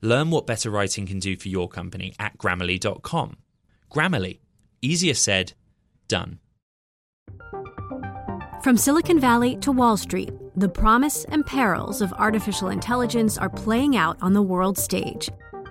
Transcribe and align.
Learn 0.00 0.30
what 0.30 0.46
better 0.46 0.70
writing 0.70 1.06
can 1.06 1.18
do 1.18 1.36
for 1.36 1.48
your 1.48 1.68
company 1.68 2.14
at 2.18 2.38
grammarly.com. 2.38 3.36
Grammarly, 3.90 4.38
easier 4.80 5.14
said, 5.14 5.54
done. 6.06 6.38
From 8.62 8.76
Silicon 8.76 9.20
Valley 9.20 9.56
to 9.58 9.72
Wall 9.72 9.96
Street, 9.96 10.30
the 10.56 10.68
promise 10.68 11.24
and 11.26 11.46
perils 11.46 12.02
of 12.02 12.12
artificial 12.14 12.68
intelligence 12.68 13.38
are 13.38 13.48
playing 13.48 13.96
out 13.96 14.16
on 14.20 14.34
the 14.34 14.42
world 14.42 14.76
stage. 14.76 15.30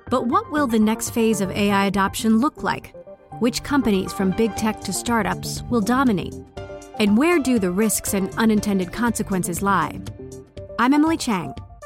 But 0.09 0.27
what 0.27 0.49
will 0.51 0.67
the 0.67 0.79
next 0.79 1.09
phase 1.09 1.41
of 1.41 1.51
AI 1.51 1.85
adoption 1.85 2.39
look 2.39 2.63
like? 2.63 2.95
Which 3.39 3.61
companies, 3.63 4.13
from 4.13 4.31
big 4.31 4.55
tech 4.55 4.81
to 4.81 4.93
startups, 4.93 5.63
will 5.69 5.81
dominate? 5.81 6.35
And 6.99 7.17
where 7.17 7.39
do 7.39 7.59
the 7.59 7.71
risks 7.71 8.13
and 8.13 8.33
unintended 8.35 8.91
consequences 8.93 9.61
lie? 9.61 9.99
I'm 10.79 10.93
Emily 10.93 11.17
Chang. 11.17 11.53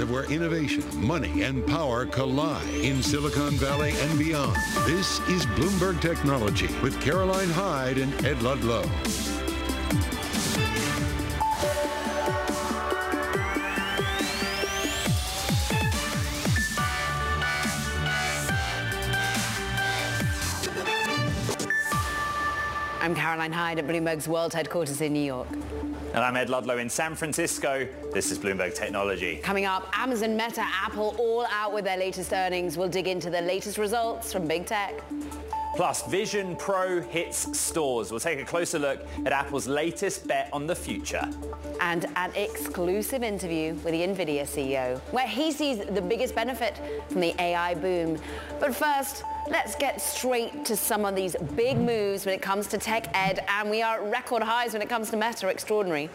of 0.00 0.10
where 0.10 0.24
innovation, 0.24 0.84
money, 1.04 1.42
and 1.42 1.66
power 1.66 2.06
collide 2.06 2.68
in 2.74 3.02
Silicon 3.02 3.52
Valley 3.52 3.92
and 3.98 4.18
beyond. 4.18 4.56
This 4.84 5.20
is 5.28 5.46
Bloomberg 5.46 6.00
Technology 6.00 6.68
with 6.82 7.00
Caroline 7.00 7.50
Hyde 7.50 7.98
and 7.98 8.12
Ed 8.24 8.42
Ludlow. 8.42 8.84
Caroline 23.36 23.52
Hyde 23.52 23.78
at 23.80 23.86
Bloomberg's 23.86 24.26
World 24.26 24.54
Headquarters 24.54 25.02
in 25.02 25.12
New 25.12 25.20
York. 25.20 25.46
And 26.14 26.24
I'm 26.24 26.38
Ed 26.38 26.48
Ludlow 26.48 26.78
in 26.78 26.88
San 26.88 27.14
Francisco. 27.14 27.86
This 28.14 28.30
is 28.30 28.38
Bloomberg 28.38 28.74
Technology. 28.74 29.36
Coming 29.42 29.66
up, 29.66 29.90
Amazon, 29.92 30.38
Meta, 30.38 30.62
Apple 30.62 31.14
all 31.18 31.46
out 31.50 31.74
with 31.74 31.84
their 31.84 31.98
latest 31.98 32.32
earnings. 32.32 32.78
We'll 32.78 32.88
dig 32.88 33.08
into 33.08 33.28
the 33.28 33.42
latest 33.42 33.76
results 33.76 34.32
from 34.32 34.48
big 34.48 34.64
tech. 34.64 34.94
Plus, 35.76 36.06
Vision 36.06 36.56
Pro 36.56 37.02
hits 37.02 37.58
stores. 37.58 38.10
We'll 38.10 38.18
take 38.18 38.40
a 38.40 38.46
closer 38.46 38.78
look 38.78 39.06
at 39.26 39.32
Apple's 39.32 39.66
latest 39.68 40.26
bet 40.26 40.48
on 40.50 40.66
the 40.66 40.74
future. 40.74 41.28
And 41.82 42.06
an 42.16 42.32
exclusive 42.34 43.22
interview 43.22 43.74
with 43.74 43.92
the 43.92 44.00
NVIDIA 44.00 44.44
CEO, 44.44 44.98
where 45.12 45.28
he 45.28 45.52
sees 45.52 45.84
the 45.84 46.00
biggest 46.00 46.34
benefit 46.34 46.80
from 47.10 47.20
the 47.20 47.38
AI 47.38 47.74
boom. 47.74 48.18
But 48.58 48.74
first, 48.74 49.22
let's 49.50 49.74
get 49.76 50.00
straight 50.00 50.64
to 50.64 50.76
some 50.76 51.04
of 51.04 51.14
these 51.14 51.36
big 51.54 51.76
moves 51.76 52.24
when 52.24 52.34
it 52.34 52.40
comes 52.40 52.68
to 52.68 52.78
tech 52.78 53.08
ed. 53.12 53.44
And 53.46 53.68
we 53.68 53.82
are 53.82 54.02
at 54.02 54.10
record 54.10 54.42
highs 54.42 54.72
when 54.72 54.80
it 54.80 54.88
comes 54.88 55.10
to 55.10 55.18
Meta. 55.18 55.46
Extraordinary. 55.48 56.08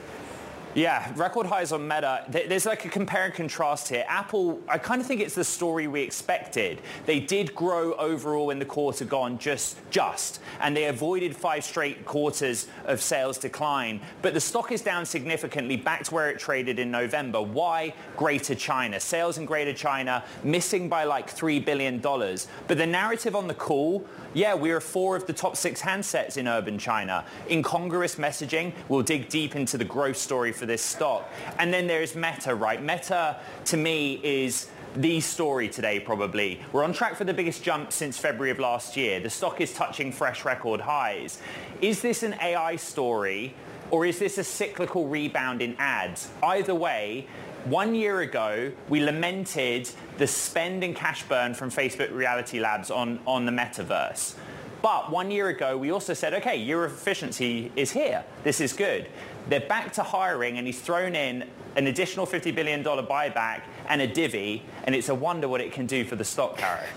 Yeah, 0.74 1.12
record 1.18 1.48
highs 1.48 1.74
on 1.74 1.86
Meta. 1.86 2.24
There's 2.30 2.66
like 2.66 2.86
a 2.86 2.90
compare 2.90 3.26
and 3.26 3.34
contrast 3.34 3.90
here. 3.90 4.06
Apple, 4.08 4.62
I 4.70 4.78
kind 4.78 5.02
of 5.02 5.08
think 5.08 5.20
it's 5.20 5.36
the 5.36 5.44
story 5.44 5.88
we 5.88 6.02
expected. 6.02 6.80
They 7.06 7.20
did 7.20 7.54
grow 7.54 7.94
overall 7.96 8.52
in 8.52 8.60
the 8.60 8.64
quarter 8.64 9.04
gone 9.04 9.38
just, 9.38 9.78
just, 9.90 10.40
and 10.62 10.76
they 10.76 10.86
avoided 10.86 11.36
five 11.36 11.66
straight 11.66 12.06
quarters 12.06 12.68
of 12.86 13.02
sales 13.02 13.38
decline. 13.38 14.00
But 14.22 14.34
the 14.34 14.40
stock 14.40 14.72
is 14.72 14.82
down 14.82 15.06
significantly 15.06 15.76
back 15.76 16.06
to 16.06 16.14
where 16.14 16.30
it 16.30 16.40
traded 16.40 16.80
in 16.80 16.90
November. 16.90 17.42
Why? 17.42 17.94
Greater 18.16 18.56
China. 18.56 18.98
Sales 19.02 19.38
in 19.38 19.46
Greater 19.46 19.74
China 19.74 20.24
missing 20.42 20.88
by 20.88 21.04
like 21.04 21.36
$3 21.36 21.66
billion. 21.66 22.00
But 22.00 22.78
the 22.78 22.88
narrative 22.88 23.36
on 23.36 23.48
the 23.48 23.54
call 23.54 24.08
yeah, 24.34 24.56
we 24.56 24.72
are 24.72 24.80
four 24.80 25.16
of 25.16 25.28
the 25.28 25.34
top 25.34 25.58
six 25.58 25.82
handsets 25.82 26.38
in 26.38 26.48
urban 26.48 26.78
China. 26.78 27.26
Incongruous 27.50 28.16
messaging. 28.16 28.74
We'll 28.88 29.04
dig 29.04 29.30
deep 29.30 29.56
into 29.56 29.78
the 29.78 29.86
growth 29.86 30.18
story 30.18 30.52
for 30.52 30.66
this 30.66 30.82
stock. 30.82 31.30
And 31.60 31.74
then 31.74 31.88
there's 31.88 32.16
Meta, 32.16 32.56
right? 32.56 32.82
Meta, 32.82 33.38
to 33.66 33.78
me, 33.78 34.20
is 34.24 34.70
the 34.96 35.20
story 35.20 35.70
today 35.70 36.00
probably. 36.00 36.62
We're 36.72 36.84
on 36.84 36.94
track 36.94 37.16
for 37.16 37.24
the 37.24 37.34
biggest 37.34 37.64
jump 37.64 37.92
since 37.92 38.18
February 38.18 38.52
of 38.52 38.60
last 38.60 38.98
year. 38.98 39.20
The 39.20 39.30
stock 39.30 39.62
is 39.62 39.74
touching 39.74 40.12
fresh 40.12 40.44
record 40.46 40.82
highs. 40.82 41.40
Is 41.82 42.02
this 42.02 42.24
an 42.24 42.36
AI 42.42 42.76
story 42.76 43.54
or 43.90 44.06
is 44.06 44.20
this 44.20 44.38
a 44.38 44.44
cyclical 44.44 45.08
rebound 45.08 45.62
in 45.62 45.76
ads? 45.78 46.30
Either 46.44 46.76
way, 46.76 47.28
one 47.66 47.94
year 47.94 48.22
ago, 48.22 48.72
we 48.90 49.02
lamented 49.02 49.90
the 50.22 50.28
spend 50.28 50.84
and 50.84 50.96
cash 50.96 51.24
burn 51.24 51.56
from 51.56 51.72
Facebook 51.72 52.14
Reality 52.14 52.60
Labs 52.60 52.92
on, 52.92 53.20
on 53.26 53.48
the 53.48 53.52
metaverse. 53.52 54.36
But 54.84 55.10
one 55.10 55.32
year 55.32 55.48
ago, 55.48 55.76
we 55.76 55.90
also 55.90 56.14
said, 56.14 56.36
okay, 56.36 56.58
your 56.58 56.86
efficiency 56.86 57.72
is 57.76 57.92
here. 57.92 58.24
This 58.44 58.62
is 58.62 58.72
good. 58.72 59.08
They're 59.50 59.62
back 59.62 59.94
to 59.94 60.04
hiring, 60.04 60.60
and 60.60 60.68
he's 60.68 60.80
thrown 60.80 61.16
in 61.16 61.50
an 61.76 61.88
additional 61.88 62.28
$50 62.28 62.54
billion 62.54 62.84
buyback 62.84 63.64
and 63.88 64.00
a 64.00 64.06
divvy, 64.06 64.64
and 64.84 64.94
it's 64.94 65.10
a 65.10 65.16
wonder 65.16 65.48
what 65.48 65.60
it 65.60 65.72
can 65.72 65.88
do 65.88 66.06
for 66.06 66.16
the 66.16 66.24
stock 66.24 66.56
carrot 66.56 66.90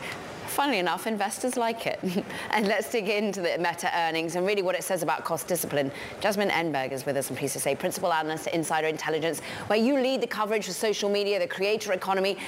funnily 0.54 0.78
enough, 0.78 1.06
investors 1.06 1.56
like 1.56 1.86
it. 1.86 1.98
and 2.50 2.66
let's 2.66 2.90
dig 2.90 3.08
into 3.08 3.40
the 3.40 3.58
Meta 3.58 3.90
earnings 3.94 4.36
and 4.36 4.46
really 4.46 4.62
what 4.62 4.74
it 4.74 4.84
says 4.84 5.02
about 5.02 5.24
cost 5.24 5.48
discipline. 5.48 5.90
Jasmine 6.20 6.48
Enberg 6.48 6.92
is 6.92 7.04
with 7.04 7.16
us, 7.16 7.28
to 7.28 7.48
say, 7.48 7.74
principal 7.74 8.12
analyst 8.12 8.46
at 8.46 8.54
Insider 8.54 8.86
Intelligence, 8.86 9.40
where 9.66 9.78
you 9.78 9.94
lead 9.94 10.20
the 10.20 10.26
coverage 10.26 10.66
for 10.66 10.72
social 10.72 11.10
media, 11.10 11.38
the 11.38 11.46
creator 11.46 11.92
economy. 11.92 12.38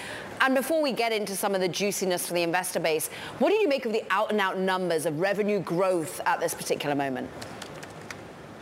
And 0.41 0.55
before 0.55 0.81
we 0.81 0.93
get 0.93 1.13
into 1.13 1.35
some 1.35 1.55
of 1.55 1.61
the 1.61 1.69
juiciness 1.69 2.27
for 2.27 2.35
the 2.35 2.43
investor 2.43 2.81
base, 2.81 3.09
what 3.41 3.51
do 3.51 3.57
you 3.57 3.69
make 3.69 3.85
of 3.85 3.93
the 3.93 4.05
out-and-out 4.11 4.59
numbers 4.59 5.05
of 5.05 5.19
revenue 5.21 5.59
growth 5.59 6.21
at 6.27 6.41
this 6.41 6.55
particular 6.55 6.95
moment? 6.95 7.29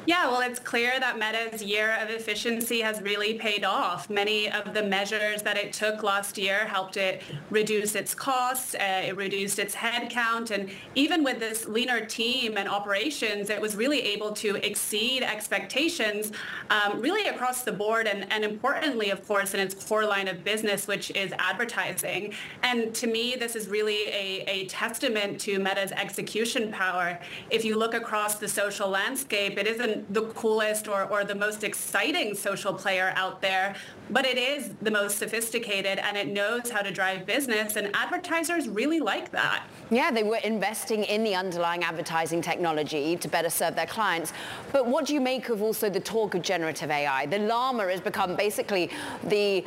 Yeah, 0.07 0.27
well, 0.27 0.43
it's 0.43 0.59
clear 0.59 1.01
that 1.01 1.19
Meta's 1.19 1.63
year 1.63 1.97
of 1.99 2.11
efficiency 2.11 2.83
has 2.83 3.01
really 3.01 3.35
paid 3.35 3.65
off. 3.65 4.11
Many 4.11 4.51
of 4.51 4.75
the 4.75 4.83
measures 4.83 5.41
that 5.43 5.57
it 5.57 5.73
took 5.73 6.03
last 6.03 6.37
year 6.37 6.67
helped 6.67 6.99
it 6.99 7.23
reduce 7.49 7.95
its 7.95 8.15
costs, 8.15 8.75
uh, 8.75 9.03
it 9.07 9.17
reduced 9.17 9.59
its 9.59 9.75
headcount, 9.75 10.51
and 10.51 10.69
even 10.95 11.25
with 11.25 11.39
this 11.39 11.67
leaner 11.67 12.05
team 12.05 12.59
and 12.59 12.69
operations, 12.69 13.49
it 13.49 13.59
was 13.59 13.77
really 13.77 14.03
able 14.03 14.33
to 14.33 14.57
exceed 14.57 15.23
expectations 15.23 16.33
um, 16.69 17.01
really 17.01 17.27
across 17.29 17.63
the 17.63 17.73
board, 17.73 18.07
and, 18.07 18.31
and 18.31 18.45
importantly, 18.45 19.09
of 19.09 19.27
course, 19.27 19.55
in 19.55 19.61
its 19.61 19.75
core 19.75 20.05
line 20.05 20.29
of 20.29 20.45
business, 20.45 20.87
which 20.87 21.13
is 21.13 21.33
advertising. 21.39 22.35
And 22.63 22.95
to 22.97 23.07
me, 23.07 23.37
this 23.39 23.57
is 23.57 23.69
really 23.69 24.09
a, 24.09 24.45
a 24.47 24.67
testament 24.67 25.41
to 25.43 25.59
Meta's 25.59 25.93
execution 25.93 26.71
power. 26.71 27.19
If 27.49 27.65
you 27.65 27.79
look 27.79 27.95
across 27.95 28.35
the 28.35 28.49
social 28.49 28.91
landscape, 28.91 29.57
it 29.57 29.67
isn't 29.67 29.94
the 30.11 30.23
coolest 30.29 30.89
or, 30.89 31.05
or 31.05 31.25
the 31.25 31.35
most 31.35 31.65
exciting 31.65 32.35
social 32.35 32.73
player 32.73 33.13
out 33.17 33.41
there, 33.41 33.75
but 34.11 34.27
it 34.27 34.37
is 34.37 34.71
the 34.83 34.91
most 34.91 35.19
sophisticated 35.19 35.99
and 35.99 36.17
it 36.17 36.29
knows 36.29 36.71
how 36.71 36.83
to 36.83 36.91
drive 36.91 37.27
business 37.27 37.77
and 37.77 37.91
advertisers 37.95 38.69
really 38.69 39.01
like 39.01 39.31
that. 39.31 39.65
Yeah, 39.91 40.11
they 40.11 40.23
were 40.23 40.39
investing 40.39 41.05
in 41.05 41.25
the 41.25 41.35
underlying 41.35 41.85
advertising 41.85 42.43
technology 42.43 43.17
to 43.17 43.29
better 43.29 43.51
serve 43.51 43.77
their 43.77 43.87
clients. 43.87 44.33
But 44.73 44.87
what 44.87 45.07
do 45.07 45.15
you 45.15 45.21
make 45.21 45.49
of 45.49 45.63
also 45.63 45.89
the 45.89 46.01
talk 46.01 46.35
of 46.35 46.43
generative 46.43 46.91
AI? 46.91 47.27
The 47.27 47.39
llama 47.39 47.89
has 47.89 48.01
become 48.01 48.37
basically 48.37 48.91
the 49.25 49.65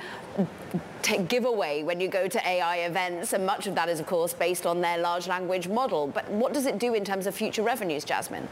giveaway 1.28 1.84
when 1.84 2.00
you 2.02 2.08
go 2.08 2.28
to 2.28 2.48
AI 2.48 2.78
events, 2.78 3.34
and 3.34 3.46
much 3.46 3.68
of 3.68 3.76
that 3.76 3.90
is, 3.90 4.00
of 4.00 4.06
course, 4.06 4.34
based 4.34 4.66
on 4.66 4.82
their 4.82 4.98
large 4.98 5.28
language 5.28 5.68
model. 5.68 6.08
But 6.08 6.30
what 6.30 6.54
does 6.54 6.66
it 6.66 6.80
do 6.80 6.94
in 6.94 7.06
terms 7.06 7.28
of 7.28 7.36
future 7.36 7.64
revenues, 7.64 8.04
Jasmine? 8.04 8.48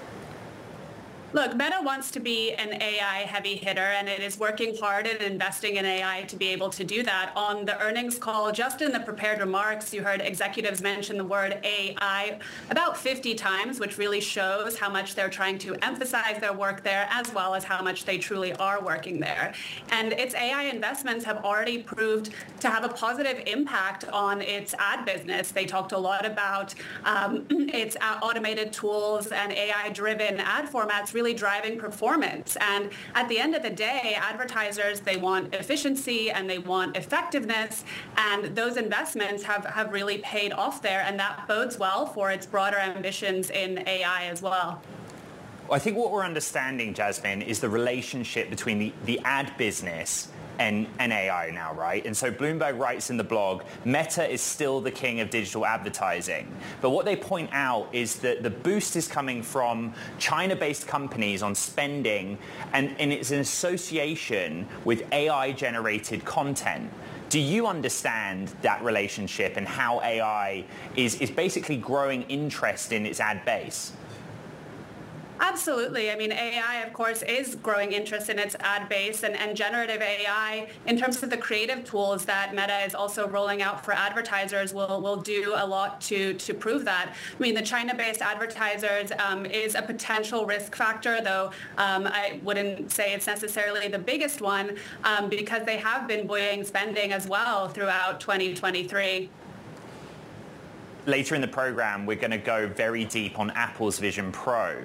Look, 1.35 1.53
Meta 1.53 1.81
wants 1.83 2.11
to 2.11 2.21
be 2.21 2.53
an 2.53 2.81
AI 2.81 3.23
heavy 3.23 3.57
hitter 3.57 3.81
and 3.81 4.07
it 4.07 4.21
is 4.21 4.39
working 4.39 4.73
hard 4.77 5.05
and 5.05 5.21
investing 5.21 5.75
in 5.75 5.85
AI 5.85 6.23
to 6.29 6.37
be 6.37 6.47
able 6.47 6.69
to 6.69 6.85
do 6.85 7.03
that. 7.03 7.33
On 7.35 7.65
the 7.65 7.77
earnings 7.81 8.17
call, 8.17 8.53
just 8.53 8.81
in 8.81 8.93
the 8.93 9.01
prepared 9.01 9.41
remarks, 9.41 9.93
you 9.93 10.01
heard 10.01 10.21
executives 10.21 10.81
mention 10.81 11.17
the 11.17 11.25
word 11.25 11.59
AI 11.61 12.39
about 12.69 12.95
50 12.95 13.35
times, 13.35 13.81
which 13.81 13.97
really 13.97 14.21
shows 14.21 14.79
how 14.79 14.89
much 14.89 15.13
they're 15.13 15.27
trying 15.27 15.57
to 15.57 15.75
emphasize 15.83 16.39
their 16.39 16.53
work 16.53 16.85
there 16.85 17.05
as 17.11 17.33
well 17.33 17.53
as 17.53 17.65
how 17.65 17.83
much 17.83 18.05
they 18.05 18.17
truly 18.17 18.53
are 18.53 18.81
working 18.81 19.19
there. 19.19 19.53
And 19.89 20.13
its 20.13 20.35
AI 20.35 20.63
investments 20.63 21.25
have 21.25 21.43
already 21.43 21.83
proved 21.83 22.29
to 22.61 22.69
have 22.69 22.85
a 22.85 22.89
positive 22.89 23.43
impact 23.45 24.05
on 24.05 24.41
its 24.41 24.73
ad 24.79 25.03
business. 25.03 25.51
They 25.51 25.65
talked 25.65 25.91
a 25.91 25.97
lot 25.97 26.25
about 26.25 26.73
um, 27.03 27.45
its 27.49 27.97
automated 28.21 28.71
tools 28.71 29.33
and 29.33 29.51
AI-driven 29.51 30.39
ad 30.39 30.71
formats 30.71 31.13
really 31.13 31.24
driving 31.33 31.77
performance. 31.77 32.57
And 32.61 32.89
at 33.13 33.27
the 33.29 33.39
end 33.39 33.55
of 33.55 33.63
the 33.63 33.69
day, 33.69 34.17
advertisers, 34.17 34.99
they 34.99 35.17
want 35.17 35.53
efficiency 35.53 36.31
and 36.31 36.49
they 36.49 36.59
want 36.59 36.95
effectiveness. 36.95 37.83
And 38.17 38.55
those 38.55 38.77
investments 38.77 39.43
have, 39.43 39.65
have 39.65 39.91
really 39.91 40.19
paid 40.19 40.53
off 40.53 40.81
there. 40.81 41.01
And 41.01 41.19
that 41.19 41.47
bodes 41.47 41.77
well 41.77 42.05
for 42.05 42.31
its 42.31 42.45
broader 42.45 42.77
ambitions 42.77 43.49
in 43.49 43.87
AI 43.87 44.25
as 44.25 44.41
well. 44.41 44.81
I 45.71 45.79
think 45.79 45.97
what 45.97 46.11
we're 46.11 46.23
understanding, 46.23 46.93
Jasmine, 46.93 47.41
is 47.41 47.59
the 47.59 47.69
relationship 47.69 48.49
between 48.51 48.77
the, 48.77 48.93
the 49.05 49.19
ad 49.23 49.51
business 49.57 50.29
and, 50.59 50.87
and 50.99 51.11
AI 51.11 51.51
now, 51.51 51.73
right? 51.73 52.05
And 52.05 52.15
so 52.15 52.31
Bloomberg 52.31 52.79
writes 52.79 53.09
in 53.09 53.17
the 53.17 53.23
blog, 53.23 53.63
Meta 53.83 54.29
is 54.29 54.41
still 54.41 54.81
the 54.81 54.91
king 54.91 55.19
of 55.19 55.29
digital 55.29 55.65
advertising. 55.65 56.51
But 56.81 56.91
what 56.91 57.05
they 57.05 57.15
point 57.15 57.49
out 57.53 57.89
is 57.93 58.17
that 58.17 58.43
the 58.43 58.49
boost 58.49 58.95
is 58.95 59.07
coming 59.07 59.41
from 59.43 59.93
China-based 60.19 60.87
companies 60.87 61.43
on 61.43 61.55
spending, 61.55 62.37
and, 62.73 62.95
and 62.99 63.11
it's 63.11 63.31
an 63.31 63.39
association 63.39 64.67
with 64.83 65.03
AI-generated 65.11 66.25
content. 66.25 66.91
Do 67.29 67.39
you 67.39 67.67
understand 67.67 68.49
that 68.61 68.83
relationship 68.83 69.57
and 69.57 69.67
how 69.67 69.99
AI 70.01 70.63
is, 70.95 71.19
is 71.19 71.31
basically 71.31 71.77
growing 71.77 72.21
interest 72.23 72.91
in 72.91 73.05
its 73.05 73.19
ad 73.19 73.43
base? 73.45 73.93
Absolutely. 75.55 76.11
I 76.11 76.17
mean, 76.17 76.33
AI, 76.33 76.81
of 76.85 76.91
course, 76.91 77.21
is 77.21 77.55
growing 77.55 77.93
interest 77.93 78.29
in 78.29 78.37
its 78.37 78.57
ad 78.59 78.89
base 78.89 79.23
and, 79.23 79.37
and 79.37 79.55
generative 79.55 80.01
AI 80.01 80.67
in 80.85 80.97
terms 80.97 81.23
of 81.23 81.29
the 81.29 81.37
creative 81.37 81.85
tools 81.85 82.25
that 82.25 82.53
Meta 82.53 82.83
is 82.85 82.93
also 82.93 83.25
rolling 83.29 83.61
out 83.61 83.85
for 83.85 83.93
advertisers 83.93 84.73
will, 84.73 84.99
will 84.99 85.15
do 85.15 85.53
a 85.55 85.65
lot 85.65 86.01
to, 86.01 86.33
to 86.33 86.53
prove 86.53 86.83
that. 86.83 87.15
I 87.33 87.41
mean, 87.41 87.55
the 87.55 87.61
China-based 87.61 88.21
advertisers 88.21 89.13
um, 89.17 89.45
is 89.45 89.75
a 89.75 89.81
potential 89.81 90.45
risk 90.45 90.75
factor, 90.75 91.21
though 91.21 91.51
um, 91.77 92.05
I 92.05 92.41
wouldn't 92.43 92.91
say 92.91 93.13
it's 93.13 93.25
necessarily 93.25 93.87
the 93.87 93.97
biggest 93.97 94.41
one 94.41 94.75
um, 95.05 95.29
because 95.29 95.65
they 95.65 95.77
have 95.77 96.05
been 96.05 96.27
buoying 96.27 96.65
spending 96.65 97.13
as 97.13 97.29
well 97.29 97.69
throughout 97.69 98.19
2023 98.19 99.29
later 101.07 101.35
in 101.35 101.41
the 101.41 101.47
program, 101.47 102.07
we're 102.07 102.15
going 102.15 102.31
to 102.31 102.37
go 102.39 102.67
very 102.67 103.05
deep 103.05 103.37
on 103.37 103.51
Apple's 103.51 103.99
Vision 103.99 104.31
Pro 104.31 104.81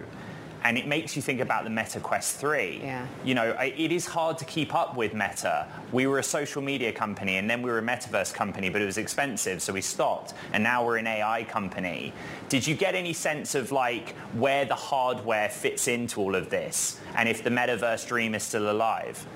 and 0.64 0.76
it 0.76 0.86
makes 0.86 1.16
you 1.16 1.22
think 1.22 1.40
about 1.40 1.64
the 1.64 1.70
Meta 1.70 2.00
Quest 2.00 2.36
3. 2.36 2.80
Yeah. 2.82 3.06
You 3.24 3.34
know, 3.34 3.56
it 3.60 3.92
is 3.92 4.06
hard 4.06 4.38
to 4.38 4.44
keep 4.44 4.74
up 4.74 4.96
with 4.96 5.14
Meta. 5.14 5.66
We 5.92 6.06
were 6.06 6.18
a 6.18 6.22
social 6.22 6.62
media 6.62 6.92
company 6.92 7.36
and 7.36 7.48
then 7.48 7.62
we 7.62 7.70
were 7.70 7.78
a 7.78 7.82
metaverse 7.82 8.32
company, 8.34 8.68
but 8.68 8.82
it 8.82 8.86
was 8.86 8.98
expensive, 8.98 9.62
so 9.62 9.72
we 9.72 9.80
stopped. 9.80 10.34
And 10.52 10.62
now 10.62 10.84
we're 10.84 10.98
an 10.98 11.06
AI 11.06 11.44
company. 11.44 12.12
Did 12.48 12.66
you 12.66 12.74
get 12.74 12.94
any 12.94 13.12
sense 13.12 13.54
of 13.54 13.72
like 13.72 14.10
where 14.34 14.64
the 14.64 14.74
hardware 14.74 15.48
fits 15.48 15.88
into 15.88 16.20
all 16.20 16.34
of 16.34 16.50
this 16.50 17.00
and 17.16 17.28
if 17.28 17.42
the 17.42 17.50
metaverse 17.50 18.06
dream 18.06 18.34
is 18.34 18.42
still 18.42 18.70
alive? 18.70 19.26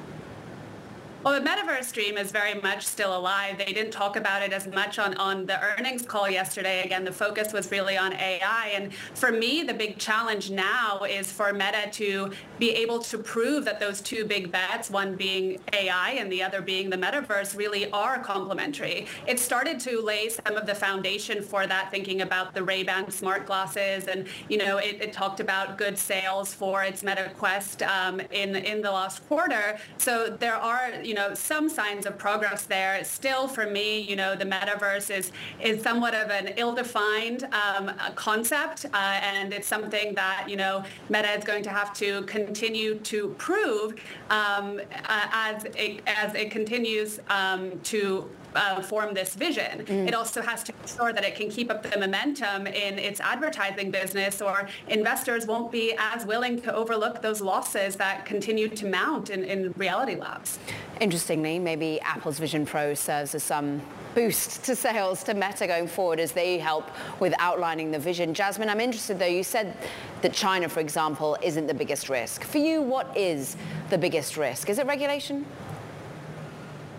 Well, 1.24 1.40
the 1.40 1.48
Metaverse 1.48 1.90
dream 1.90 2.18
is 2.18 2.30
very 2.30 2.52
much 2.60 2.84
still 2.84 3.16
alive. 3.16 3.56
They 3.56 3.72
didn't 3.72 3.92
talk 3.92 4.16
about 4.16 4.42
it 4.42 4.52
as 4.52 4.66
much 4.66 4.98
on, 4.98 5.14
on 5.14 5.46
the 5.46 5.58
earnings 5.58 6.02
call 6.02 6.28
yesterday. 6.28 6.82
Again, 6.84 7.02
the 7.02 7.12
focus 7.12 7.50
was 7.50 7.70
really 7.70 7.96
on 7.96 8.12
AI. 8.12 8.72
And 8.74 8.92
for 9.14 9.32
me, 9.32 9.62
the 9.62 9.72
big 9.72 9.96
challenge 9.96 10.50
now 10.50 11.04
is 11.04 11.32
for 11.32 11.54
Meta 11.54 11.88
to 11.92 12.30
be 12.58 12.72
able 12.72 12.98
to 12.98 13.16
prove 13.16 13.64
that 13.64 13.80
those 13.80 14.02
two 14.02 14.26
big 14.26 14.52
bets, 14.52 14.90
one 14.90 15.16
being 15.16 15.58
AI 15.72 16.10
and 16.10 16.30
the 16.30 16.42
other 16.42 16.60
being 16.60 16.90
the 16.90 16.98
metaverse, 16.98 17.56
really 17.56 17.90
are 17.90 18.18
complementary. 18.18 19.06
It 19.26 19.40
started 19.40 19.80
to 19.80 20.02
lay 20.02 20.28
some 20.28 20.58
of 20.58 20.66
the 20.66 20.74
foundation 20.74 21.42
for 21.42 21.66
that, 21.66 21.90
thinking 21.90 22.20
about 22.20 22.52
the 22.52 22.62
Ray-Ban 22.62 23.10
smart 23.10 23.46
glasses. 23.46 24.08
And, 24.08 24.26
you 24.50 24.58
know, 24.58 24.76
it, 24.76 25.00
it 25.00 25.14
talked 25.14 25.40
about 25.40 25.78
good 25.78 25.96
sales 25.96 26.52
for 26.52 26.84
its 26.84 27.02
Meta 27.02 27.30
Quest 27.38 27.82
um, 27.82 28.20
in, 28.30 28.54
in 28.56 28.82
the 28.82 28.90
last 28.90 29.26
quarter. 29.26 29.78
So 29.96 30.28
there 30.28 30.56
are, 30.56 30.92
you 31.02 31.13
you 31.14 31.20
know, 31.20 31.32
some 31.32 31.68
signs 31.68 32.06
of 32.06 32.18
progress 32.18 32.64
there. 32.64 33.04
Still, 33.04 33.46
for 33.46 33.66
me, 33.66 34.00
you 34.00 34.16
know, 34.16 34.34
the 34.34 34.44
metaverse 34.44 35.16
is 35.16 35.30
is 35.62 35.80
somewhat 35.80 36.12
of 36.12 36.28
an 36.28 36.54
ill-defined 36.56 37.44
um, 37.52 37.92
concept, 38.16 38.84
uh, 38.86 38.96
and 38.96 39.52
it's 39.52 39.68
something 39.68 40.12
that 40.16 40.46
you 40.48 40.56
know 40.56 40.82
Meta 41.08 41.30
is 41.30 41.44
going 41.44 41.62
to 41.62 41.70
have 41.70 41.94
to 41.94 42.22
continue 42.22 42.98
to 42.98 43.28
prove 43.38 43.94
um, 44.30 44.80
uh, 45.04 45.28
as 45.32 45.64
it, 45.76 46.02
as 46.08 46.34
it 46.34 46.50
continues 46.50 47.20
um, 47.28 47.78
to 47.84 48.28
uh, 48.54 48.82
form 48.82 49.14
this 49.14 49.34
vision. 49.34 49.84
Mm. 49.86 50.08
It 50.08 50.14
also 50.14 50.42
has 50.42 50.62
to 50.64 50.72
ensure 50.82 51.12
that 51.12 51.24
it 51.24 51.34
can 51.34 51.48
keep 51.50 51.70
up 51.70 51.82
the 51.82 51.98
momentum 51.98 52.66
in 52.66 52.98
its 52.98 53.20
advertising 53.20 53.90
business 53.90 54.40
or 54.40 54.68
investors 54.88 55.46
won't 55.46 55.70
be 55.72 55.94
as 55.98 56.24
willing 56.26 56.60
to 56.62 56.74
overlook 56.74 57.22
those 57.22 57.40
losses 57.40 57.96
that 57.96 58.24
continue 58.24 58.68
to 58.68 58.86
mount 58.86 59.30
in, 59.30 59.44
in 59.44 59.72
Reality 59.76 60.16
Labs. 60.16 60.58
Interestingly, 61.00 61.58
maybe 61.58 62.00
Apple's 62.00 62.38
Vision 62.38 62.64
Pro 62.64 62.94
serves 62.94 63.34
as 63.34 63.42
some 63.42 63.80
boost 64.14 64.62
to 64.64 64.76
sales 64.76 65.24
to 65.24 65.34
Meta 65.34 65.66
going 65.66 65.88
forward 65.88 66.20
as 66.20 66.32
they 66.32 66.58
help 66.58 66.88
with 67.18 67.34
outlining 67.38 67.90
the 67.90 67.98
vision. 67.98 68.32
Jasmine, 68.32 68.68
I'm 68.68 68.80
interested 68.80 69.18
though, 69.18 69.26
you 69.26 69.42
said 69.42 69.76
that 70.22 70.32
China, 70.32 70.68
for 70.68 70.80
example, 70.80 71.36
isn't 71.42 71.66
the 71.66 71.74
biggest 71.74 72.08
risk. 72.08 72.44
For 72.44 72.58
you, 72.58 72.80
what 72.80 73.16
is 73.16 73.56
the 73.90 73.98
biggest 73.98 74.36
risk? 74.36 74.70
Is 74.70 74.78
it 74.78 74.86
regulation? 74.86 75.44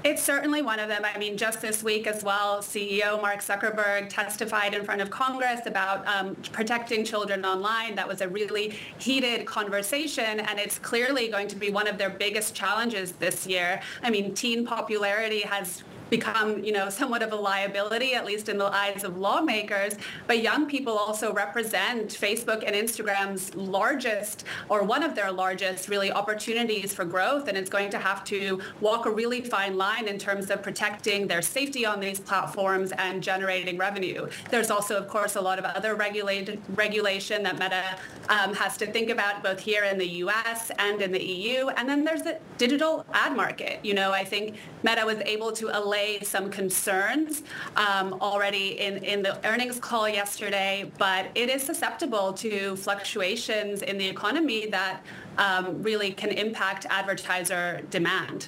It's 0.06 0.22
certainly 0.22 0.62
one 0.62 0.80
of 0.80 0.88
them. 0.88 1.02
I 1.04 1.18
mean, 1.18 1.36
just 1.36 1.62
this 1.64 1.82
week 1.82 2.06
as 2.06 2.24
well, 2.24 2.60
CEO 2.60 3.20
Mark 3.20 3.40
Zuckerberg 3.40 4.08
testified 4.08 4.76
in 4.76 4.86
front 4.86 5.02
of 5.02 5.10
Congress 5.10 5.62
about 5.66 6.08
um, 6.08 6.36
protecting 6.52 7.04
children 7.04 7.44
online. 7.44 7.96
That 7.96 8.08
was 8.08 8.22
a 8.22 8.30
really 8.30 8.76
heated 9.00 9.48
conversation, 9.48 10.42
and 10.42 10.60
it's 10.60 10.78
clearly 10.78 11.30
going 11.30 11.48
to 11.48 11.56
be 11.56 11.72
one 11.72 11.88
of 11.88 11.98
their 11.98 12.12
biggest 12.12 12.54
challenges 12.54 13.14
this 13.14 13.48
year. 13.48 13.82
I 14.04 14.12
mean, 14.12 14.36
teen 14.36 14.64
popularity 14.64 15.42
has 15.42 15.82
become, 16.10 16.64
you 16.64 16.72
know, 16.72 16.90
somewhat 16.90 17.22
of 17.24 17.32
a 17.32 17.36
liability, 17.36 18.14
at 18.14 18.26
least 18.26 18.50
in 18.50 18.58
the 18.58 18.66
eyes 18.66 19.04
of 19.04 19.18
lawmakers. 19.18 19.96
But 20.28 20.42
young 20.42 20.68
people 20.68 20.98
also 20.98 21.34
represent 21.34 22.10
Facebook 22.10 22.64
and 22.66 22.76
Instagram's 22.76 23.56
largest, 23.56 24.46
or 24.70 24.84
one 24.84 25.04
of 25.04 25.16
their 25.16 25.32
largest, 25.32 25.90
really 25.90 26.12
opportunities 26.12 26.94
for 26.94 27.06
growth. 27.06 27.48
And 27.48 27.58
it's 27.58 27.70
going 27.70 27.90
to 27.92 27.98
have 27.98 28.24
to 28.26 28.62
walk 28.82 29.06
a 29.06 29.12
really 29.12 29.42
fine 29.42 29.78
line 29.78 30.08
in 30.08 30.18
terms 30.18 30.50
of 30.50 30.62
protecting 30.62 31.28
their 31.28 31.42
safety 31.42 31.86
on 31.86 32.00
these 32.00 32.20
platforms 32.20 32.92
and 32.98 33.22
generating 33.22 33.78
revenue. 33.78 34.28
There's 34.50 34.72
also, 34.72 34.98
of 34.98 35.08
course, 35.08 35.36
a 35.36 35.42
lot 35.42 35.60
of 35.60 35.66
other 35.66 35.96
regulated 35.96 36.62
regulation 36.76 37.44
that 37.44 37.60
Meta 37.60 37.98
um, 38.30 38.54
has 38.54 38.78
to 38.78 38.86
think 38.86 39.10
about 39.10 39.44
both 39.44 39.60
here 39.60 39.84
in 39.84 39.98
the 39.98 40.08
US 40.24 40.72
and 40.80 41.02
in 41.02 41.12
the 41.12 41.24
EU. 41.24 41.70
And 41.70 41.88
then 41.88 42.04
there's 42.04 42.22
the 42.22 42.40
digital 42.58 43.06
ad 43.14 43.36
market. 43.36 43.80
You 43.84 43.94
know, 43.94 44.12
I 44.12 44.24
think 44.24 44.56
Meta 44.84 45.06
was 45.06 45.20
able 45.20 45.52
to 45.54 45.70
some 46.24 46.50
concerns 46.50 47.44
um, 47.76 48.14
already 48.22 48.80
in, 48.80 49.04
in 49.04 49.22
the 49.22 49.34
earnings 49.48 49.80
call 49.80 50.08
yesterday, 50.08 50.92
but 50.98 51.28
it 51.36 51.50
is 51.50 51.64
susceptible 51.64 52.34
to 52.34 52.76
fluctuations 52.76 53.82
in 53.82 53.98
the 53.98 54.08
economy 54.08 54.68
that 54.68 55.02
um, 55.38 55.82
really 55.82 56.12
can 56.12 56.32
impact 56.32 56.86
advertiser 56.90 57.82
demand. 57.90 58.48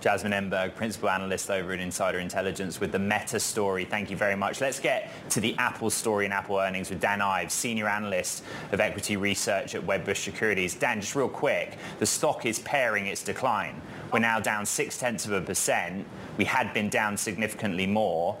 Jasmine 0.00 0.32
Enberg, 0.32 0.76
Principal 0.76 1.08
Analyst 1.08 1.50
over 1.50 1.72
at 1.72 1.80
Insider 1.80 2.20
Intelligence 2.20 2.78
with 2.78 2.92
the 2.92 2.98
Meta 3.00 3.40
story. 3.40 3.84
Thank 3.84 4.10
you 4.10 4.16
very 4.16 4.36
much. 4.36 4.60
Let's 4.60 4.78
get 4.78 5.10
to 5.30 5.40
the 5.40 5.56
Apple 5.58 5.90
story 5.90 6.24
and 6.24 6.32
Apple 6.32 6.56
earnings 6.58 6.88
with 6.88 7.00
Dan 7.00 7.20
Ives, 7.20 7.52
Senior 7.52 7.88
Analyst 7.88 8.44
of 8.70 8.78
Equity 8.78 9.16
Research 9.16 9.74
at 9.74 9.82
Wedbush 9.82 10.18
Securities. 10.18 10.76
Dan, 10.76 11.00
just 11.00 11.16
real 11.16 11.28
quick, 11.28 11.78
the 11.98 12.06
stock 12.06 12.46
is 12.46 12.60
paring 12.60 13.06
its 13.06 13.24
decline. 13.24 13.80
We're 14.12 14.20
now 14.20 14.38
down 14.38 14.66
six-tenths 14.66 15.26
of 15.26 15.32
a 15.32 15.40
percent. 15.40 16.06
We 16.36 16.44
had 16.44 16.72
been 16.72 16.88
down 16.88 17.16
significantly 17.16 17.86
more. 17.86 18.38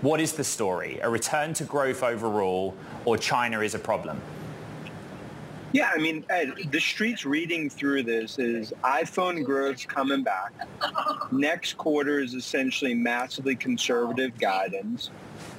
What 0.00 0.20
is 0.20 0.32
the 0.32 0.44
story? 0.44 1.00
A 1.02 1.10
return 1.10 1.52
to 1.54 1.64
growth 1.64 2.02
overall 2.02 2.74
or 3.04 3.18
China 3.18 3.60
is 3.60 3.74
a 3.74 3.78
problem? 3.78 4.20
Yeah, 5.74 5.90
I 5.92 5.98
mean, 5.98 6.24
Ed, 6.30 6.54
the 6.70 6.78
street's 6.78 7.26
reading 7.26 7.68
through 7.68 8.04
this 8.04 8.38
is 8.38 8.72
iPhone 8.84 9.44
growth's 9.44 9.84
coming 9.84 10.22
back. 10.22 10.52
Next 11.32 11.76
quarter 11.76 12.20
is 12.20 12.32
essentially 12.32 12.94
massively 12.94 13.56
conservative 13.56 14.38
guidance. 14.38 15.10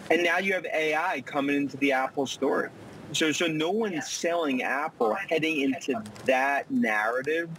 And 0.10 0.24
now 0.24 0.38
you 0.38 0.54
have 0.54 0.66
AI 0.68 1.20
coming 1.26 1.58
into 1.58 1.76
the 1.76 1.92
Apple 1.92 2.28
story. 2.28 2.70
So, 3.12 3.34
so 3.34 3.48
no 3.48 3.72
one's 3.72 4.10
selling 4.10 4.64
Apple 4.64 5.14
heading 5.16 5.60
into 5.60 6.02
that 6.24 6.72
narrative. 6.72 7.50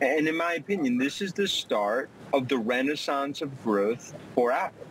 And 0.00 0.26
in 0.26 0.38
my 0.38 0.54
opinion, 0.54 0.96
this 0.96 1.20
is 1.20 1.34
the 1.34 1.46
start 1.46 2.08
of 2.32 2.48
the 2.48 2.56
renaissance 2.56 3.42
of 3.42 3.62
growth 3.62 4.14
for 4.34 4.52
Apple 4.52 4.83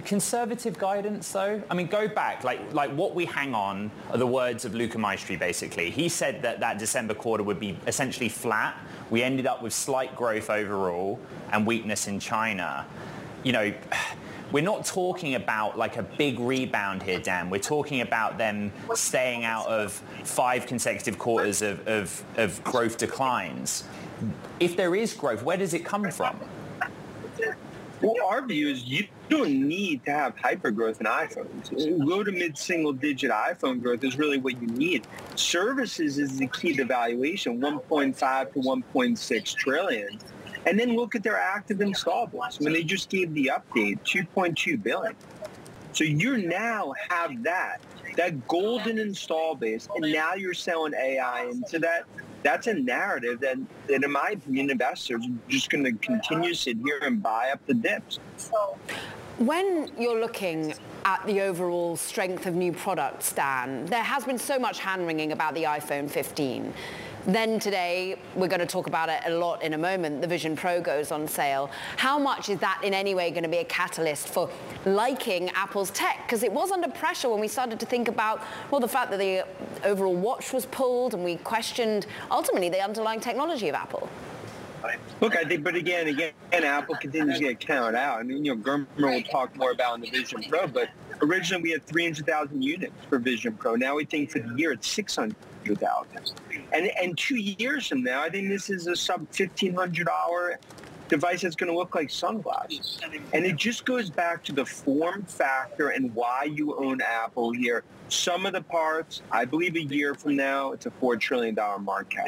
conservative 0.00 0.78
guidance 0.78 1.30
though 1.32 1.62
i 1.70 1.74
mean 1.74 1.86
go 1.86 2.08
back 2.08 2.44
like 2.44 2.72
like 2.72 2.90
what 2.94 3.14
we 3.14 3.24
hang 3.24 3.54
on 3.54 3.90
are 4.10 4.18
the 4.18 4.26
words 4.26 4.64
of 4.64 4.74
luca 4.74 4.98
maestri 4.98 5.38
basically 5.38 5.90
he 5.90 6.08
said 6.08 6.42
that 6.42 6.60
that 6.60 6.78
december 6.78 7.14
quarter 7.14 7.42
would 7.42 7.60
be 7.60 7.78
essentially 7.86 8.28
flat 8.28 8.76
we 9.10 9.22
ended 9.22 9.46
up 9.46 9.62
with 9.62 9.72
slight 9.72 10.14
growth 10.16 10.50
overall 10.50 11.18
and 11.52 11.66
weakness 11.66 12.06
in 12.08 12.18
china 12.18 12.86
you 13.42 13.52
know 13.52 13.72
we're 14.52 14.62
not 14.62 14.84
talking 14.84 15.34
about 15.34 15.76
like 15.76 15.96
a 15.96 16.04
big 16.04 16.38
rebound 16.38 17.02
here, 17.02 17.18
Dan. 17.18 17.50
We're 17.50 17.58
talking 17.58 18.02
about 18.02 18.38
them 18.38 18.70
staying 18.94 19.44
out 19.44 19.66
of 19.66 19.92
five 20.22 20.66
consecutive 20.66 21.18
quarters 21.18 21.60
of, 21.60 21.86
of, 21.88 22.22
of 22.36 22.62
growth 22.62 22.96
declines. 22.96 23.82
If 24.60 24.76
there 24.76 24.94
is 24.94 25.12
growth, 25.12 25.42
where 25.42 25.56
does 25.56 25.74
it 25.74 25.84
come 25.84 26.08
from? 26.12 26.38
Well, 28.00 28.14
our 28.24 28.46
view 28.46 28.68
is 28.68 28.84
you 28.84 29.08
don't 29.28 29.52
need 29.52 30.04
to 30.04 30.10
have 30.10 30.36
hyper 30.38 30.70
growth 30.70 31.00
in 31.00 31.06
iPhones. 31.06 31.70
Low 31.72 32.22
to 32.24 32.32
mid 32.32 32.58
single 32.58 32.92
digit 32.92 33.30
iPhone 33.30 33.82
growth 33.82 34.04
is 34.04 34.18
really 34.18 34.38
what 34.38 34.60
you 34.60 34.68
need. 34.68 35.06
Services 35.34 36.18
is 36.18 36.38
the 36.38 36.46
key 36.48 36.74
to 36.76 36.84
valuation, 36.84 37.60
1.5 37.60 38.52
to 38.52 38.58
1.6 38.60 39.54
trillion. 39.56 40.18
And 40.66 40.78
then 40.78 40.96
look 40.96 41.14
at 41.14 41.22
their 41.22 41.38
active 41.38 41.80
install 41.80 42.26
base. 42.26 42.58
I 42.60 42.64
mean, 42.64 42.72
they 42.72 42.82
just 42.82 43.10
gave 43.10 43.34
the 43.34 43.52
update, 43.54 44.00
2.2 44.00 44.82
billion. 44.82 45.14
So 45.92 46.04
you 46.04 46.38
now 46.38 46.92
have 47.10 47.42
that, 47.44 47.80
that 48.16 48.48
golden 48.48 48.98
install 48.98 49.54
base, 49.54 49.88
and 49.94 50.12
now 50.12 50.34
you're 50.34 50.54
selling 50.54 50.94
AI 50.94 51.44
into 51.50 51.78
that. 51.80 52.04
That's 52.44 52.66
a 52.66 52.74
narrative 52.74 53.40
that, 53.40 53.56
that 53.88 54.04
in 54.04 54.12
my 54.12 54.34
opinion, 54.34 54.70
investors 54.70 55.24
are 55.24 55.48
just 55.48 55.70
going 55.70 55.82
to 55.82 55.92
continue 55.92 56.50
to 56.50 56.54
sit 56.54 56.76
here 56.84 57.00
and 57.02 57.22
buy 57.22 57.48
up 57.50 57.66
the 57.66 57.72
dips. 57.72 58.20
When 59.38 59.90
you're 59.98 60.20
looking 60.20 60.74
at 61.06 61.26
the 61.26 61.40
overall 61.40 61.96
strength 61.96 62.46
of 62.46 62.54
new 62.54 62.72
products, 62.72 63.32
Dan, 63.32 63.86
there 63.86 64.02
has 64.02 64.24
been 64.24 64.38
so 64.38 64.58
much 64.58 64.78
hand-wringing 64.78 65.32
about 65.32 65.54
the 65.54 65.64
iPhone 65.64 66.08
15. 66.08 66.72
Then 67.26 67.58
today, 67.58 68.16
we're 68.34 68.48
going 68.48 68.60
to 68.60 68.66
talk 68.66 68.86
about 68.86 69.08
it 69.08 69.20
a 69.24 69.30
lot 69.30 69.62
in 69.62 69.72
a 69.72 69.78
moment, 69.78 70.20
the 70.20 70.26
Vision 70.26 70.54
Pro 70.56 70.82
goes 70.82 71.10
on 71.10 71.26
sale. 71.26 71.70
How 71.96 72.18
much 72.18 72.50
is 72.50 72.58
that 72.60 72.80
in 72.84 72.92
any 72.92 73.14
way 73.14 73.30
going 73.30 73.44
to 73.44 73.48
be 73.48 73.58
a 73.58 73.64
catalyst 73.64 74.28
for 74.28 74.50
liking 74.84 75.48
Apple's 75.50 75.90
tech? 75.92 76.22
Because 76.26 76.42
it 76.42 76.52
was 76.52 76.70
under 76.70 76.88
pressure 76.88 77.30
when 77.30 77.40
we 77.40 77.48
started 77.48 77.80
to 77.80 77.86
think 77.86 78.08
about, 78.08 78.42
well, 78.70 78.80
the 78.80 78.88
fact 78.88 79.10
that 79.10 79.18
the 79.18 79.46
overall 79.84 80.14
watch 80.14 80.52
was 80.52 80.66
pulled 80.66 81.14
and 81.14 81.24
we 81.24 81.36
questioned 81.36 82.06
ultimately 82.30 82.68
the 82.68 82.80
underlying 82.80 83.20
technology 83.20 83.70
of 83.70 83.74
Apple. 83.74 84.10
Look, 85.22 85.34
I 85.34 85.44
think, 85.44 85.64
but 85.64 85.74
again, 85.76 86.08
again, 86.08 86.32
Apple 86.52 86.96
continues 86.96 87.38
to 87.38 87.44
get 87.44 87.58
counted 87.58 87.96
out. 87.96 88.18
I 88.18 88.22
mean, 88.22 88.44
you 88.44 88.54
know, 88.54 88.60
Gurman 88.60 88.86
will 88.98 89.22
talk 89.22 89.56
more 89.56 89.70
about 89.70 89.94
in 89.94 90.02
the 90.02 90.10
Vision 90.10 90.44
Pro, 90.46 90.66
but 90.66 90.90
originally 91.22 91.62
we 91.62 91.70
had 91.70 91.86
300,000 91.86 92.62
units 92.62 92.94
for 93.08 93.18
Vision 93.18 93.54
Pro. 93.54 93.74
Now 93.74 93.96
we 93.96 94.04
think 94.04 94.30
for 94.30 94.38
the 94.40 94.54
year 94.56 94.72
it's 94.72 94.88
600,000. 94.88 96.32
And 96.72 96.90
and 97.00 97.16
two 97.16 97.36
years 97.36 97.86
from 97.86 98.02
now, 98.02 98.22
I 98.22 98.30
think 98.30 98.48
this 98.48 98.70
is 98.70 98.86
a 98.86 98.96
sub 98.96 99.30
$1,500 99.30 100.56
device 101.08 101.42
that's 101.42 101.54
going 101.54 101.70
to 101.70 101.76
look 101.76 101.94
like 101.94 102.10
sunglasses. 102.10 102.98
And 103.32 103.44
it 103.44 103.56
just 103.56 103.84
goes 103.84 104.10
back 104.10 104.42
to 104.44 104.52
the 104.52 104.64
form 104.64 105.22
factor 105.24 105.90
and 105.90 106.14
why 106.14 106.44
you 106.44 106.76
own 106.76 107.00
Apple 107.00 107.52
here. 107.52 107.84
Some 108.08 108.46
of 108.46 108.52
the 108.52 108.62
parts, 108.62 109.22
I 109.30 109.44
believe 109.44 109.76
a 109.76 109.82
year 109.82 110.14
from 110.14 110.36
now, 110.36 110.72
it's 110.72 110.86
a 110.86 110.90
$4 110.90 111.18
trillion 111.18 111.54
market. 111.80 112.24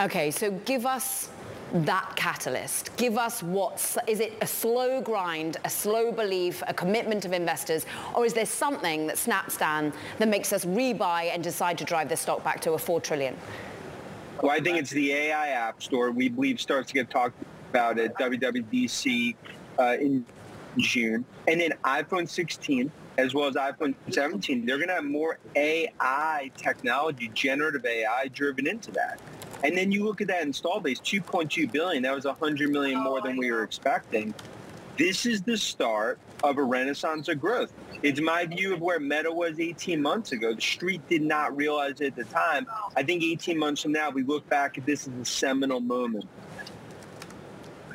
Okay, 0.00 0.30
so 0.30 0.50
give 0.50 0.86
us 0.86 1.28
that 1.72 2.12
catalyst? 2.16 2.94
Give 2.96 3.18
us 3.18 3.42
what's, 3.42 3.96
is 4.06 4.20
it 4.20 4.34
a 4.40 4.46
slow 4.46 5.00
grind, 5.00 5.56
a 5.64 5.70
slow 5.70 6.12
belief, 6.12 6.62
a 6.66 6.74
commitment 6.74 7.24
of 7.24 7.32
investors, 7.32 7.86
or 8.14 8.24
is 8.24 8.34
there 8.34 8.46
something 8.46 9.06
that 9.06 9.18
snaps 9.18 9.56
down 9.56 9.92
that 10.18 10.28
makes 10.28 10.52
us 10.52 10.64
rebuy 10.64 11.32
and 11.32 11.42
decide 11.42 11.78
to 11.78 11.84
drive 11.84 12.08
the 12.08 12.16
stock 12.16 12.44
back 12.44 12.60
to 12.60 12.72
a 12.72 12.78
4 12.78 13.00
trillion? 13.00 13.36
Well, 14.42 14.52
I 14.52 14.60
think 14.60 14.78
it's 14.78 14.90
the 14.90 15.12
AI 15.12 15.48
App 15.48 15.82
Store. 15.82 16.10
We 16.10 16.28
believe 16.28 16.60
starts 16.60 16.88
to 16.88 16.94
get 16.94 17.10
talked 17.10 17.36
about 17.70 17.98
at 17.98 18.18
WWDC 18.18 19.34
uh, 19.78 19.96
in 20.00 20.26
June. 20.78 21.24
And 21.46 21.60
then 21.60 21.72
iPhone 21.84 22.28
16 22.28 22.90
as 23.18 23.34
well 23.34 23.46
as 23.46 23.54
iPhone 23.56 23.94
17, 24.10 24.64
they're 24.64 24.78
going 24.78 24.88
to 24.88 24.94
have 24.94 25.04
more 25.04 25.38
AI 25.54 26.50
technology, 26.56 27.30
generative 27.34 27.84
AI 27.84 28.28
driven 28.32 28.66
into 28.66 28.90
that. 28.92 29.20
And 29.64 29.76
then 29.76 29.92
you 29.92 30.04
look 30.04 30.20
at 30.20 30.26
that 30.28 30.42
install 30.42 30.80
base, 30.80 30.98
2.2 31.00 31.70
billion. 31.70 32.02
That 32.02 32.14
was 32.14 32.24
100 32.24 32.70
million 32.70 32.98
more 32.98 33.20
than 33.20 33.36
we 33.36 33.50
were 33.50 33.62
expecting. 33.62 34.34
This 34.98 35.24
is 35.24 35.42
the 35.42 35.56
start 35.56 36.18
of 36.44 36.58
a 36.58 36.62
renaissance 36.62 37.28
of 37.28 37.40
growth. 37.40 37.72
It's 38.02 38.20
my 38.20 38.44
view 38.44 38.74
of 38.74 38.80
where 38.80 39.00
Meta 39.00 39.30
was 39.32 39.58
18 39.58 40.02
months 40.02 40.32
ago. 40.32 40.52
The 40.54 40.60
street 40.60 41.00
did 41.08 41.22
not 41.22 41.56
realize 41.56 42.00
it 42.00 42.08
at 42.08 42.16
the 42.16 42.24
time. 42.24 42.66
I 42.96 43.02
think 43.02 43.22
18 43.22 43.58
months 43.58 43.82
from 43.82 43.92
now, 43.92 44.10
we 44.10 44.22
look 44.22 44.46
back 44.48 44.76
at 44.76 44.84
this 44.84 45.06
as 45.06 45.14
a 45.14 45.24
seminal 45.24 45.80
moment. 45.80 46.24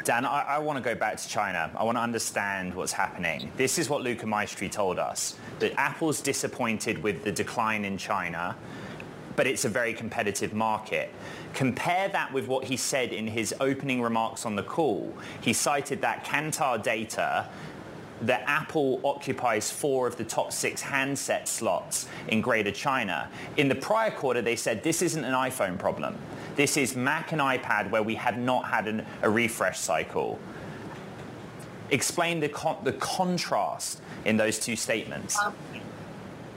Dan, 0.06 0.26
I, 0.26 0.42
I, 0.42 0.60
want 0.60 0.78
to 0.78 0.84
go 0.84 0.96
back 0.96 1.18
to 1.18 1.28
China. 1.28 1.70
I 1.78 1.84
want 1.84 1.98
to 1.98 2.02
understand 2.02 2.74
what's 2.74 2.94
happening. 2.94 3.52
This 3.58 3.78
is 3.78 3.90
what 3.90 4.02
Luca 4.02 4.26
Maestri 4.26 4.72
told 4.72 5.00
us, 5.00 5.36
that 5.60 5.78
Apple's 5.78 6.22
disappointed 6.22 7.04
with 7.04 7.26
the 7.26 7.32
decline 7.34 7.84
in 7.84 7.98
China 7.98 8.56
but 9.38 9.48
it's 9.48 9.64
a 9.64 9.70
very 9.70 9.94
competitive 9.94 10.54
market. 10.54 11.14
Compare 11.58 12.10
that 12.10 12.32
with 12.32 12.48
what 12.48 12.66
he 12.66 12.78
said 12.78 13.12
in 13.12 13.26
his 13.26 13.52
opening 13.60 14.00
remarks 14.00 14.46
on 14.46 14.56
the 14.56 14.62
call. 14.62 15.12
He 15.42 15.54
cited 15.54 16.02
that 16.02 16.24
Kantar 16.24 16.84
data 16.84 17.50
that 18.22 18.44
Apple 18.46 19.02
occupies 19.04 19.72
four 19.72 20.06
of 20.06 20.18
the 20.18 20.24
top 20.24 20.54
six 20.54 20.84
handset 20.84 21.48
slots 21.48 22.08
in 22.28 22.42
Greater 22.42 22.70
China. 22.70 23.28
In 23.58 23.70
the 23.70 23.74
prior 23.74 24.12
quarter, 24.12 24.40
they 24.40 24.56
said 24.56 24.84
this 24.84 25.02
isn't 25.02 25.24
an 25.24 25.34
iPhone 25.34 25.80
problem. 25.80 26.16
This 26.56 26.78
is 26.78 26.96
Mac 26.96 27.32
and 27.32 27.42
iPad 27.42 27.90
where 27.90 28.04
we 28.04 28.14
have 28.14 28.38
not 28.38 28.66
had 28.66 28.88
an, 28.88 29.04
a 29.24 29.30
refresh 29.30 29.80
cycle. 29.80 30.38
Explain 31.90 32.40
the, 32.40 32.50
con- 32.50 32.84
the 32.84 32.94
contrast 32.94 34.04
in 34.26 34.38
those 34.38 34.60
two 34.60 34.76
statements. 34.76 35.36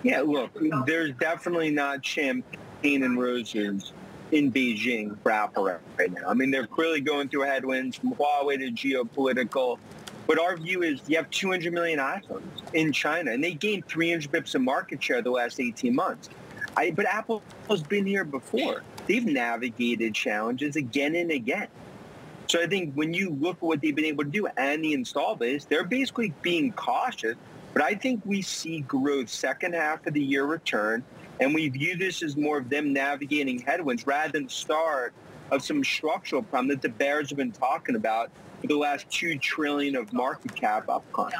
Yeah, 0.03 0.21
look, 0.21 0.51
there's 0.85 1.15
definitely 1.15 1.71
not 1.71 2.05
champagne 2.05 3.03
and 3.03 3.19
roses 3.19 3.95
in 4.33 4.53
Beijing 4.53 5.21
for 5.23 5.33
Apple 5.33 5.65
right 5.65 6.13
now. 6.13 6.29
I 6.29 6.35
mean, 6.35 6.51
they're 6.51 6.67
clearly 6.67 7.01
going 7.01 7.29
through 7.29 7.43
headwinds 7.43 7.97
from 7.97 8.15
Huawei 8.15 8.59
to 8.59 8.71
geopolitical. 8.71 9.79
But 10.27 10.39
our 10.39 10.57
view 10.57 10.83
is 10.83 11.01
you 11.09 11.17
have 11.17 11.29
200 11.31 11.73
million 11.73 11.99
iPhones 11.99 12.43
in 12.73 12.93
China, 12.93 13.33
and 13.33 13.43
they 13.43 13.55
gained 13.55 13.87
300 13.87 14.31
bips 14.31 14.55
of 14.55 14.63
market 14.63 15.03
share 15.03 15.23
the 15.23 15.31
last 15.31 15.59
18 15.59 15.95
months. 15.95 16.29
I, 16.77 16.93
but 16.93 17.07
Apple 17.07 17.43
has 17.69 17.83
been 17.83 18.07
here 18.07 18.25
before. 18.25 18.83
They've 19.07 19.27
navigated 19.27 20.15
challenges 20.15 20.77
again 20.77 21.17
and 21.17 21.33
again. 21.33 21.67
So 22.47 22.61
I 22.61 22.67
think 22.67 22.95
when 22.95 23.13
you 23.13 23.31
look 23.31 23.57
at 23.57 23.63
what 23.63 23.81
they've 23.81 23.95
been 23.95 24.05
able 24.05 24.25
to 24.25 24.31
do 24.31 24.47
and 24.57 24.85
the 24.85 24.93
install 24.93 25.35
base, 25.35 25.65
they're 25.65 25.85
basically 25.85 26.33
being 26.43 26.73
cautious. 26.73 27.37
But 27.73 27.83
I 27.83 27.95
think 27.95 28.23
we 28.25 28.43
see 28.43 28.81
growth 28.81 29.29
second 29.29 29.75
half 29.75 30.07
of 30.07 30.15
the 30.15 30.23
year 30.23 30.45
return 30.45 31.05
and 31.41 31.55
we 31.55 31.69
view 31.69 31.97
this 31.97 32.23
as 32.23 32.37
more 32.37 32.59
of 32.59 32.69
them 32.69 32.93
navigating 32.93 33.59
headwinds 33.59 34.07
rather 34.07 34.33
than 34.33 34.45
the 34.45 34.51
start 34.51 35.13
of 35.51 35.63
some 35.63 35.83
structural 35.83 36.43
problem 36.43 36.69
that 36.69 36.83
the 36.83 36.89
bears 36.89 37.31
have 37.31 37.39
been 37.39 37.51
talking 37.51 37.97
about 37.97 38.31
for 38.61 38.67
the 38.67 38.77
last 38.77 39.11
two 39.11 39.39
trillion 39.39 39.97
of 39.97 40.13
market 40.13 40.55
cap 40.55 40.89
upcoming. 40.89 41.35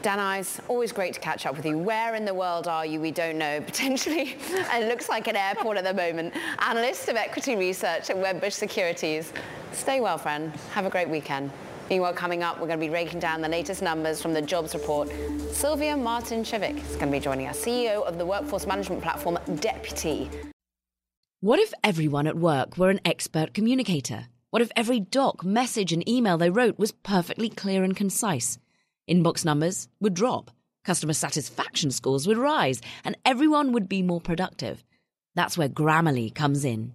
Dan 0.00 0.20
Ives, 0.20 0.60
always 0.68 0.92
great 0.92 1.12
to 1.14 1.20
catch 1.20 1.44
up 1.44 1.56
with 1.56 1.66
you. 1.66 1.76
Where 1.76 2.14
in 2.14 2.24
the 2.24 2.32
world 2.32 2.68
are 2.68 2.86
you? 2.86 3.00
We 3.00 3.10
don't 3.10 3.36
know. 3.36 3.60
Potentially, 3.66 4.36
it 4.48 4.88
looks 4.88 5.08
like 5.08 5.28
an 5.28 5.36
airport 5.36 5.76
at 5.76 5.84
the 5.84 5.94
moment. 5.94 6.34
Analyst 6.60 7.08
of 7.08 7.16
equity 7.16 7.56
research 7.56 8.08
at 8.08 8.16
Wedbush 8.16 8.52
Securities. 8.52 9.32
Stay 9.72 10.00
well, 10.00 10.16
friend. 10.16 10.52
Have 10.72 10.86
a 10.86 10.90
great 10.90 11.08
weekend. 11.08 11.50
Meanwhile, 11.90 12.12
coming 12.14 12.42
up, 12.42 12.60
we're 12.60 12.66
going 12.66 12.78
to 12.78 12.84
be 12.84 12.90
breaking 12.90 13.20
down 13.20 13.40
the 13.40 13.48
latest 13.48 13.82
numbers 13.82 14.20
from 14.20 14.34
the 14.34 14.42
jobs 14.42 14.74
report. 14.74 15.08
Sylvia 15.52 15.94
Martincevic 15.94 16.76
is 16.76 16.96
going 16.96 17.06
to 17.06 17.12
be 17.12 17.20
joining 17.20 17.46
us, 17.46 17.64
CEO 17.64 18.04
of 18.04 18.18
the 18.18 18.26
workforce 18.26 18.66
management 18.66 19.02
platform 19.02 19.38
Deputy. 19.56 20.30
What 21.40 21.58
if 21.58 21.72
everyone 21.84 22.26
at 22.26 22.36
work 22.36 22.76
were 22.76 22.90
an 22.90 23.00
expert 23.04 23.54
communicator? 23.54 24.26
What 24.50 24.60
if 24.60 24.70
every 24.74 25.00
doc, 25.00 25.44
message, 25.44 25.92
and 25.92 26.06
email 26.08 26.36
they 26.36 26.50
wrote 26.50 26.78
was 26.78 26.92
perfectly 26.92 27.48
clear 27.48 27.84
and 27.84 27.94
concise? 27.94 28.58
Inbox 29.08 29.44
numbers 29.44 29.88
would 30.00 30.14
drop, 30.14 30.50
customer 30.84 31.12
satisfaction 31.12 31.90
scores 31.90 32.26
would 32.26 32.38
rise, 32.38 32.80
and 33.04 33.16
everyone 33.24 33.72
would 33.72 33.88
be 33.88 34.02
more 34.02 34.20
productive. 34.20 34.84
That's 35.34 35.56
where 35.56 35.68
Grammarly 35.68 36.34
comes 36.34 36.64
in. 36.64 36.94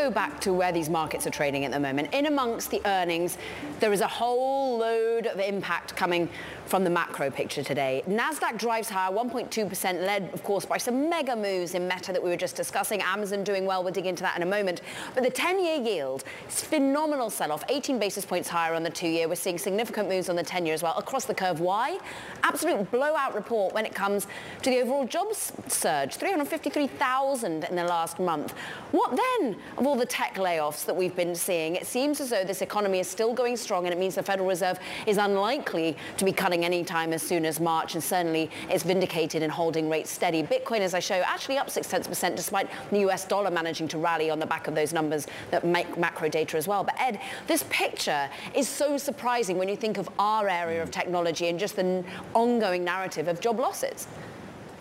go 0.00 0.10
back 0.10 0.40
to 0.40 0.52
where 0.52 0.72
these 0.72 0.88
markets 0.88 1.26
are 1.26 1.30
trading 1.30 1.66
at 1.66 1.72
the 1.72 1.78
moment. 1.78 2.08
In 2.14 2.24
amongst 2.24 2.70
the 2.70 2.80
earnings, 2.86 3.36
there 3.80 3.92
is 3.92 4.00
a 4.00 4.06
whole 4.06 4.78
load 4.78 5.26
of 5.26 5.38
impact 5.38 5.94
coming 5.94 6.26
from 6.70 6.84
the 6.84 6.90
macro 6.90 7.32
picture 7.32 7.64
today. 7.64 8.00
Nasdaq 8.08 8.56
drives 8.56 8.88
higher, 8.88 9.12
1.2%, 9.12 10.06
led, 10.06 10.30
of 10.32 10.44
course, 10.44 10.64
by 10.64 10.78
some 10.78 11.10
mega 11.10 11.34
moves 11.34 11.74
in 11.74 11.88
Meta 11.88 12.12
that 12.12 12.22
we 12.22 12.30
were 12.30 12.36
just 12.36 12.54
discussing. 12.54 13.02
Amazon 13.02 13.42
doing 13.42 13.66
well. 13.66 13.82
We'll 13.82 13.92
dig 13.92 14.06
into 14.06 14.22
that 14.22 14.36
in 14.36 14.44
a 14.44 14.46
moment. 14.46 14.80
But 15.16 15.24
the 15.24 15.32
10-year 15.32 15.84
yield, 15.84 16.22
phenomenal 16.46 17.28
sell-off, 17.28 17.64
18 17.68 17.98
basis 17.98 18.24
points 18.24 18.48
higher 18.48 18.74
on 18.74 18.84
the 18.84 18.90
two-year. 18.90 19.28
We're 19.28 19.34
seeing 19.34 19.58
significant 19.58 20.08
moves 20.08 20.28
on 20.28 20.36
the 20.36 20.44
10-year 20.44 20.72
as 20.72 20.80
well 20.80 20.96
across 20.96 21.24
the 21.24 21.34
curve. 21.34 21.58
Why? 21.58 21.98
Absolute 22.44 22.88
blowout 22.92 23.34
report 23.34 23.74
when 23.74 23.84
it 23.84 23.92
comes 23.92 24.28
to 24.62 24.70
the 24.70 24.80
overall 24.80 25.04
jobs 25.04 25.52
surge, 25.66 26.14
353,000 26.14 27.64
in 27.64 27.74
the 27.74 27.82
last 27.82 28.20
month. 28.20 28.52
What 28.92 29.18
then 29.40 29.56
of 29.76 29.88
all 29.88 29.96
the 29.96 30.06
tech 30.06 30.36
layoffs 30.36 30.86
that 30.86 30.94
we've 30.94 31.16
been 31.16 31.34
seeing? 31.34 31.74
It 31.74 31.86
seems 31.88 32.20
as 32.20 32.30
though 32.30 32.44
this 32.44 32.62
economy 32.62 33.00
is 33.00 33.08
still 33.08 33.34
going 33.34 33.56
strong, 33.56 33.86
and 33.86 33.92
it 33.92 33.98
means 33.98 34.14
the 34.14 34.22
Federal 34.22 34.48
Reserve 34.48 34.78
is 35.08 35.16
unlikely 35.16 35.96
to 36.16 36.24
be 36.24 36.30
cutting 36.30 36.59
any 36.64 36.84
time 36.84 37.12
as 37.12 37.22
soon 37.22 37.44
as 37.44 37.60
March, 37.60 37.94
and 37.94 38.02
certainly 38.02 38.50
it's 38.68 38.82
vindicated 38.82 39.42
in 39.42 39.50
holding 39.50 39.88
rates 39.88 40.10
steady. 40.10 40.42
Bitcoin, 40.42 40.80
as 40.80 40.94
I 40.94 41.00
show, 41.00 41.22
actually 41.26 41.58
up 41.58 41.70
six 41.70 41.88
tenths 41.88 42.08
percent 42.08 42.36
despite 42.36 42.68
the 42.90 43.00
US 43.00 43.24
dollar 43.24 43.50
managing 43.50 43.88
to 43.88 43.98
rally 43.98 44.30
on 44.30 44.38
the 44.38 44.46
back 44.46 44.68
of 44.68 44.74
those 44.74 44.92
numbers 44.92 45.26
that 45.50 45.64
make 45.64 45.98
macro 45.98 46.28
data 46.28 46.56
as 46.56 46.66
well. 46.66 46.84
But 46.84 46.94
Ed, 46.98 47.20
this 47.46 47.64
picture 47.70 48.28
is 48.54 48.68
so 48.68 48.96
surprising 48.98 49.58
when 49.58 49.68
you 49.68 49.76
think 49.76 49.98
of 49.98 50.08
our 50.18 50.48
area 50.48 50.82
of 50.82 50.90
technology 50.90 51.48
and 51.48 51.58
just 51.58 51.76
the 51.76 52.04
ongoing 52.34 52.84
narrative 52.84 53.28
of 53.28 53.40
job 53.40 53.58
losses. 53.58 54.06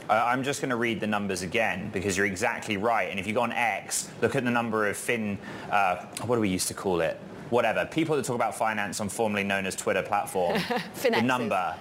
I'm 0.09 0.43
just 0.43 0.59
going 0.59 0.71
to 0.71 0.75
read 0.75 0.99
the 0.99 1.07
numbers 1.07 1.43
again 1.43 1.91
because 1.93 2.17
you're 2.17 2.25
exactly 2.25 2.77
right. 2.77 3.11
And 3.11 3.19
if 3.19 3.27
you 3.27 3.33
go 3.33 3.41
on 3.41 3.51
X, 3.51 4.09
look 4.21 4.35
at 4.35 4.43
the 4.43 4.49
number 4.49 4.87
of 4.87 4.97
fin, 4.97 5.37
uh, 5.69 6.03
what 6.25 6.35
do 6.35 6.41
we 6.41 6.49
used 6.49 6.67
to 6.69 6.73
call 6.73 7.01
it? 7.01 7.19
Whatever, 7.49 7.85
people 7.85 8.15
that 8.15 8.25
talk 8.25 8.35
about 8.35 8.55
finance 8.55 8.99
on 8.99 9.09
formerly 9.09 9.43
known 9.43 9.65
as 9.65 9.75
Twitter 9.75 10.01
platform, 10.01 10.59
the 11.01 11.21
number, 11.21 11.75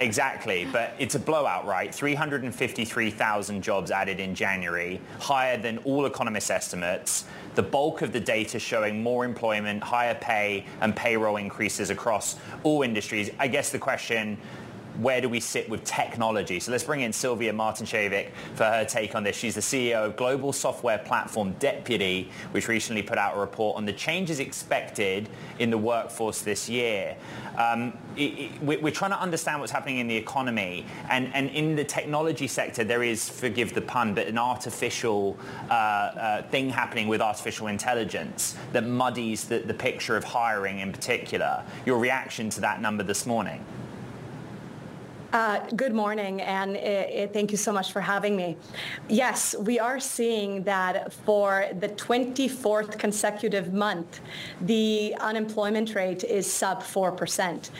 exactly, 0.00 0.66
but 0.72 0.94
it's 0.98 1.14
a 1.14 1.18
blowout, 1.18 1.66
right? 1.66 1.94
353,000 1.94 3.62
jobs 3.62 3.90
added 3.90 4.20
in 4.20 4.34
January, 4.34 5.00
higher 5.20 5.56
than 5.56 5.78
all 5.78 6.06
economists' 6.06 6.50
estimates. 6.50 7.24
The 7.54 7.62
bulk 7.62 8.00
of 8.02 8.12
the 8.12 8.20
data 8.20 8.58
showing 8.58 9.02
more 9.02 9.24
employment, 9.24 9.82
higher 9.82 10.14
pay, 10.14 10.64
and 10.80 10.96
payroll 10.96 11.36
increases 11.36 11.90
across 11.90 12.36
all 12.62 12.82
industries. 12.82 13.30
I 13.38 13.48
guess 13.48 13.70
the 13.70 13.78
question 13.78 14.38
where 14.98 15.20
do 15.20 15.28
we 15.28 15.40
sit 15.40 15.68
with 15.68 15.84
technology? 15.84 16.60
So 16.60 16.72
let's 16.72 16.84
bring 16.84 17.00
in 17.00 17.12
Sylvia 17.12 17.52
Martincevic 17.52 18.30
for 18.54 18.64
her 18.64 18.84
take 18.84 19.14
on 19.14 19.22
this. 19.22 19.36
She's 19.36 19.54
the 19.54 19.60
CEO 19.60 20.06
of 20.06 20.16
Global 20.16 20.52
Software 20.52 20.98
Platform 20.98 21.52
Deputy, 21.58 22.30
which 22.52 22.68
recently 22.68 23.02
put 23.02 23.18
out 23.18 23.36
a 23.36 23.40
report 23.40 23.76
on 23.76 23.86
the 23.86 23.92
changes 23.92 24.40
expected 24.40 25.28
in 25.58 25.70
the 25.70 25.78
workforce 25.78 26.42
this 26.42 26.68
year. 26.68 27.16
Um, 27.56 27.96
it, 28.16 28.50
it, 28.60 28.62
we're 28.62 28.90
trying 28.90 29.10
to 29.12 29.20
understand 29.20 29.60
what's 29.60 29.72
happening 29.72 29.98
in 29.98 30.08
the 30.08 30.16
economy. 30.16 30.86
And, 31.08 31.34
and 31.34 31.50
in 31.50 31.76
the 31.76 31.84
technology 31.84 32.46
sector, 32.46 32.84
there 32.84 33.02
is, 33.02 33.28
forgive 33.28 33.74
the 33.74 33.82
pun, 33.82 34.14
but 34.14 34.26
an 34.26 34.38
artificial 34.38 35.38
uh, 35.70 35.72
uh, 35.72 36.42
thing 36.48 36.70
happening 36.70 37.08
with 37.08 37.20
artificial 37.20 37.66
intelligence 37.66 38.56
that 38.72 38.86
muddies 38.86 39.44
the, 39.44 39.60
the 39.60 39.74
picture 39.74 40.16
of 40.16 40.24
hiring 40.24 40.80
in 40.80 40.92
particular. 40.92 41.64
Your 41.86 41.98
reaction 41.98 42.50
to 42.50 42.60
that 42.60 42.80
number 42.80 43.02
this 43.02 43.26
morning? 43.26 43.64
Uh, 45.32 45.66
good 45.76 45.94
morning, 45.94 46.42
and 46.42 46.76
uh, 46.76 47.26
thank 47.32 47.50
you 47.50 47.56
so 47.56 47.72
much 47.72 47.90
for 47.90 48.02
having 48.02 48.36
me. 48.36 48.54
Yes, 49.08 49.54
we 49.58 49.80
are 49.80 49.98
seeing 49.98 50.62
that 50.64 51.10
for 51.10 51.68
the 51.80 51.88
24th 51.88 52.98
consecutive 52.98 53.72
month, 53.72 54.20
the 54.60 55.14
unemployment 55.20 55.94
rate 55.94 56.22
is 56.22 56.46
sub 56.52 56.82
4%. 56.82 57.70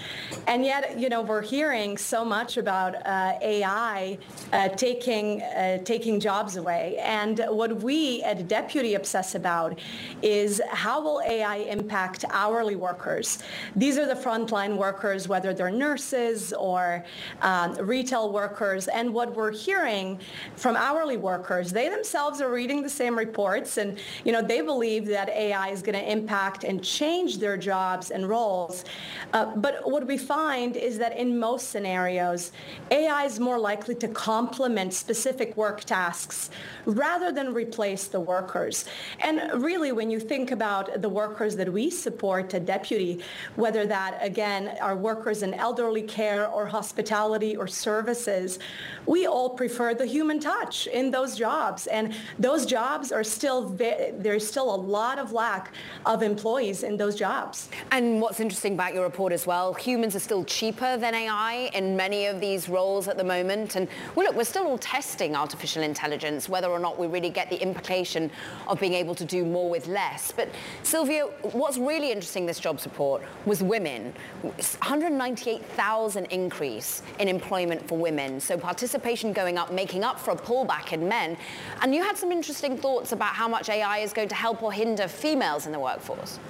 And 0.47 0.65
yet, 0.65 0.99
you 0.99 1.11
know, 1.11 1.21
we're 1.21 1.43
hearing 1.43 1.99
so 1.99 2.25
much 2.25 2.57
about 2.57 2.95
uh, 3.07 3.35
AI 3.43 4.17
uh, 4.55 4.69
taking, 4.71 5.43
uh, 5.43 5.77
taking 5.85 6.21
jobs 6.21 6.57
away. 6.57 6.97
And 7.03 7.39
what 7.49 7.83
we 7.83 8.23
at 8.23 8.49
Deputy 8.49 8.95
obsess 8.95 9.35
about 9.35 9.79
is 10.23 10.63
how 10.71 11.03
will 11.03 11.21
AI 11.27 11.57
impact 11.57 12.25
hourly 12.31 12.77
workers? 12.77 13.41
These 13.77 13.99
are 13.99 14.07
the 14.07 14.15
frontline 14.15 14.79
workers, 14.79 15.29
whether 15.29 15.53
they're 15.53 15.71
nurses 15.71 16.55
or 16.55 17.05
um, 17.43 17.75
retail 17.75 18.33
workers. 18.33 18.89
And 18.89 19.13
what 19.13 19.35
we're 19.35 19.53
hearing 19.53 20.19
from 20.57 20.77
hourly 20.77 21.17
workers, 21.17 21.73
they 21.73 21.89
themselves 21.89 22.41
are 22.41 22.51
reading 22.51 22.83
the 22.83 22.91
same 22.91 23.19
reports 23.19 23.77
and, 23.77 23.99
you 24.25 24.33
know, 24.33 24.41
they 24.41 24.61
believe 24.61 25.07
that 25.07 25.29
AI 25.29 25.69
is 25.69 25.83
going 25.83 25.99
to 25.99 26.11
impact 26.11 26.65
and 26.65 26.83
change 26.83 27.39
their 27.39 27.57
jobs 27.57 28.11
and 28.11 28.29
roles. 28.29 28.85
Uh, 29.33 29.47
but 29.57 29.81
what 29.85 30.07
we 30.07 30.17
find 30.17 30.77
is 30.77 30.99
that 30.99 31.17
in 31.17 31.39
most 31.39 31.71
scenarios, 31.71 32.53
AI 32.91 33.25
is 33.25 33.39
more 33.41 33.59
likely 33.59 33.95
to 33.97 34.09
complement 34.09 34.95
specific 34.95 35.57
work 35.57 35.83
tasks 35.83 36.51
rather 36.87 37.33
than 37.33 37.53
replace 37.53 38.07
the 38.07 38.21
workers. 38.21 38.85
And 39.21 39.63
really, 39.63 39.93
when 39.93 40.11
you 40.11 40.21
think 40.21 40.53
about 40.53 41.03
the 41.03 41.09
workers 41.09 41.57
that 41.57 41.73
we 41.73 41.91
support 41.91 42.55
at 42.55 42.67
Deputy, 42.67 43.23
whether 43.57 43.87
that, 43.87 44.19
again, 44.21 44.77
are 44.81 44.97
workers 44.97 45.43
in 45.43 45.55
elderly 45.55 46.03
care 46.03 46.49
or 46.49 46.67
hospitality 46.67 47.32
or 47.33 47.67
services, 47.67 48.59
we 49.07 49.27
all 49.27 49.51
prefer 49.51 49.95
the 49.95 50.05
human 50.05 50.39
touch 50.39 50.87
in 50.87 51.11
those 51.11 51.35
jobs. 51.37 51.87
And 51.87 52.15
those 52.39 52.67
jobs 52.67 53.11
are 53.11 53.25
still, 53.25 53.71
there's 53.71 54.47
still 54.47 54.75
a 54.75 54.77
lot 54.77 55.19
of 55.19 55.33
lack 55.33 55.73
of 56.05 56.23
employees 56.23 56.83
in 56.83 56.97
those 56.97 57.17
jobs. 57.17 57.71
And 57.91 58.21
what's 58.21 58.39
interesting 58.39 58.75
about 58.75 58.93
your 58.93 59.05
report 59.05 59.33
as 59.33 59.47
well, 59.47 59.73
humans 59.73 60.15
are 60.15 60.21
still 60.21 60.45
cheaper 60.45 60.97
than 60.99 61.15
AI 61.15 61.71
in 61.75 61.97
many 61.97 62.27
of 62.27 62.39
these 62.39 62.69
roles 62.69 63.09
at 63.09 63.17
the 63.17 63.25
moment. 63.25 63.77
And 63.77 63.89
well, 64.15 64.27
look, 64.27 64.37
we're 64.37 64.45
still 64.45 64.67
all 64.67 64.79
testing 64.79 65.35
artificial 65.35 65.83
intelligence, 65.83 66.49
whether 66.49 66.69
or 66.69 66.79
not 66.79 66.99
we 66.99 67.07
really 67.07 67.31
get 67.31 67.49
the 67.49 67.61
implication 67.63 68.31
of 68.69 68.79
being 68.79 68.95
able 68.95 69.15
to 69.15 69.25
do 69.25 69.45
more 69.45 69.71
with 69.71 69.87
less. 69.87 70.33
But 70.33 70.51
Sylvia, 70.83 71.25
what's 71.53 71.79
really 71.79 72.13
interesting 72.13 72.45
this 72.47 72.61
jobs 72.61 72.85
report 72.85 73.23
was 73.47 73.63
women. 73.63 74.13
198,000 74.43 76.27
increase 76.27 77.03
in 77.23 77.29
employment 77.29 77.87
for 77.87 77.97
women. 77.97 78.41
So 78.41 78.59
participation 78.59 79.33
going 79.33 79.57
up, 79.57 79.73
making 79.73 80.03
up 80.03 80.19
for 80.19 80.33
a 80.33 80.37
pullback 80.37 80.93
in 80.93 81.09
men. 81.09 81.37
And 81.81 81.95
you 81.95 82.03
had 82.03 82.17
some 82.17 82.33
interesting 82.33 82.77
thoughts 82.77 83.13
about 83.13 83.35
how 83.35 83.47
much 83.47 83.69
AI 83.69 83.99
is 83.99 84.13
going 84.13 84.29
to 84.29 84.35
help 84.35 84.61
or 84.61 84.73
hinder 84.73 85.07
females 85.07 85.67
in 85.67 85.73
the 85.73 85.79
workforce. 85.79 86.41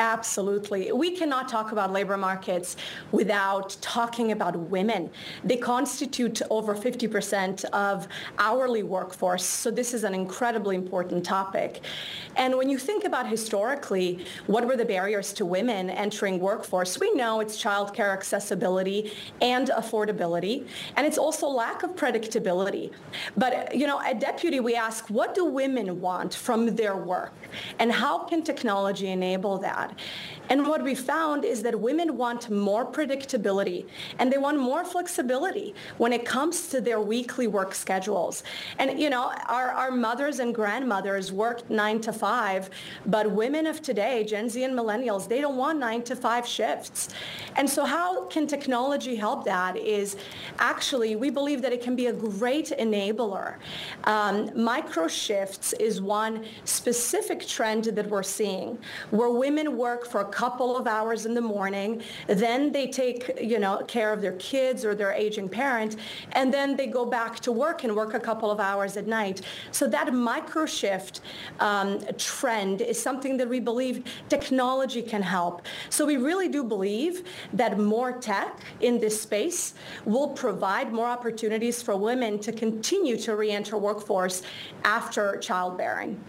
Absolutely. 0.00 0.92
We 0.92 1.10
cannot 1.10 1.46
talk 1.46 1.72
about 1.72 1.92
labor 1.92 2.16
markets 2.16 2.74
without 3.12 3.76
talking 3.82 4.32
about 4.32 4.56
women. 4.56 5.10
They 5.44 5.58
constitute 5.58 6.40
over 6.48 6.74
50% 6.74 7.66
of 7.66 8.08
hourly 8.38 8.82
workforce, 8.82 9.44
so 9.44 9.70
this 9.70 9.92
is 9.92 10.02
an 10.04 10.14
incredibly 10.14 10.74
important 10.74 11.22
topic. 11.22 11.82
And 12.36 12.56
when 12.56 12.70
you 12.70 12.78
think 12.78 13.04
about 13.04 13.28
historically, 13.28 14.24
what 14.46 14.66
were 14.66 14.74
the 14.74 14.86
barriers 14.86 15.34
to 15.34 15.44
women 15.44 15.90
entering 15.90 16.40
workforce? 16.40 16.98
We 16.98 17.12
know 17.12 17.40
it's 17.40 17.62
childcare 17.62 18.14
accessibility 18.14 19.12
and 19.42 19.68
affordability, 19.68 20.66
and 20.96 21.06
it's 21.06 21.18
also 21.18 21.46
lack 21.46 21.82
of 21.82 21.90
predictability. 21.90 22.90
But, 23.36 23.74
you 23.74 23.86
know, 23.86 24.00
at 24.00 24.18
Deputy, 24.18 24.60
we 24.60 24.76
ask, 24.76 25.10
what 25.10 25.34
do 25.34 25.44
women 25.44 26.00
want 26.00 26.32
from 26.32 26.74
their 26.74 26.96
work? 26.96 27.34
And 27.78 27.92
how 27.92 28.24
can 28.24 28.42
technology 28.42 29.08
enable 29.08 29.58
that? 29.58 29.89
And 30.50 30.66
what 30.66 30.82
we 30.82 30.96
found 30.96 31.44
is 31.44 31.62
that 31.62 31.78
women 31.80 32.16
want 32.16 32.50
more 32.50 32.84
predictability 32.84 33.86
and 34.18 34.32
they 34.32 34.38
want 34.38 34.58
more 34.58 34.84
flexibility 34.84 35.74
when 35.98 36.12
it 36.12 36.24
comes 36.24 36.66
to 36.68 36.80
their 36.80 37.00
weekly 37.00 37.46
work 37.46 37.72
schedules. 37.72 38.42
And, 38.78 38.98
you 38.98 39.10
know, 39.10 39.32
our, 39.46 39.70
our 39.70 39.92
mothers 39.92 40.40
and 40.40 40.52
grandmothers 40.52 41.30
worked 41.30 41.70
nine 41.70 42.00
to 42.00 42.12
five, 42.12 42.68
but 43.06 43.30
women 43.30 43.66
of 43.66 43.80
today, 43.80 44.24
Gen 44.24 44.48
Z 44.48 44.64
and 44.64 44.76
millennials, 44.76 45.28
they 45.28 45.40
don't 45.40 45.56
want 45.56 45.78
nine 45.78 46.02
to 46.02 46.16
five 46.16 46.44
shifts. 46.46 47.10
And 47.54 47.70
so 47.70 47.84
how 47.84 48.24
can 48.26 48.48
technology 48.48 49.14
help 49.14 49.44
that 49.44 49.76
is 49.76 50.16
actually, 50.58 51.14
we 51.14 51.30
believe 51.30 51.62
that 51.62 51.72
it 51.72 51.80
can 51.80 51.94
be 51.94 52.06
a 52.06 52.12
great 52.12 52.72
enabler. 52.78 53.56
Um, 54.04 54.50
micro 54.60 55.06
shifts 55.06 55.74
is 55.74 56.00
one 56.00 56.44
specific 56.64 57.46
trend 57.46 57.84
that 57.84 58.08
we're 58.08 58.24
seeing 58.24 58.78
where 59.10 59.30
women 59.30 59.76
work 59.80 60.06
for 60.06 60.20
a 60.20 60.30
couple 60.42 60.76
of 60.76 60.86
hours 60.86 61.26
in 61.26 61.34
the 61.34 61.46
morning, 61.56 62.02
then 62.26 62.70
they 62.70 62.86
take, 62.86 63.20
you 63.40 63.58
know, 63.58 63.74
care 63.88 64.12
of 64.12 64.20
their 64.20 64.36
kids 64.50 64.84
or 64.84 64.94
their 64.94 65.12
aging 65.12 65.48
parent, 65.48 65.96
and 66.32 66.52
then 66.56 66.76
they 66.76 66.86
go 66.86 67.04
back 67.04 67.40
to 67.40 67.50
work 67.50 67.82
and 67.84 67.96
work 67.96 68.12
a 68.14 68.20
couple 68.20 68.50
of 68.50 68.60
hours 68.60 68.96
at 68.96 69.06
night. 69.06 69.40
So 69.72 69.88
that 69.88 70.12
micro 70.12 70.66
shift 70.66 71.20
um, 71.58 72.00
trend 72.18 72.82
is 72.82 73.02
something 73.02 73.36
that 73.38 73.48
we 73.48 73.60
believe 73.60 74.04
technology 74.28 75.02
can 75.02 75.22
help. 75.22 75.62
So 75.88 76.04
we 76.04 76.16
really 76.16 76.48
do 76.48 76.62
believe 76.62 77.14
that 77.54 77.78
more 77.78 78.12
tech 78.12 78.60
in 78.80 79.00
this 79.00 79.16
space 79.20 79.74
will 80.04 80.28
provide 80.28 80.92
more 80.92 81.06
opportunities 81.06 81.82
for 81.82 81.96
women 81.96 82.38
to 82.40 82.52
continue 82.52 83.16
to 83.18 83.34
re-enter 83.34 83.76
workforce 83.78 84.42
after 84.84 85.38
childbearing 85.38 86.20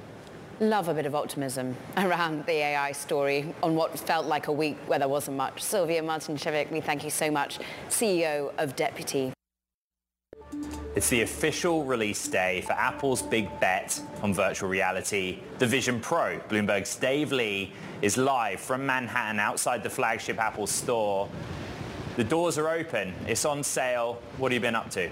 love 0.62 0.88
a 0.88 0.93
bit 0.93 1.08
of 1.08 1.15
optimism 1.15 1.76
around 1.97 2.45
the 2.45 2.54
AI 2.54 2.91
story 2.91 3.54
on 3.63 3.76
what 3.76 3.97
felt 4.00 4.28
like 4.28 4.47
a 4.47 4.52
week 4.52 4.78
where 4.86 5.00
there 5.00 5.08
wasn't 5.10 5.36
much. 5.36 5.62
Sylvia 5.62 6.04
Martincevic, 6.04 6.71
we 6.71 6.80
thank 6.80 7.04
you 7.04 7.10
so 7.10 7.32
much, 7.32 7.60
CEO 7.89 8.54
of 8.60 8.76
Deputy. 8.76 9.34
It's 10.95 11.10
the 11.10 11.21
official 11.21 11.84
release 11.84 12.28
day 12.28 12.62
for 12.62 12.74
Apple's 12.74 13.24
big 13.24 13.47
bet 13.60 14.00
on 14.21 14.34
virtual 14.34 14.69
reality, 14.69 15.39
the 15.58 15.65
Vision 15.65 16.00
Pro. 16.00 16.39
Bloomberg's 16.47 16.95
Dave 16.95 17.32
Lee 17.32 17.74
is 18.04 18.17
live 18.17 18.60
from 18.60 18.86
Manhattan 18.86 19.39
outside 19.39 19.82
the 19.82 19.89
flagship 19.89 20.38
Apple 20.38 20.67
store. 20.67 21.28
The 22.17 22.24
doors 22.24 22.58
are 22.58 22.69
open. 22.69 23.15
It's 23.26 23.45
on 23.45 23.63
sale. 23.63 24.21
What 24.38 24.52
have 24.52 24.56
you 24.56 24.60
been 24.60 24.76
up 24.76 24.91
to? 24.91 25.10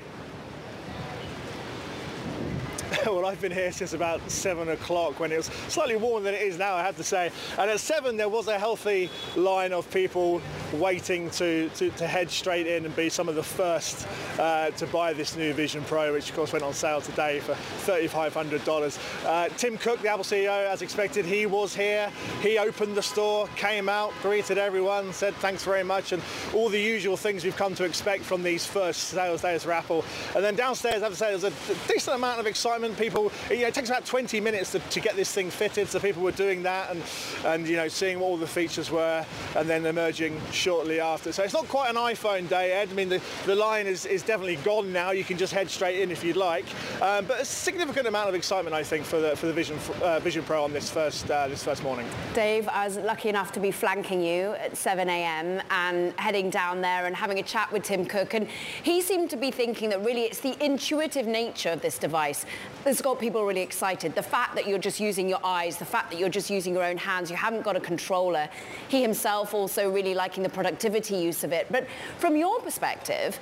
well, 3.06 3.26
I've 3.26 3.40
been 3.40 3.52
here 3.52 3.72
since 3.72 3.94
about 3.94 4.20
seven 4.32 4.70
o'clock 4.70 5.20
when 5.20 5.32
it 5.32 5.38
was 5.38 5.46
slightly 5.68 5.96
warmer 5.96 6.24
than 6.24 6.34
it 6.34 6.42
is 6.42 6.58
now, 6.58 6.74
I 6.74 6.82
have 6.82 6.98
to 6.98 7.04
say. 7.04 7.32
And 7.58 7.70
at 7.70 7.80
seven, 7.80 8.18
there 8.18 8.30
was 8.30 8.48
a 8.48 8.58
healthy 8.58 9.10
line 9.36 9.74
of 9.74 9.90
people 9.92 10.42
waiting 10.74 11.30
to, 11.32 11.70
to, 11.70 11.92
to 11.92 12.08
head 12.08 12.32
straight 12.32 12.66
in 12.66 12.86
and 12.86 12.96
be 12.96 13.10
some 13.10 13.30
of 13.30 13.36
the 13.36 13.44
first 13.44 14.08
uh, 14.40 14.72
to 14.72 14.88
buy 14.88 15.14
this 15.14 15.36
new 15.36 15.54
Vision 15.54 15.84
Pro, 15.84 16.14
which 16.14 16.30
of 16.30 16.36
course 16.36 16.52
went 16.52 16.64
on 16.64 16.74
sale 16.74 17.02
today 17.02 17.40
for 17.42 17.54
$3,500. 17.54 19.26
Uh, 19.26 19.50
Tim 19.50 19.78
Cook, 19.78 20.02
the 20.02 20.08
Apple 20.08 20.24
CEO, 20.24 20.66
as 20.68 20.82
expected, 20.82 21.26
he 21.26 21.46
was 21.46 21.76
here. 21.76 22.12
He 22.42 22.58
opened 22.58 22.96
the 22.96 23.04
store, 23.04 23.48
came 23.56 23.88
out, 23.88 24.14
greeted 24.22 24.58
everyone, 24.58 25.14
said 25.14 25.36
thanks 25.36 25.64
very 25.64 25.84
much, 25.84 26.12
and 26.12 26.24
all 26.56 26.70
the 26.70 26.82
usual 26.82 27.18
things 27.18 27.44
we've 27.44 27.56
come 27.56 27.76
to 27.76 27.84
expect 27.84 28.24
from 28.24 28.42
these 28.42 28.66
first 28.66 29.10
sales 29.10 29.42
days 29.42 29.64
for 29.64 29.72
Apple. 29.72 30.04
And 30.34 30.44
then 30.44 30.56
downstairs, 30.56 31.04
I 31.04 31.06
have 31.06 31.12
to 31.12 31.18
say, 31.18 31.38
there's 31.38 31.44
a 31.44 31.88
decent 31.88 32.16
amount 32.16 32.40
of 32.40 32.48
excitement 32.48 32.79
People, 32.80 33.32
you 33.50 33.62
know, 33.62 33.68
it 33.68 33.74
takes 33.74 33.90
about 33.90 34.06
20 34.06 34.40
minutes 34.40 34.72
to, 34.72 34.80
to, 34.80 35.00
get 35.00 35.16
this 35.16 35.32
thing 35.32 35.50
fitted, 35.50 35.88
so 35.90 36.00
people 36.00 36.24
were 36.24 36.32
doing 36.32 36.64
that 36.64 36.92
and, 36.92 37.04
and 37.46 37.68
you 37.68 37.76
know, 37.76 37.88
seeing 37.88 38.20
what 38.20 38.28
all 38.28 38.38
the 38.38 38.48
features 38.48 38.90
were, 38.90 39.26
and 39.56 39.70
then 39.70 39.86
emerging 39.86 40.40
shortly 40.52 41.00
after. 41.00 41.32
So 41.34 41.44
it's 41.44 41.54
not 41.54 41.68
quite 41.68 41.90
an 41.90 41.98
iPhone 41.98 42.48
day, 42.48 42.72
Ed. 42.72 42.90
I 42.90 42.94
mean, 42.94 43.10
the, 43.10 43.22
the 43.46 43.56
line 43.56 43.86
is, 43.86 44.06
is 44.06 44.24
definitely 44.24 44.58
gone 44.58 44.94
now. 44.94 45.12
You 45.12 45.24
can 45.24 45.38
just 45.38 45.54
head 45.54 45.70
straight 45.70 46.00
in 46.00 46.12
if 46.12 46.24
you'd 46.24 46.38
like. 46.38 46.66
Um, 47.02 47.26
but 47.26 47.42
a 47.42 47.46
significant 47.46 48.08
amount 48.08 48.30
of 48.30 48.36
excitement, 48.36 48.74
I 48.76 48.84
think, 48.84 49.06
for 49.06 49.20
the 49.20 49.36
for 49.36 49.48
the 49.48 49.54
Vision 49.54 49.78
uh, 50.02 50.20
Vision 50.20 50.44
Pro 50.44 50.64
on 50.64 50.74
this 50.74 50.90
first 50.90 51.30
uh, 51.30 51.48
this 51.48 51.64
first 51.64 51.84
morning. 51.84 52.08
Dave, 52.34 52.68
I 52.70 52.86
was 52.86 52.98
lucky 52.98 53.30
enough 53.30 53.52
to 53.54 53.60
be 53.60 53.72
flanking 53.72 54.22
you 54.22 54.54
at 54.54 54.78
7 54.78 55.10
a.m. 55.10 55.62
and 55.70 56.14
heading 56.20 56.50
down 56.50 56.82
there 56.82 57.06
and 57.06 57.16
having 57.16 57.40
a 57.40 57.44
chat 57.44 57.72
with 57.72 57.84
Tim 57.84 58.06
Cook, 58.06 58.34
and 58.34 58.48
he 58.84 59.02
seemed 59.02 59.30
to 59.32 59.38
be 59.38 59.52
thinking 59.52 59.90
that 59.90 60.04
really 60.04 60.22
it's 60.22 60.40
the 60.40 60.56
intuitive 60.64 61.28
nature 61.28 61.70
of 61.70 61.82
this 61.82 61.98
device 61.98 62.46
that's 62.84 63.02
got 63.02 63.20
people 63.20 63.46
really 63.46 63.62
excited. 63.62 64.16
The 64.16 64.24
fact 64.24 64.56
that 64.56 64.68
you're 64.68 64.80
just 64.80 65.00
using 65.00 65.28
your 65.28 65.40
eyes, 65.44 65.78
the 65.78 65.86
fact 65.86 66.12
that 66.12 66.20
you're 66.20 66.30
just 66.30 66.50
using 66.50 66.74
your 66.74 66.84
own 66.84 66.98
hands, 66.98 67.30
you 67.30 67.36
haven't 67.36 67.64
got 67.64 67.76
a 67.76 67.80
controller. 67.80 68.50
He 68.88 69.02
himself 69.02 69.54
also 69.54 69.92
really 69.92 70.14
liking 70.14 70.44
the 70.44 70.50
productivity 70.50 71.16
use 71.16 71.44
of 71.44 71.52
it. 71.52 71.68
But 71.70 71.88
from 72.18 72.36
your 72.36 72.60
perspective, 72.62 73.40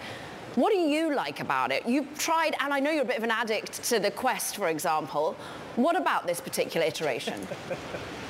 what 0.55 0.71
do 0.71 0.79
you 0.79 1.13
like 1.13 1.39
about 1.39 1.71
it? 1.71 1.87
You've 1.87 2.17
tried, 2.17 2.55
and 2.59 2.73
I 2.73 2.79
know 2.79 2.89
you're 2.89 3.03
a 3.03 3.05
bit 3.05 3.17
of 3.17 3.23
an 3.23 3.31
addict 3.31 3.83
to 3.83 3.99
the 3.99 4.09
Quest, 4.09 4.55
for 4.57 4.69
example. 4.69 5.35
What 5.75 5.95
about 5.95 6.25
this 6.25 6.41
particular 6.41 6.87
iteration? 6.87 7.47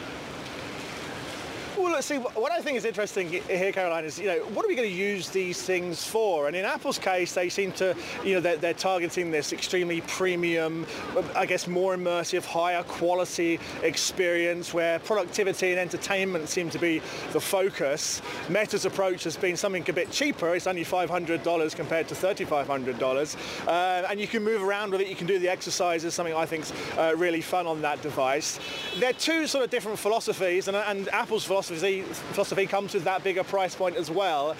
Well, 1.77 1.91
let's 1.91 2.07
see. 2.07 2.17
What 2.17 2.51
I 2.51 2.59
think 2.59 2.75
is 2.75 2.85
interesting 2.85 3.29
here, 3.29 3.71
Caroline, 3.71 4.03
is 4.03 4.17
you 4.17 4.25
know 4.25 4.39
what 4.39 4.65
are 4.65 4.67
we 4.67 4.73
going 4.73 4.89
to 4.89 4.95
use 4.95 5.29
these 5.29 5.61
things 5.61 6.03
for? 6.03 6.47
And 6.47 6.55
in 6.55 6.65
Apple's 6.65 6.97
case, 6.97 7.35
they 7.35 7.49
seem 7.49 7.71
to, 7.73 7.95
you 8.25 8.33
know, 8.33 8.39
they're, 8.39 8.57
they're 8.57 8.73
targeting 8.73 9.29
this 9.29 9.53
extremely 9.53 10.01
premium, 10.01 10.87
I 11.35 11.45
guess, 11.45 11.67
more 11.67 11.95
immersive, 11.95 12.45
higher 12.45 12.81
quality 12.81 13.59
experience 13.83 14.73
where 14.73 14.97
productivity 14.97 15.69
and 15.69 15.79
entertainment 15.79 16.49
seem 16.49 16.71
to 16.71 16.79
be 16.79 16.97
the 17.31 17.39
focus. 17.39 18.23
Meta's 18.49 18.85
approach 18.85 19.23
has 19.25 19.37
been 19.37 19.55
something 19.55 19.87
a 19.87 19.93
bit 19.93 20.09
cheaper. 20.09 20.55
It's 20.55 20.65
only 20.65 20.83
$500 20.83 21.75
compared 21.75 22.07
to 22.07 22.15
$3,500, 22.15 23.67
uh, 23.67 24.07
and 24.09 24.19
you 24.19 24.27
can 24.27 24.43
move 24.43 24.63
around 24.63 24.93
with 24.93 25.01
it. 25.01 25.09
You 25.09 25.15
can 25.15 25.27
do 25.27 25.37
the 25.37 25.49
exercises, 25.49 26.15
something 26.15 26.33
I 26.33 26.47
think's 26.47 26.73
uh, 26.97 27.13
really 27.15 27.41
fun 27.41 27.67
on 27.67 27.83
that 27.83 28.01
device. 28.01 28.59
They're 28.97 29.13
two 29.13 29.45
sort 29.45 29.63
of 29.63 29.69
different 29.69 29.99
philosophies, 29.99 30.67
and, 30.67 30.75
and 30.75 31.07
Apple's 31.09 31.45
philosophy 31.45 31.66
philosophy, 31.67 32.01
philosophy 32.01 32.65
comes 32.65 32.93
with 32.93 33.03
that 33.03 33.23
bigger 33.23 33.43
price 33.43 33.75
point 33.75 33.95
as 33.95 34.09
well 34.09 34.55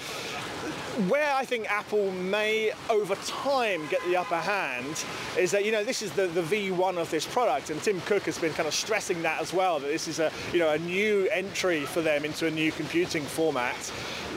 where 1.07 1.33
I 1.33 1.45
think 1.45 1.69
Apple 1.71 2.11
may 2.11 2.71
over 2.89 3.15
time 3.15 3.87
get 3.89 4.03
the 4.05 4.17
upper 4.17 4.37
hand 4.37 5.05
is 5.37 5.51
that 5.51 5.63
you 5.63 5.71
know 5.71 5.83
this 5.83 6.01
is 6.01 6.11
the, 6.13 6.27
the 6.27 6.41
V1 6.41 6.97
of 6.97 7.09
this 7.11 7.25
product 7.25 7.69
and 7.69 7.81
Tim 7.81 8.01
Cook 8.01 8.23
has 8.23 8.39
been 8.39 8.53
kind 8.53 8.67
of 8.67 8.73
stressing 8.73 9.21
that 9.21 9.39
as 9.39 9.53
well 9.53 9.79
that 9.79 9.87
this 9.87 10.07
is 10.07 10.19
a 10.19 10.31
you 10.51 10.59
know 10.59 10.71
a 10.71 10.79
new 10.79 11.27
entry 11.31 11.85
for 11.85 12.01
them 12.01 12.25
into 12.25 12.47
a 12.47 12.51
new 12.51 12.71
computing 12.71 13.23
format 13.23 13.91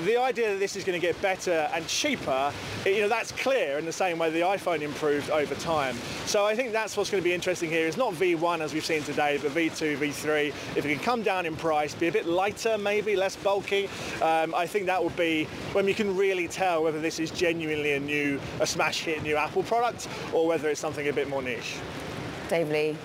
the 0.05 0.17
idea 0.17 0.53
that 0.53 0.59
this 0.59 0.77
is 0.77 0.85
going 0.85 0.99
to 0.99 1.05
get 1.05 1.21
better 1.21 1.69
and 1.75 1.87
cheaper, 1.87 2.53
you 2.87 3.01
know, 3.01 3.09
that's 3.09 3.33
clear 3.33 3.79
in 3.79 3.85
the 3.85 3.93
same 3.93 4.19
way 4.19 4.31
the 4.31 4.41
iPhone 4.41 4.81
improved 4.81 5.31
over 5.31 5.55
time. 5.57 5.97
So 6.27 6.47
I 6.47 6.55
think 6.55 6.73
that's 6.73 6.97
what's 6.97 7.11
going 7.11 7.23
to 7.23 7.29
be 7.29 7.35
interesting 7.35 7.71
here. 7.71 7.87
It's 7.87 7.97
not 7.97 8.15
V1 8.15 8.61
as 8.61 8.73
we've 8.73 8.85
seen 8.85 9.03
today, 9.03 9.39
but 9.43 9.51
V2, 9.53 9.99
V3. 9.99 10.49
If 10.77 10.85
it 10.85 10.95
can 10.95 10.99
come 11.01 11.23
down 11.23 11.47
in 11.47 11.57
price, 11.57 11.95
be 11.95 12.09
a 12.09 12.13
bit 12.13 12.27
lighter 12.27 12.79
maybe, 12.79 13.17
less 13.17 13.37
bulky, 13.37 13.89
um, 14.23 14.55
I 14.55 14.67
think 14.67 14.87
that 14.87 15.03
would 15.03 15.17
be 15.17 15.45
when 15.73 15.87
you 15.87 15.95
can 15.95 16.17
really 16.17 16.49
tell 16.51 16.83
whether 16.83 17.01
this 17.01 17.19
is 17.19 17.31
genuinely 17.31 17.93
a 17.93 18.01
new, 18.01 18.41
a 18.61 18.67
smash 18.67 19.01
hit 19.01 19.23
new 19.23 19.37
Apple 19.37 19.63
product 19.63 20.09
or 20.33 20.47
whether 20.47 20.69
it's 20.69 20.81
something 20.81 21.09
a 21.09 21.13
bit 21.13 21.29
more 21.29 21.43
niche. 21.43 21.77
Dave 22.49 22.71
Lee, 22.71 22.97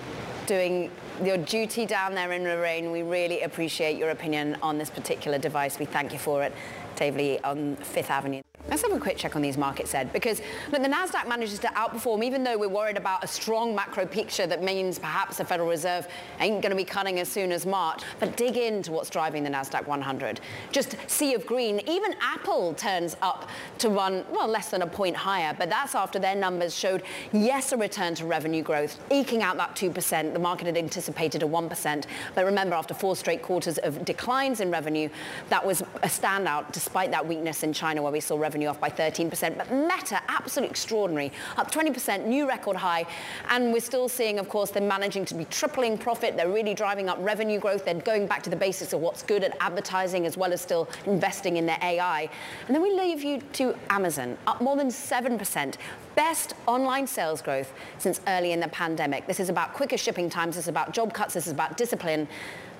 doing 0.46 0.90
your 1.22 1.38
duty 1.38 1.86
down 1.86 2.14
there 2.14 2.32
in 2.32 2.44
the 2.44 2.58
rain. 2.58 2.90
We 2.90 3.02
really 3.02 3.42
appreciate 3.42 3.96
your 3.96 4.10
opinion 4.10 4.56
on 4.62 4.78
this 4.78 4.90
particular 4.90 5.38
device. 5.38 5.78
We 5.78 5.86
thank 5.86 6.12
you 6.12 6.18
for 6.18 6.42
it. 6.42 6.52
Dave 6.96 7.16
Lee 7.16 7.38
on 7.40 7.76
Fifth 7.76 8.10
Avenue. 8.10 8.42
Let's 8.68 8.82
have 8.82 8.90
a 8.90 8.98
quick 8.98 9.16
check 9.16 9.36
on 9.36 9.42
these 9.42 9.56
markets, 9.56 9.94
Ed, 9.94 10.12
because 10.12 10.40
look, 10.72 10.82
the 10.82 10.88
Nasdaq 10.88 11.28
manages 11.28 11.60
to 11.60 11.68
outperform, 11.68 12.24
even 12.24 12.42
though 12.42 12.58
we're 12.58 12.68
worried 12.68 12.96
about 12.96 13.22
a 13.22 13.26
strong 13.28 13.76
macro 13.76 14.04
picture 14.04 14.44
that 14.44 14.60
means 14.60 14.98
perhaps 14.98 15.36
the 15.36 15.44
Federal 15.44 15.68
Reserve 15.68 16.08
ain't 16.40 16.62
going 16.62 16.70
to 16.70 16.76
be 16.76 16.84
cutting 16.84 17.20
as 17.20 17.28
soon 17.28 17.52
as 17.52 17.64
March. 17.64 18.02
But 18.18 18.36
dig 18.36 18.56
into 18.56 18.90
what's 18.90 19.08
driving 19.08 19.44
the 19.44 19.50
Nasdaq 19.50 19.86
100. 19.86 20.40
Just 20.72 20.96
sea 21.08 21.34
of 21.34 21.46
green. 21.46 21.80
Even 21.88 22.16
Apple 22.20 22.74
turns 22.74 23.16
up 23.22 23.48
to 23.78 23.88
run 23.88 24.24
well 24.32 24.48
less 24.48 24.70
than 24.70 24.82
a 24.82 24.86
point 24.86 25.14
higher, 25.14 25.54
but 25.56 25.70
that's 25.70 25.94
after 25.94 26.18
their 26.18 26.34
numbers 26.34 26.76
showed 26.76 27.04
yes 27.32 27.70
a 27.70 27.76
return 27.76 28.16
to 28.16 28.26
revenue 28.26 28.64
growth, 28.64 28.98
eking 29.12 29.42
out 29.42 29.56
that 29.58 29.76
two 29.76 29.90
percent. 29.90 30.32
The 30.32 30.40
market 30.40 30.66
had 30.66 30.76
anticipated 30.76 31.44
a 31.44 31.46
one 31.46 31.68
percent, 31.68 32.08
but 32.34 32.44
remember 32.44 32.74
after 32.74 32.94
four 32.94 33.14
straight 33.14 33.42
quarters 33.42 33.78
of 33.78 34.04
declines 34.04 34.58
in 34.58 34.72
revenue, 34.72 35.08
that 35.50 35.64
was 35.64 35.82
a 35.82 36.08
standout 36.08 36.72
despite 36.72 37.12
that 37.12 37.24
weakness 37.24 37.62
in 37.62 37.72
China 37.72 38.02
where 38.02 38.10
we 38.10 38.18
saw 38.18 38.36
revenue 38.36 38.55
off 38.64 38.80
by 38.80 38.88
13%. 38.88 39.58
But 39.58 39.70
Meta, 39.70 40.22
absolutely 40.28 40.70
extraordinary, 40.70 41.32
up 41.58 41.70
20%, 41.70 42.24
new 42.24 42.48
record 42.48 42.76
high. 42.76 43.04
And 43.50 43.72
we're 43.72 43.80
still 43.80 44.08
seeing, 44.08 44.38
of 44.38 44.48
course, 44.48 44.70
they're 44.70 44.82
managing 44.82 45.26
to 45.26 45.34
be 45.34 45.44
tripling 45.46 45.98
profit. 45.98 46.36
They're 46.36 46.48
really 46.48 46.72
driving 46.72 47.08
up 47.08 47.18
revenue 47.20 47.58
growth. 47.58 47.84
They're 47.84 47.94
going 47.94 48.26
back 48.26 48.42
to 48.44 48.50
the 48.50 48.56
basics 48.56 48.92
of 48.92 49.00
what's 49.00 49.22
good 49.22 49.44
at 49.44 49.56
advertising 49.60 50.24
as 50.24 50.38
well 50.38 50.52
as 50.52 50.60
still 50.60 50.88
investing 51.04 51.58
in 51.58 51.66
their 51.66 51.78
AI. 51.82 52.30
And 52.66 52.74
then 52.74 52.82
we 52.82 52.94
leave 52.94 53.22
you 53.22 53.42
to 53.54 53.74
Amazon, 53.90 54.38
up 54.46 54.60
more 54.60 54.76
than 54.76 54.88
7%. 54.88 55.74
Best 56.14 56.54
online 56.66 57.06
sales 57.06 57.42
growth 57.42 57.74
since 57.98 58.20
early 58.26 58.52
in 58.52 58.60
the 58.60 58.68
pandemic. 58.68 59.26
This 59.26 59.40
is 59.40 59.48
about 59.48 59.74
quicker 59.74 59.98
shipping 59.98 60.30
times. 60.30 60.54
This 60.54 60.64
is 60.64 60.68
about 60.68 60.92
job 60.92 61.12
cuts. 61.12 61.34
This 61.34 61.46
is 61.46 61.52
about 61.52 61.76
discipline. 61.76 62.26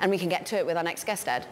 And 0.00 0.10
we 0.10 0.18
can 0.18 0.28
get 0.28 0.46
to 0.46 0.56
it 0.56 0.64
with 0.64 0.76
our 0.76 0.82
next 0.82 1.04
guest, 1.04 1.28
Ed. 1.28 1.46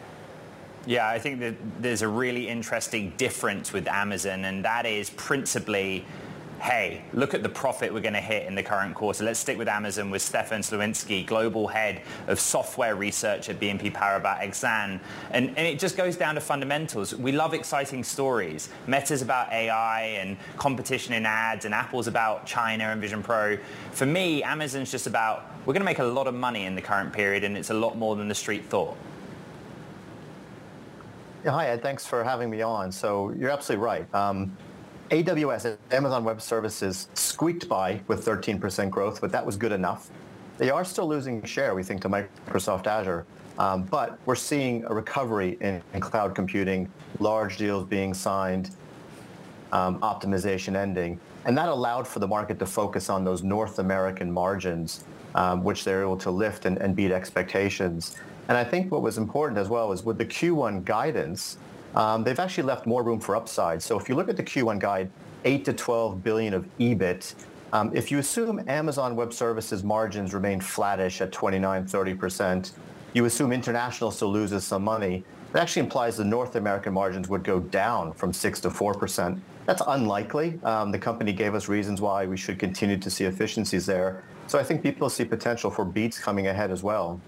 Yeah, 0.85 1.07
I 1.07 1.17
think 1.17 1.39
that 1.39 1.55
there's 1.81 2.03
a 2.03 2.07
really 2.07 2.47
interesting 2.47 3.13
difference 3.17 3.73
with 3.73 3.87
Amazon, 3.87 4.45
and 4.45 4.63
that 4.65 4.85
is 4.85 5.09
principally 5.09 6.05
hey, 6.65 7.03
look 7.13 7.33
at 7.33 7.43
the 7.43 7.49
profit 7.49 7.93
we're 7.93 8.01
going 8.01 8.13
to 8.13 8.19
hit 8.19 8.47
in 8.47 8.55
the 8.55 8.63
current 8.63 8.95
quarter. 8.95 9.23
Let's 9.23 9.39
stick 9.39 9.57
with 9.57 9.67
Amazon 9.67 10.09
with 10.09 10.21
Stefan 10.21 10.61
Slowinski, 10.61 11.25
Global 11.25 11.67
Head 11.67 12.01
of 12.27 12.39
Software 12.39 12.95
Research 12.95 13.49
at 13.49 13.59
BNP 13.59 13.93
Paribas 13.93 14.39
Exane. 14.39 14.99
And, 15.31 15.49
and 15.49 15.67
it 15.67 15.77
just 15.77 15.95
goes 15.95 16.15
down 16.15 16.33
to 16.35 16.41
fundamentals. 16.41 17.13
We 17.13 17.33
love 17.33 17.53
exciting 17.53 18.03
stories. 18.03 18.69
Meta's 18.87 19.21
about 19.21 19.51
AI 19.51 20.01
and 20.19 20.37
competition 20.57 21.13
in 21.13 21.25
ads, 21.25 21.65
and 21.65 21.73
Apple's 21.73 22.07
about 22.07 22.47
China 22.47 22.85
and 22.85 22.99
Vision 22.99 23.21
Pro. 23.21 23.57
For 23.91 24.05
me, 24.05 24.41
Amazon's 24.41 24.89
just 24.89 25.07
about, 25.07 25.45
we're 25.65 25.73
going 25.73 25.81
to 25.81 25.85
make 25.85 25.99
a 25.99 26.03
lot 26.03 26.25
of 26.25 26.33
money 26.33 26.65
in 26.65 26.73
the 26.73 26.81
current 26.81 27.13
period, 27.13 27.43
and 27.43 27.57
it's 27.57 27.69
a 27.69 27.75
lot 27.75 27.97
more 27.97 28.15
than 28.15 28.27
the 28.27 28.35
street 28.35 28.65
thought. 28.65 28.97
Hi, 31.47 31.67
Ed. 31.67 31.83
Thanks 31.83 32.07
for 32.07 32.23
having 32.23 32.49
me 32.49 32.63
on. 32.63 32.91
So 32.91 33.31
you're 33.37 33.51
absolutely 33.51 33.85
right. 33.85 34.15
Um, 34.15 34.57
AWS, 35.11 35.77
Amazon 35.91 36.23
Web 36.23 36.41
Services, 36.41 37.07
squeaked 37.13 37.69
by 37.69 38.01
with 38.07 38.25
13% 38.25 38.89
growth, 38.89 39.21
but 39.21 39.31
that 39.31 39.45
was 39.45 39.55
good 39.55 39.71
enough. 39.71 40.09
They 40.57 40.71
are 40.71 40.83
still 40.83 41.07
losing 41.07 41.43
share, 41.43 41.75
we 41.75 41.83
think, 41.83 42.01
to 42.01 42.09
Microsoft 42.09 42.87
Azure. 42.87 43.27
Um, 43.59 43.83
but 43.83 44.17
we're 44.25 44.33
seeing 44.33 44.85
a 44.85 44.93
recovery 44.93 45.59
in, 45.61 45.83
in, 45.93 45.99
cloud 46.01 46.33
computing, 46.33 46.91
large 47.19 47.57
deals 47.57 47.85
being 47.85 48.15
signed, 48.15 48.71
um, 49.71 49.99
optimization 49.99 50.75
ending. 50.75 51.19
And 51.45 51.55
that 51.59 51.69
allowed 51.69 52.07
for 52.07 52.17
the 52.17 52.27
market 52.27 52.57
to 52.57 52.65
focus 52.65 53.07
on 53.07 53.23
those 53.23 53.43
North 53.43 53.77
American 53.77 54.31
margins, 54.31 55.03
um, 55.35 55.63
which 55.63 55.83
they're 55.83 56.01
able 56.01 56.17
to 56.17 56.31
lift 56.31 56.65
and, 56.65 56.79
and 56.79 56.95
beat 56.95 57.11
expectations. 57.11 58.15
And 58.47 58.57
I 58.57 58.63
think 58.63 58.91
what 58.91 59.01
was 59.01 59.17
important 59.17 59.57
as 59.57 59.69
well 59.69 59.91
is 59.91 60.03
with 60.03 60.17
the 60.17 60.25
Q1 60.25 60.85
guidance, 60.85 61.57
um, 61.95 62.23
they've 62.23 62.39
actually 62.39 62.65
left 62.65 62.85
more 62.85 63.03
room 63.03 63.19
for 63.19 63.35
upside. 63.35 63.81
So 63.81 63.97
if 63.97 64.07
you 64.09 64.15
look 64.15 64.29
at 64.29 64.37
the 64.37 64.43
Q1 64.43 64.79
guide, 64.79 65.09
8 65.45 65.65
to 65.65 65.73
12 65.73 66.23
billion 66.23 66.53
of 66.53 66.67
EBIT. 66.79 67.35
Um, 67.71 67.91
if 67.93 68.11
you 68.11 68.19
assume 68.19 68.63
Amazon 68.67 69.15
Web 69.15 69.33
Services 69.33 69.83
margins 69.83 70.33
remain 70.33 70.59
flattish 70.59 71.21
at 71.21 71.31
29, 71.31 71.85
30%, 71.85 72.71
you 73.13 73.25
assume 73.25 73.51
international 73.51 74.11
still 74.11 74.31
loses 74.31 74.63
some 74.63 74.83
money, 74.83 75.23
that 75.53 75.61
actually 75.61 75.81
implies 75.81 76.17
the 76.17 76.25
North 76.25 76.55
American 76.55 76.93
margins 76.93 77.29
would 77.29 77.43
go 77.43 77.59
down 77.59 78.11
from 78.13 78.33
6 78.33 78.59
to 78.61 78.69
4%. 78.69 79.39
That's 79.65 79.81
unlikely. 79.87 80.59
Um, 80.63 80.91
the 80.91 80.99
company 80.99 81.31
gave 81.31 81.55
us 81.55 81.69
reasons 81.69 82.01
why 82.01 82.25
we 82.25 82.37
should 82.37 82.59
continue 82.59 82.97
to 82.97 83.09
see 83.09 83.23
efficiencies 83.23 83.85
there. 83.85 84.23
So 84.47 84.59
I 84.59 84.63
think 84.63 84.83
people 84.83 85.09
see 85.09 85.25
potential 85.25 85.71
for 85.71 85.85
beats 85.85 86.19
coming 86.19 86.47
ahead 86.47 86.71
as 86.71 86.83
well. 86.83 87.19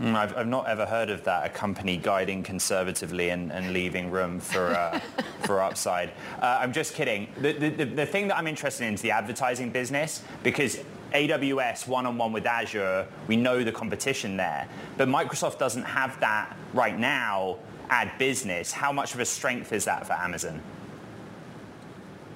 Mm, 0.00 0.16
I've, 0.16 0.36
I've, 0.36 0.48
not 0.48 0.68
ever 0.68 0.86
heard 0.86 1.08
of 1.08 1.22
that, 1.24 1.46
a 1.46 1.48
company 1.48 1.96
guiding 1.96 2.42
conservatively 2.42 3.30
and, 3.30 3.52
and 3.52 3.72
leaving 3.72 4.10
room 4.10 4.40
for, 4.40 4.68
uh, 4.74 4.98
for 5.44 5.62
upside. 5.62 6.10
Uh, 6.40 6.58
I'm 6.60 6.72
just 6.72 6.94
kidding. 6.94 7.28
The, 7.40 7.52
the, 7.52 7.84
the 7.84 8.06
thing 8.06 8.26
that 8.28 8.36
I'm 8.36 8.48
interested 8.48 8.86
in 8.86 8.94
is 8.94 9.02
the 9.02 9.12
advertising 9.12 9.70
business 9.70 10.22
because 10.42 10.80
AWS 11.12 11.86
one-on-one 11.86 12.32
with 12.32 12.44
Azure, 12.44 13.06
we 13.28 13.36
know 13.36 13.62
the 13.62 13.70
competition 13.70 14.36
there. 14.36 14.66
But 14.96 15.08
Microsoft 15.08 15.58
doesn't 15.58 15.84
have 15.84 16.18
that 16.20 16.56
right 16.72 16.98
now 16.98 17.58
ad 17.88 18.10
business. 18.18 18.72
How 18.72 18.90
much 18.90 19.14
of 19.14 19.20
a 19.20 19.24
strength 19.24 19.72
is 19.72 19.84
that 19.84 20.06
for 20.06 20.14
Amazon? 20.14 20.60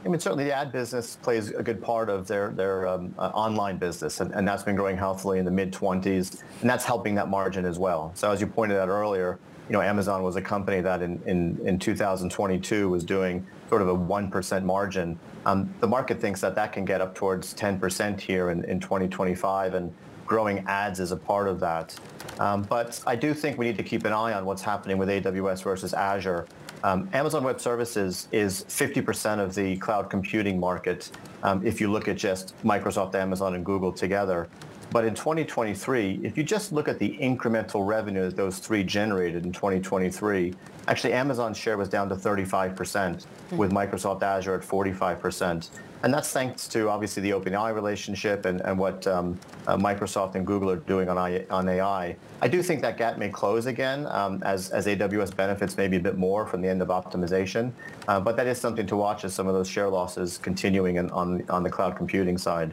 I 0.05 0.09
mean, 0.09 0.21
certainly 0.21 0.45
the 0.45 0.57
ad 0.57 0.71
business 0.71 1.17
plays 1.17 1.51
a 1.51 1.63
good 1.63 1.83
part 1.83 2.09
of 2.09 2.29
their, 2.29 2.51
their 2.51 2.87
um, 2.87 3.15
uh, 3.19 3.31
online 3.35 3.79
business, 3.79 4.21
and, 4.21 4.33
and 4.33 4.47
that's 4.47 4.63
been 4.63 4.77
growing 4.77 4.97
healthily 4.97 5.39
in 5.39 5.45
the 5.45 5.51
mid-20s, 5.51 6.43
and 6.61 6.71
that's 6.71 6.85
helping 6.85 7.15
that 7.17 7.29
margin 7.29 7.65
as 7.65 7.79
well. 7.79 8.13
So 8.15 8.31
as 8.31 8.41
you 8.41 8.47
pointed 8.47 8.79
out 8.79 8.89
earlier, 8.89 9.39
you 9.69 9.73
know, 9.73 9.83
Amazon 9.83 10.23
was 10.23 10.37
a 10.37 10.43
company 10.43 10.81
that 10.81 11.03
in, 11.03 11.21
in, 11.27 11.61
in 11.67 11.79
2022 11.79 12.89
was 12.89 13.05
doing 13.05 13.47
sort 13.69 13.83
of 13.83 13.89
a 13.89 13.95
1% 13.95 14.65
margin. 14.65 15.19
Um, 15.45 15.73
the 15.81 15.87
market 15.89 16.21
thinks 16.21 16.41
that 16.41 16.55
that 16.55 16.73
can 16.73 16.85
get 16.85 17.01
up 17.01 17.15
towards 17.15 17.53
10% 17.55 18.21
here 18.21 18.51
in, 18.51 18.65
in 18.65 18.81
2025, 18.81 19.75
and 19.75 19.93
growing 20.27 20.61
ads 20.69 21.01
is 21.01 21.11
a 21.11 21.17
part 21.17 21.49
of 21.49 21.61
that. 21.61 21.95
Um, 22.39 22.63
but 22.63 23.03
I 23.07 23.17
do 23.17 23.35
think 23.35 23.59
we 23.59 23.67
need 23.67 23.77
to 23.77 23.83
keep 23.83 24.05
an 24.05 24.13
eye 24.13 24.33
on 24.33 24.45
what's 24.45 24.63
happening 24.63 24.97
with 24.97 25.09
AWS 25.09 25.63
versus 25.63 25.93
Azure. 25.93 26.47
Um, 26.85 27.09
Amazon 27.13 27.43
Web 27.43 27.61
Services 27.61 28.29
is 28.33 28.65
50% 28.65 29.41
of 29.41 29.55
the 29.55 29.77
cloud 29.79 30.11
computing 30.11 30.61
market 30.61 31.11
um, 31.43 31.67
if 31.67 31.81
you 31.81 31.91
look 31.91 32.09
at 32.09 32.17
just 32.17 32.55
Microsoft, 32.65 33.15
Amazon, 33.15 33.55
and 33.55 33.65
Google 33.65 33.93
together. 33.93 34.49
But 34.91 35.05
in 35.05 35.15
2023, 35.15 36.21
if 36.23 36.39
you 36.39 36.43
just 36.43 36.73
look 36.73 36.89
at 36.89 36.99
the 36.99 37.19
incremental 37.19 37.87
revenue 37.87 38.25
that 38.25 38.37
those 38.37 38.59
three 38.59 38.83
generated 38.83 39.45
in 39.45 39.53
2023, 39.53 40.55
actually 40.87 41.13
Amazon's 41.13 41.59
share 41.59 41.77
was 41.77 41.91
down 41.91 42.09
to 42.09 42.17
35%, 42.17 43.27
with 43.53 43.71
Microsoft 43.71 44.23
Azure 44.23 44.55
at 44.55 44.63
45%. 44.63 45.69
And 46.05 46.15
that's 46.15 46.31
thanks 46.31 46.69
to 46.69 46.89
obviously 46.89 47.23
the 47.23 47.31
OpenAI 47.31 47.75
relationship 47.75 48.47
and, 48.47 48.61
and 48.61 48.79
what 48.79 49.07
um, 49.07 49.39
uh, 49.67 49.77
Microsoft 49.77 50.37
and 50.37 50.47
Google 50.47 50.71
are 50.71 50.77
doing 50.77 51.09
on, 51.09 51.19
I, 51.19 51.45
on 51.51 51.69
AI. 51.69 52.17
I 52.41 52.49
do 52.49 52.63
think 52.63 52.81
that 52.83 52.97
gap 52.97 53.19
may 53.19 53.29
close 53.29 53.67
again 53.67 54.07
um, 54.07 54.41
as, 54.45 54.71
as 54.71 54.87
AWS 54.87 55.35
benefits 55.35 55.77
maybe 55.77 55.97
a 55.97 56.01
bit 56.01 56.17
more 56.17 56.47
from 56.47 56.63
the 56.63 56.69
end 56.69 56.83
of 56.83 56.89
optimization. 56.89 57.73
Uh, 58.07 58.21
but 58.21 58.37
that 58.37 58.47
is 58.47 58.61
something 58.61 58.87
to 58.87 58.97
watch 58.97 59.25
as 59.25 59.35
some 59.35 59.49
of 59.49 59.55
those 59.55 59.69
share 59.69 59.89
losses 59.89 60.39
continuing 60.39 60.97
in, 60.97 61.11
on, 61.11 61.45
on 61.51 61.65
the 61.65 61.71
cloud 61.71 61.97
computing 61.97 62.39
side. 62.39 62.73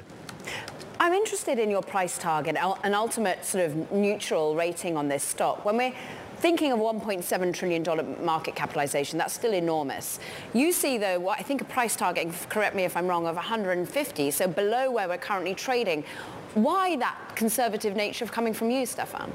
I'm 1.00 1.14
interested 1.14 1.60
in 1.60 1.70
your 1.70 1.82
price 1.82 2.18
target, 2.18 2.56
an 2.56 2.94
ultimate 2.94 3.44
sort 3.44 3.66
of 3.66 3.92
neutral 3.92 4.56
rating 4.56 4.96
on 4.96 5.10
this 5.10 5.24
stock. 5.24 5.66
When 5.66 5.76
we're 5.76 5.94
thinking 6.38 6.72
of 6.72 6.80
$1.7 6.80 7.54
trillion 7.54 8.26
market 8.26 8.56
capitalization, 8.56 9.18
that's 9.18 9.34
still 9.34 9.54
enormous. 9.54 10.20
You 10.54 10.72
see, 10.72 10.98
though, 10.98 11.20
what 11.20 11.38
I 11.38 11.44
think 11.44 11.60
a 11.62 11.66
price 11.66 11.98
target, 11.98 12.30
correct 12.50 12.76
me 12.76 12.84
if 12.86 12.96
I'm 12.96 13.08
wrong, 13.08 13.28
of 13.28 13.36
150, 13.36 14.32
so 14.32 14.48
below 14.48 14.90
where 14.90 15.10
we're 15.10 15.18
currently 15.18 15.54
trading. 15.54 16.06
Why 16.54 16.96
that 16.98 17.18
conservative 17.36 17.96
nature 17.96 18.24
of 18.24 18.32
coming 18.32 18.54
from 18.54 18.72
you, 18.72 18.86
Stefan? 18.86 19.34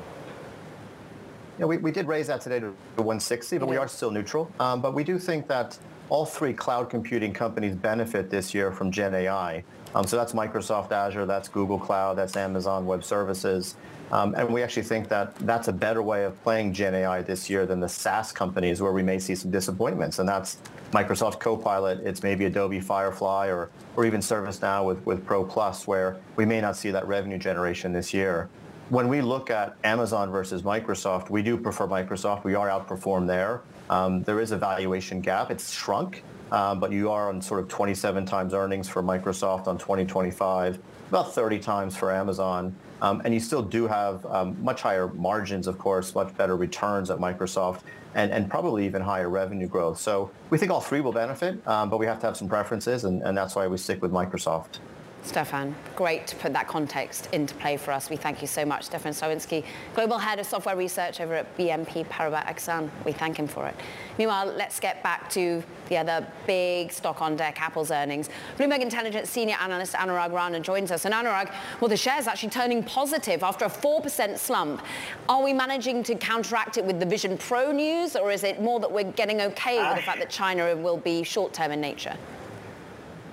Yeah, 1.58 1.66
we, 1.66 1.76
we 1.76 1.92
did 1.92 2.06
raise 2.08 2.28
that 2.28 2.40
today 2.40 2.60
to 2.60 2.68
160, 2.96 3.58
but 3.58 3.68
we 3.68 3.76
are 3.76 3.86
still 3.86 4.10
neutral. 4.10 4.50
Um, 4.58 4.80
but 4.80 4.94
we 4.94 5.04
do 5.04 5.18
think 5.18 5.46
that 5.48 5.78
all 6.08 6.24
three 6.24 6.54
cloud 6.54 6.88
computing 6.88 7.34
companies 7.34 7.74
benefit 7.74 8.30
this 8.30 8.54
year 8.54 8.72
from 8.72 8.90
Gen 8.90 9.14
AI. 9.14 9.62
Um, 9.94 10.06
so 10.06 10.16
that's 10.16 10.32
Microsoft 10.32 10.92
Azure, 10.92 11.26
that's 11.26 11.48
Google 11.48 11.78
Cloud, 11.78 12.16
that's 12.16 12.36
Amazon 12.36 12.86
Web 12.86 13.02
Services. 13.02 13.76
Um, 14.12 14.34
and 14.36 14.52
we 14.52 14.62
actually 14.62 14.82
think 14.82 15.08
that 15.08 15.34
that's 15.36 15.68
a 15.68 15.72
better 15.72 16.02
way 16.02 16.24
of 16.24 16.40
playing 16.42 16.72
Gen 16.72 16.94
AI 16.94 17.22
this 17.22 17.48
year 17.48 17.64
than 17.64 17.78
the 17.80 17.88
SaaS 17.88 18.32
companies 18.32 18.80
where 18.82 18.92
we 18.92 19.02
may 19.02 19.18
see 19.18 19.34
some 19.34 19.50
disappointments. 19.50 20.18
And 20.18 20.28
that's 20.28 20.58
Microsoft 20.92 21.38
Copilot, 21.38 22.00
it's 22.00 22.22
maybe 22.22 22.44
Adobe 22.46 22.80
Firefly 22.80 23.46
or, 23.48 23.70
or 23.96 24.04
even 24.04 24.20
ServiceNow 24.20 24.84
with, 24.84 25.04
with 25.06 25.24
Pro 25.24 25.44
Plus 25.44 25.86
where 25.86 26.16
we 26.34 26.44
may 26.44 26.60
not 26.60 26.76
see 26.76 26.90
that 26.90 27.06
revenue 27.06 27.38
generation 27.38 27.92
this 27.92 28.12
year. 28.12 28.48
When 28.88 29.06
we 29.06 29.20
look 29.20 29.50
at 29.50 29.76
Amazon 29.84 30.32
versus 30.32 30.62
Microsoft, 30.62 31.30
we 31.30 31.44
do 31.44 31.56
prefer 31.56 31.86
Microsoft. 31.86 32.42
We 32.42 32.56
are 32.56 32.68
outperformed 32.68 33.28
there. 33.28 33.62
Um, 33.88 34.24
there 34.24 34.40
is 34.40 34.50
a 34.50 34.56
valuation 34.56 35.20
gap. 35.20 35.52
It's 35.52 35.72
shrunk, 35.72 36.24
uh, 36.50 36.74
but 36.74 36.92
you 36.92 37.10
are 37.10 37.28
on 37.28 37.40
sort 37.40 37.60
of 37.60 37.68
27 37.68 38.26
times 38.26 38.54
earnings 38.54 38.88
for 38.88 39.02
Microsoft 39.02 39.66
on 39.66 39.78
2025, 39.78 40.78
about 41.08 41.34
30 41.34 41.58
times 41.58 41.96
for 41.96 42.12
Amazon. 42.12 42.74
Um, 43.02 43.22
and 43.24 43.32
you 43.32 43.40
still 43.40 43.62
do 43.62 43.86
have 43.86 44.24
um, 44.26 44.62
much 44.62 44.82
higher 44.82 45.08
margins, 45.08 45.66
of 45.66 45.78
course, 45.78 46.14
much 46.14 46.36
better 46.36 46.56
returns 46.56 47.10
at 47.10 47.18
Microsoft, 47.18 47.80
and, 48.14 48.30
and 48.30 48.50
probably 48.50 48.84
even 48.84 49.00
higher 49.00 49.28
revenue 49.28 49.68
growth. 49.68 49.98
So 49.98 50.30
we 50.50 50.58
think 50.58 50.70
all 50.70 50.80
three 50.80 51.00
will 51.00 51.12
benefit, 51.12 51.66
um, 51.66 51.88
but 51.88 51.98
we 51.98 52.06
have 52.06 52.18
to 52.20 52.26
have 52.26 52.36
some 52.36 52.48
preferences, 52.48 53.04
and, 53.04 53.22
and 53.22 53.36
that's 53.36 53.54
why 53.54 53.66
we 53.66 53.76
stick 53.78 54.02
with 54.02 54.12
Microsoft. 54.12 54.80
Stefan, 55.22 55.74
great 55.96 56.26
to 56.26 56.36
put 56.36 56.52
that 56.54 56.66
context 56.66 57.28
into 57.32 57.54
play 57.56 57.76
for 57.76 57.92
us. 57.92 58.08
We 58.08 58.16
thank 58.16 58.40
you 58.40 58.48
so 58.48 58.64
much, 58.64 58.84
Stefan 58.84 59.12
Slowinski, 59.12 59.64
Global 59.94 60.18
Head 60.18 60.38
of 60.38 60.46
Software 60.46 60.76
Research 60.76 61.20
over 61.20 61.34
at 61.34 61.56
BNP 61.58 62.06
Paribas 62.06 62.46
Exane. 62.46 62.90
We 63.04 63.12
thank 63.12 63.38
him 63.38 63.46
for 63.46 63.66
it. 63.66 63.76
Meanwhile, 64.18 64.46
let's 64.56 64.80
get 64.80 65.02
back 65.02 65.28
to 65.30 65.62
the 65.88 65.98
other 65.98 66.26
big 66.46 66.90
stock 66.90 67.20
on 67.20 67.36
deck, 67.36 67.60
Apple's 67.60 67.90
earnings. 67.90 68.30
Bloomberg 68.58 68.80
Intelligence 68.80 69.28
senior 69.28 69.56
analyst 69.60 69.92
Anurag 69.92 70.32
Rana 70.32 70.58
joins 70.58 70.90
us. 70.90 71.04
And 71.04 71.14
Anurag, 71.14 71.54
well, 71.80 71.88
the 71.88 71.96
share's 71.96 72.26
actually 72.26 72.50
turning 72.50 72.82
positive 72.82 73.42
after 73.42 73.66
a 73.66 73.70
4% 73.70 74.38
slump. 74.38 74.82
Are 75.28 75.42
we 75.42 75.52
managing 75.52 76.02
to 76.04 76.14
counteract 76.14 76.78
it 76.78 76.84
with 76.84 76.98
the 76.98 77.06
Vision 77.06 77.36
Pro 77.36 77.72
news, 77.72 78.16
or 78.16 78.32
is 78.32 78.42
it 78.42 78.60
more 78.60 78.80
that 78.80 78.90
we're 78.90 79.12
getting 79.12 79.42
okay 79.42 79.78
with 79.78 79.96
the 79.96 80.02
ah. 80.02 80.06
fact 80.06 80.18
that 80.18 80.30
China 80.30 80.74
will 80.76 80.96
be 80.96 81.22
short-term 81.22 81.72
in 81.72 81.80
nature? 81.80 82.16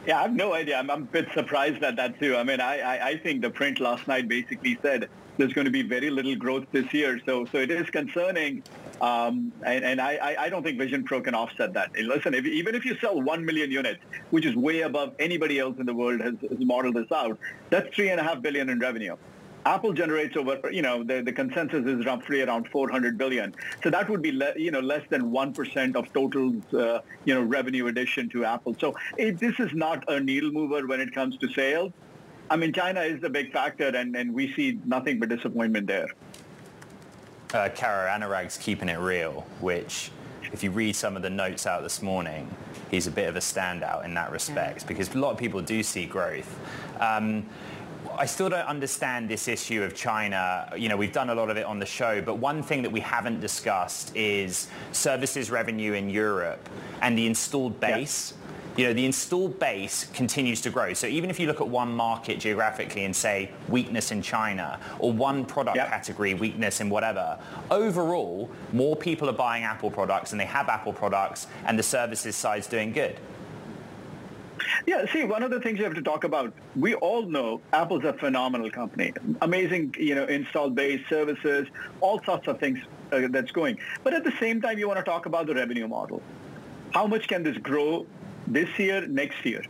Yeah, 0.08 0.20
I 0.20 0.22
have 0.22 0.34
no 0.34 0.54
idea. 0.54 0.78
I'm, 0.78 0.90
I'm, 0.90 1.04
a 1.04 1.06
bit 1.06 1.28
surprised 1.34 1.84
at 1.84 1.98
that 1.98 2.18
too. 2.18 2.38
I 2.38 2.44
mean, 2.44 2.62
I, 2.62 2.80
I, 2.80 3.08
I 3.10 3.18
think 3.18 3.42
the 3.42 3.50
print 3.50 3.82
last 3.82 4.08
night 4.08 4.30
basically 4.30 4.80
said 4.82 5.10
there's 5.36 5.52
going 5.52 5.66
to 5.66 5.72
be 5.72 5.82
very 5.82 6.10
little 6.10 6.34
growth 6.34 6.66
this 6.72 6.94
year. 6.94 7.20
So 7.26 7.46
so 7.52 7.58
it 7.58 7.70
is 7.70 7.90
concerning. 7.90 8.64
Um, 9.02 9.52
and, 9.66 9.84
and 9.84 10.00
I, 10.02 10.36
I 10.40 10.50
don't 10.50 10.64
think 10.64 10.78
Vision 10.80 11.04
Pro 11.04 11.20
can 11.22 11.36
offset 11.36 11.74
that. 11.74 11.92
And 11.96 12.08
listen, 12.08 12.34
if, 12.34 12.46
even 12.46 12.74
if 12.74 12.86
you 12.86 12.98
sell 13.00 13.22
1 13.22 13.46
million 13.46 13.70
units, 13.70 14.00
which 14.32 14.46
is 14.46 14.56
way 14.56 14.82
above 14.82 15.14
anybody 15.20 15.60
else 15.60 15.76
in 15.78 15.86
the 15.86 15.94
world 15.94 16.22
has, 16.22 16.34
has 16.50 16.58
modeled 16.62 16.96
this 16.96 17.12
out, 17.12 17.38
that's 17.70 17.88
3.5 17.96 18.42
billion 18.42 18.70
in 18.70 18.80
revenue. 18.80 19.16
Apple 19.68 19.92
generates 19.92 20.38
over, 20.38 20.58
you 20.72 20.82
know, 20.82 21.04
the, 21.04 21.22
the 21.22 21.34
consensus 21.34 21.86
is 21.86 22.06
roughly 22.06 22.42
around 22.42 22.70
400 22.70 23.18
billion. 23.18 23.54
So 23.84 23.90
that 23.90 24.10
would 24.10 24.22
be, 24.22 24.32
le- 24.32 24.54
you 24.56 24.72
know, 24.72 24.80
less 24.80 25.04
than 25.10 25.24
1% 25.24 25.96
of 25.96 26.14
total, 26.14 26.56
uh, 26.74 27.00
you 27.26 27.34
know, 27.34 27.42
revenue 27.42 27.88
addition 27.88 28.30
to 28.30 28.46
Apple. 28.46 28.78
So 28.80 28.96
it, 29.18 29.40
this 29.40 29.60
is 29.60 29.74
not 29.74 30.06
a 30.08 30.22
needle 30.22 30.52
mover 30.52 30.88
when 30.88 31.02
it 31.02 31.14
comes 31.14 31.36
to 31.40 31.50
sales. 31.50 31.92
I 32.50 32.56
mean, 32.56 32.72
China 32.72 33.02
is 33.02 33.22
a 33.24 33.30
big 33.30 33.52
factor, 33.52 33.88
and, 33.88 34.16
and 34.16 34.34
we 34.34 34.54
see 34.54 34.80
nothing 34.86 35.20
but 35.20 35.28
disappointment 35.28 35.86
there. 35.86 36.08
Uh, 37.54 37.68
Kara 37.76 38.10
Anurag's 38.10 38.58
keeping 38.58 38.88
it 38.88 39.00
real, 39.00 39.46
which 39.60 40.12
if 40.54 40.64
you 40.64 40.72
read 40.72 40.96
some 40.96 41.18
of 41.18 41.24
the 41.24 41.30
notes 41.30 41.68
out 41.68 41.84
this 41.84 42.02
morning, 42.02 42.50
he's 42.90 43.08
a 43.08 43.12
bit 43.12 43.28
of 43.28 43.36
a 43.36 43.40
standout 43.40 44.06
in 44.06 44.14
that 44.14 44.32
respect 44.32 44.82
yeah. 44.82 44.88
because 44.88 45.14
a 45.14 45.18
lot 45.18 45.32
of 45.32 45.38
people 45.38 45.62
do 45.62 45.84
see 45.84 46.06
growth. 46.06 46.58
Um, 47.02 47.46
I 48.20 48.26
still 48.26 48.50
don't 48.50 48.66
understand 48.66 49.30
this 49.30 49.48
issue 49.48 49.84
of 49.84 49.94
China. 49.94 50.72
You 50.76 50.90
know, 50.90 50.98
we've 50.98 51.14
done 51.14 51.30
a 51.30 51.36
lot 51.36 51.52
of 51.52 51.58
it 51.58 51.66
on 51.66 51.78
the 51.78 51.86
show, 51.86 52.20
but 52.22 52.40
one 52.40 52.64
thing 52.64 52.82
that 52.82 52.92
we 52.92 53.00
haven't 53.00 53.42
discussed 53.42 54.16
is 54.16 54.68
services 54.92 55.52
revenue 55.52 55.94
in 55.94 56.10
Europe 56.10 56.68
and 57.02 57.18
the 57.18 57.28
installed 57.28 57.80
base. 57.80 58.34
Yeah 58.36 58.44
you 58.78 58.86
know, 58.86 58.94
the 58.94 59.06
installed 59.08 59.58
base 59.58 60.06
continues 60.14 60.62
to 60.62 60.70
grow. 60.70 60.94
So 60.94 61.08
even 61.08 61.32
if 61.32 61.40
you 61.40 61.48
look 61.48 61.62
at 61.62 61.68
one 61.68 61.92
market 61.92 62.40
geographically 62.40 63.06
and 63.06 63.16
say 63.16 63.50
weakness 63.68 64.12
in 64.12 64.22
China 64.22 64.80
or 65.00 65.12
one 65.12 65.46
product 65.46 65.78
yep. 65.78 65.90
category 65.90 66.36
weakness 66.36 66.80
in 66.80 66.88
whatever, 66.88 67.40
overall, 67.72 68.52
more 68.74 68.96
people 68.96 69.32
are 69.32 69.34
buying 69.34 69.64
Apple 69.64 69.90
products 69.90 70.32
and 70.32 70.40
they 70.40 70.46
have 70.46 70.70
Apple 70.70 70.94
products 70.94 71.48
and 71.66 71.78
the 71.78 71.82
services 71.82 72.36
side's 72.36 72.68
doing 72.68 72.92
good. 72.94 73.20
Yeah, 74.86 75.06
see, 75.12 75.24
one 75.24 75.44
of 75.44 75.52
the 75.52 75.60
things 75.60 75.78
you 75.80 75.86
have 75.86 75.96
to 75.96 76.02
talk 76.02 76.24
about, 76.24 76.54
we 76.76 76.96
all 76.96 77.24
know 77.24 77.62
Apple's 77.74 78.04
a 78.04 78.14
phenomenal 78.14 78.70
company. 78.72 79.14
Amazing, 79.42 79.96
you 79.98 80.16
know, 80.16 80.26
install 80.26 80.70
base, 80.70 81.02
services, 81.10 81.68
all 82.02 82.22
sorts 82.24 82.48
of 82.48 82.60
things 82.60 82.80
uh, 83.12 83.22
that's 83.30 83.52
going. 83.52 83.78
But 84.04 84.14
at 84.14 84.24
the 84.24 84.34
same 84.40 84.62
time, 84.62 84.78
you 84.78 84.88
want 84.88 85.00
to 85.00 85.04
talk 85.06 85.26
about 85.26 85.48
the 85.48 85.56
revenue 85.56 85.88
model. 85.88 86.22
How 86.92 87.08
much 87.08 87.28
can 87.28 87.44
this 87.44 87.58
grow 87.58 88.06
this 88.48 88.70
year, 88.80 89.08
next 89.08 89.46
year? 89.46 89.64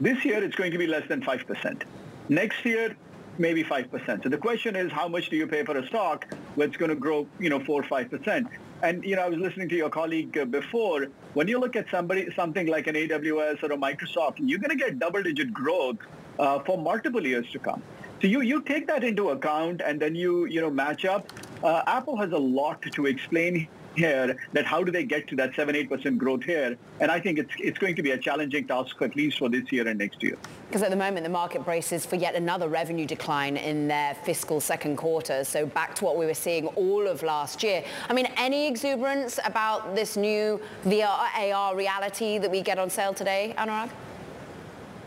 This 0.00 0.24
year, 0.24 0.42
it's 0.42 0.54
going 0.56 0.72
to 0.72 0.78
be 0.78 0.86
less 0.86 1.06
than 1.08 1.20
5%. 1.22 1.82
Next 2.28 2.64
year, 2.64 2.96
maybe 3.38 3.64
5%. 3.64 4.22
So 4.22 4.28
the 4.28 4.38
question 4.38 4.76
is, 4.76 4.92
how 4.92 5.08
much 5.08 5.30
do 5.30 5.36
you 5.36 5.46
pay 5.46 5.64
for 5.64 5.76
a 5.76 5.86
stock 5.86 6.26
that's 6.56 6.76
going 6.76 6.90
to 6.90 6.94
grow, 6.94 7.26
you 7.38 7.50
know, 7.50 7.60
4 7.60 7.80
or 7.80 7.84
5%? 7.84 8.48
And, 8.82 9.04
you 9.04 9.16
know, 9.16 9.22
I 9.22 9.28
was 9.28 9.38
listening 9.38 9.68
to 9.70 9.76
your 9.76 9.90
colleague 9.90 10.38
uh, 10.38 10.44
before. 10.44 11.08
When 11.34 11.48
you 11.48 11.58
look 11.58 11.74
at 11.74 11.86
somebody, 11.90 12.28
something 12.36 12.68
like 12.68 12.86
an 12.86 12.94
AWS 12.94 13.62
or 13.62 13.72
a 13.72 13.76
Microsoft, 13.76 14.34
you're 14.38 14.60
going 14.60 14.70
to 14.70 14.76
get 14.76 14.98
double-digit 14.98 15.52
growth 15.52 15.96
uh, 16.38 16.60
for 16.60 16.78
multiple 16.78 17.26
years 17.26 17.50
to 17.50 17.58
come. 17.58 17.82
So 18.22 18.28
you, 18.28 18.40
you 18.40 18.62
take 18.62 18.86
that 18.86 19.02
into 19.02 19.30
account 19.30 19.80
and 19.84 20.00
then 20.00 20.14
you, 20.14 20.46
you 20.46 20.60
know, 20.60 20.70
match 20.70 21.04
up. 21.04 21.32
Uh, 21.62 21.82
Apple 21.86 22.16
has 22.16 22.32
a 22.32 22.38
lot 22.38 22.82
to 22.82 23.06
explain 23.06 23.68
here 23.98 24.36
that 24.52 24.64
how 24.64 24.82
do 24.82 24.90
they 24.90 25.04
get 25.04 25.28
to 25.28 25.36
that 25.36 25.52
7-8% 25.52 26.16
growth 26.16 26.44
here? 26.44 26.76
And 27.00 27.10
I 27.10 27.20
think 27.20 27.38
it's, 27.38 27.52
it's 27.58 27.78
going 27.78 27.96
to 27.96 28.02
be 28.02 28.12
a 28.12 28.18
challenging 28.18 28.66
task 28.66 28.96
at 29.02 29.16
least 29.16 29.38
for 29.38 29.48
this 29.48 29.70
year 29.70 29.86
and 29.86 29.98
next 29.98 30.22
year. 30.22 30.36
Because 30.68 30.82
at 30.82 30.90
the 30.90 30.96
moment, 30.96 31.24
the 31.24 31.30
market 31.30 31.64
braces 31.64 32.06
for 32.06 32.16
yet 32.16 32.34
another 32.34 32.68
revenue 32.68 33.06
decline 33.06 33.56
in 33.56 33.88
their 33.88 34.14
fiscal 34.14 34.60
second 34.60 34.96
quarter. 34.96 35.44
So 35.44 35.66
back 35.66 35.94
to 35.96 36.04
what 36.04 36.16
we 36.16 36.26
were 36.26 36.34
seeing 36.34 36.66
all 36.68 37.06
of 37.06 37.22
last 37.22 37.62
year. 37.62 37.84
I 38.08 38.12
mean, 38.12 38.28
any 38.36 38.66
exuberance 38.66 39.38
about 39.44 39.94
this 39.94 40.16
new 40.16 40.60
VR, 40.84 41.52
AR 41.52 41.76
reality 41.76 42.38
that 42.38 42.50
we 42.50 42.62
get 42.62 42.78
on 42.78 42.90
sale 42.90 43.14
today, 43.14 43.54
Anurag? 43.58 43.90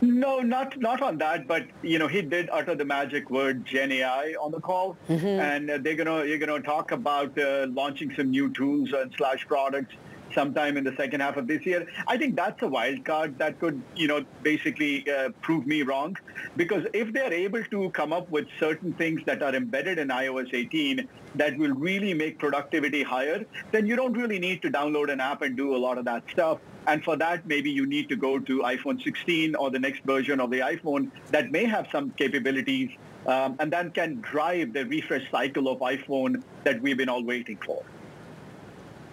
No, 0.02 0.40
not 0.40 0.80
not 0.80 1.02
on 1.02 1.18
that, 1.20 1.48
but 1.48 1.66
you 1.84 2.00
know 2.00 2.08
he 2.08 2.22
did 2.24 2.50
utter 2.52 2.74
the 2.74 2.86
magic 2.86 3.30
word 3.30 3.66
Gen 3.66 3.92
AI 3.92 4.34
on 4.42 4.52
the 4.52 4.60
call, 4.60 4.98
mm-hmm. 5.08 5.26
and 5.26 5.70
uh, 5.70 5.78
they're 5.80 5.96
gonna 5.96 6.26
you're 6.26 6.40
gonna 6.40 6.60
talk 6.60 6.92
about 6.92 7.38
uh, 7.38 7.68
launching 7.70 8.12
some 8.16 8.32
new 8.32 8.52
tools 8.52 8.92
and 8.94 9.14
slash 9.16 9.48
products 9.48 9.94
sometime 10.34 10.78
in 10.78 10.84
the 10.84 10.96
second 10.96 11.22
half 11.22 11.38
of 11.38 11.48
this 11.48 11.66
year. 11.66 11.88
I 12.08 12.18
think 12.18 12.36
that's 12.36 12.62
a 12.62 12.68
wild 12.68 13.04
card 13.06 13.38
that 13.40 13.60
could, 13.60 13.82
you 13.96 14.08
know, 14.08 14.26
basically 14.44 15.10
uh, 15.10 15.30
prove 15.42 15.66
me 15.66 15.82
wrong. 15.84 16.18
Because 16.56 16.86
if 16.94 17.14
they're 17.14 17.34
able 17.34 17.64
to 17.64 17.90
come 17.92 18.14
up 18.14 18.30
with 18.30 18.48
certain 18.60 18.94
things 18.94 19.22
that 19.26 19.42
are 19.42 19.56
embedded 19.56 20.00
in 20.00 20.10
iOS 20.10 20.54
18 20.54 21.08
that 21.36 21.58
will 21.58 21.74
really 21.74 22.14
make 22.14 22.40
productivity 22.40 23.04
higher, 23.04 23.46
then 23.72 23.86
you 23.86 23.96
don't 23.96 24.14
really 24.14 24.40
need 24.40 24.62
to 24.62 24.70
download 24.70 25.12
an 25.12 25.20
app 25.20 25.42
and 25.42 25.56
do 25.56 25.76
a 25.76 25.78
lot 25.78 25.98
of 25.98 26.06
that 26.06 26.24
stuff. 26.32 26.60
And 26.88 27.04
for 27.04 27.16
that, 27.18 27.46
maybe 27.46 27.70
you 27.72 27.86
need 27.86 28.10
to 28.10 28.16
go 28.16 28.40
to 28.40 28.60
iPhone 28.60 29.02
16 29.02 29.56
or 29.56 29.70
the 29.70 29.80
next 29.80 30.04
version 30.04 30.40
of 30.40 30.50
the 30.50 30.60
iPhone 30.60 31.12
that 31.30 31.52
may 31.52 31.66
have 31.66 31.88
some 31.92 32.12
capabilities 32.12 32.90
um, 33.28 33.56
and 33.60 33.72
then 33.72 33.92
can 33.92 34.20
drive 34.22 34.74
the 34.74 34.86
refresh 34.86 35.30
cycle 35.30 35.68
of 35.68 35.80
iPhone 35.80 36.42
that 36.64 36.82
we've 36.82 36.98
been 36.98 37.10
all 37.10 37.24
waiting 37.24 37.58
for. 37.58 37.84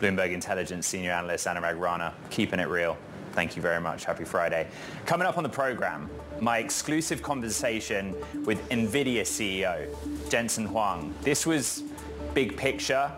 Bloomberg 0.00 0.32
Intelligence 0.32 0.86
Senior 0.86 1.12
Analyst 1.12 1.46
Anurag 1.46 1.78
Rana, 1.78 2.14
keeping 2.30 2.60
it 2.60 2.68
real. 2.68 2.96
Thank 3.32 3.56
you 3.56 3.62
very 3.62 3.80
much. 3.80 4.04
Happy 4.04 4.24
Friday. 4.24 4.66
Coming 5.06 5.26
up 5.26 5.36
on 5.36 5.42
the 5.42 5.48
program, 5.48 6.10
my 6.40 6.58
exclusive 6.58 7.22
conversation 7.22 8.14
with 8.44 8.66
NVIDIA 8.68 9.22
CEO, 9.22 9.88
Jensen 10.30 10.66
Huang. 10.66 11.14
This 11.22 11.46
was 11.46 11.84
big 12.34 12.56
picture 12.56 13.10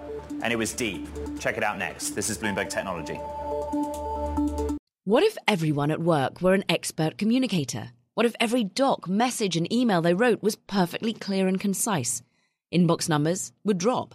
and 0.42 0.52
it 0.52 0.56
was 0.56 0.72
deep. 0.72 1.08
Check 1.38 1.56
it 1.56 1.62
out 1.62 1.78
next. 1.78 2.10
This 2.10 2.30
is 2.30 2.38
Bloomberg 2.38 2.68
Technology. 2.68 3.18
What 5.04 5.22
if 5.22 5.36
everyone 5.48 5.90
at 5.90 6.00
work 6.00 6.40
were 6.40 6.54
an 6.54 6.64
expert 6.68 7.18
communicator? 7.18 7.92
What 8.14 8.26
if 8.26 8.34
every 8.38 8.64
doc, 8.64 9.08
message, 9.08 9.56
and 9.56 9.72
email 9.72 10.02
they 10.02 10.14
wrote 10.14 10.42
was 10.42 10.56
perfectly 10.56 11.12
clear 11.12 11.48
and 11.48 11.58
concise? 11.58 12.22
Inbox 12.72 13.08
numbers 13.08 13.52
would 13.64 13.78
drop 13.78 14.14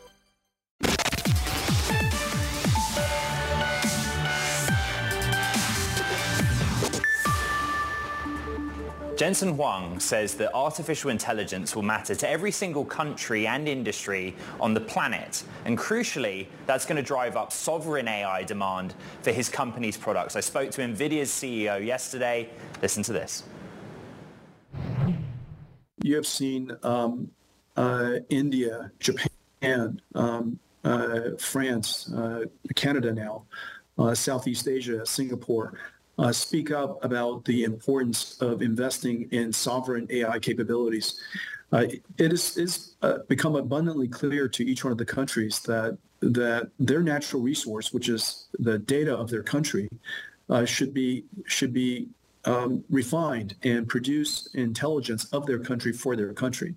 Jensen 9.21 9.49
Huang 9.49 9.99
says 9.99 10.33
that 10.37 10.51
artificial 10.55 11.11
intelligence 11.11 11.75
will 11.75 11.83
matter 11.83 12.15
to 12.15 12.27
every 12.27 12.49
single 12.49 12.83
country 12.83 13.45
and 13.45 13.67
industry 13.67 14.35
on 14.59 14.73
the 14.73 14.81
planet. 14.81 15.43
And 15.63 15.77
crucially, 15.77 16.47
that's 16.65 16.87
going 16.87 16.95
to 16.95 17.03
drive 17.03 17.37
up 17.37 17.51
sovereign 17.51 18.07
AI 18.07 18.41
demand 18.41 18.95
for 19.21 19.31
his 19.31 19.47
company's 19.47 19.95
products. 19.95 20.35
I 20.35 20.39
spoke 20.39 20.71
to 20.71 20.81
NVIDIA's 20.81 21.29
CEO 21.29 21.85
yesterday. 21.85 22.49
Listen 22.81 23.03
to 23.03 23.13
this. 23.13 23.43
You 26.01 26.15
have 26.15 26.25
seen 26.25 26.75
um, 26.81 27.29
uh, 27.77 28.13
India, 28.31 28.91
Japan, 28.97 30.01
um, 30.15 30.57
uh, 30.83 31.19
France, 31.37 32.11
uh, 32.11 32.45
Canada 32.73 33.13
now, 33.13 33.43
uh, 33.99 34.15
Southeast 34.15 34.67
Asia, 34.67 35.05
Singapore, 35.05 35.77
uh, 36.17 36.31
speak 36.31 36.71
up 36.71 37.03
about 37.03 37.45
the 37.45 37.63
importance 37.63 38.37
of 38.41 38.61
investing 38.61 39.27
in 39.31 39.51
sovereign 39.51 40.07
AI 40.09 40.39
capabilities. 40.39 41.19
Uh, 41.71 41.85
it 42.17 42.31
has 42.31 42.95
uh, 43.01 43.19
become 43.29 43.55
abundantly 43.55 44.07
clear 44.07 44.47
to 44.47 44.65
each 44.65 44.83
one 44.83 44.91
of 44.91 44.97
the 44.97 45.05
countries 45.05 45.59
that 45.59 45.97
that 46.19 46.69
their 46.79 47.01
natural 47.01 47.41
resource, 47.41 47.91
which 47.91 48.07
is 48.07 48.47
the 48.59 48.77
data 48.77 49.15
of 49.15 49.29
their 49.29 49.41
country, 49.41 49.89
uh, 50.49 50.65
should 50.65 50.93
be 50.93 51.23
should 51.45 51.73
be 51.73 52.07
um, 52.45 52.83
refined 52.89 53.55
and 53.63 53.87
produce 53.87 54.53
intelligence 54.53 55.25
of 55.33 55.45
their 55.45 55.59
country 55.59 55.93
for 55.93 56.15
their 56.15 56.33
country, 56.33 56.75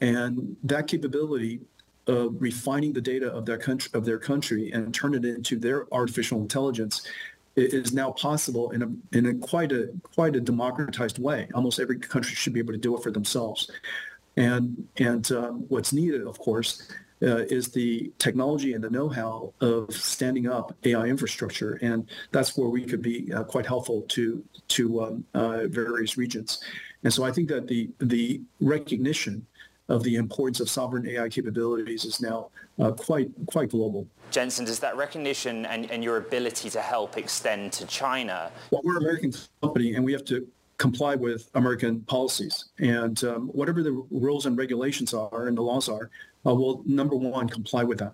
and 0.00 0.56
that 0.64 0.88
capability 0.88 1.60
of 2.08 2.34
refining 2.38 2.92
the 2.92 3.00
data 3.00 3.32
of 3.32 3.46
their 3.46 3.58
country 3.58 3.90
of 3.94 4.04
their 4.04 4.18
country 4.18 4.72
and 4.72 4.92
turn 4.92 5.14
it 5.14 5.24
into 5.24 5.58
their 5.58 5.92
artificial 5.92 6.40
intelligence 6.40 7.06
is 7.56 7.92
now 7.92 8.12
possible 8.12 8.70
in 8.70 8.82
a 8.82 9.16
in 9.16 9.26
a 9.26 9.34
quite 9.34 9.72
a 9.72 9.88
quite 10.02 10.36
a 10.36 10.40
democratized 10.40 11.18
way. 11.18 11.48
Almost 11.54 11.80
every 11.80 11.98
country 11.98 12.34
should 12.34 12.52
be 12.52 12.60
able 12.60 12.72
to 12.72 12.78
do 12.78 12.96
it 12.96 13.02
for 13.02 13.10
themselves. 13.10 13.70
And 14.36 14.86
and 14.98 15.30
um, 15.32 15.64
what's 15.68 15.92
needed, 15.92 16.22
of 16.26 16.38
course, 16.38 16.88
uh, 17.22 17.44
is 17.48 17.68
the 17.68 18.12
technology 18.18 18.74
and 18.74 18.84
the 18.84 18.90
know-how 18.90 19.54
of 19.60 19.92
standing 19.94 20.46
up 20.46 20.76
AI 20.84 21.06
infrastructure, 21.06 21.78
and 21.80 22.06
that's 22.30 22.56
where 22.58 22.68
we 22.68 22.84
could 22.84 23.00
be 23.00 23.32
uh, 23.32 23.44
quite 23.44 23.64
helpful 23.66 24.02
to 24.08 24.44
to 24.68 25.02
um, 25.02 25.24
uh, 25.32 25.66
various 25.68 26.18
regions. 26.18 26.62
And 27.04 27.12
so 27.12 27.24
I 27.24 27.32
think 27.32 27.48
that 27.48 27.66
the 27.68 27.88
the 28.00 28.42
recognition 28.60 29.46
of 29.88 30.02
the 30.02 30.16
importance 30.16 30.60
of 30.60 30.68
sovereign 30.68 31.08
AI 31.08 31.28
capabilities 31.28 32.04
is 32.04 32.20
now 32.20 32.50
uh, 32.78 32.90
quite 32.90 33.30
quite 33.46 33.70
global. 33.70 34.06
Jensen, 34.30 34.64
does 34.64 34.78
that 34.80 34.96
recognition 34.96 35.66
and, 35.66 35.90
and 35.90 36.02
your 36.02 36.16
ability 36.18 36.70
to 36.70 36.80
help 36.80 37.16
extend 37.16 37.72
to 37.74 37.86
China? 37.86 38.50
Well, 38.70 38.82
we're 38.84 38.96
an 38.96 39.02
American 39.02 39.32
company, 39.62 39.94
and 39.94 40.04
we 40.04 40.12
have 40.12 40.24
to 40.26 40.46
comply 40.78 41.14
with 41.14 41.50
American 41.54 42.00
policies. 42.02 42.66
And 42.78 43.22
um, 43.24 43.48
whatever 43.48 43.82
the 43.82 43.92
rules 44.10 44.46
and 44.46 44.56
regulations 44.58 45.14
are 45.14 45.46
and 45.46 45.56
the 45.56 45.62
laws 45.62 45.88
are, 45.88 46.10
uh, 46.46 46.54
we'll 46.54 46.82
number 46.86 47.16
one 47.16 47.48
comply 47.48 47.84
with 47.84 47.98
that. 47.98 48.12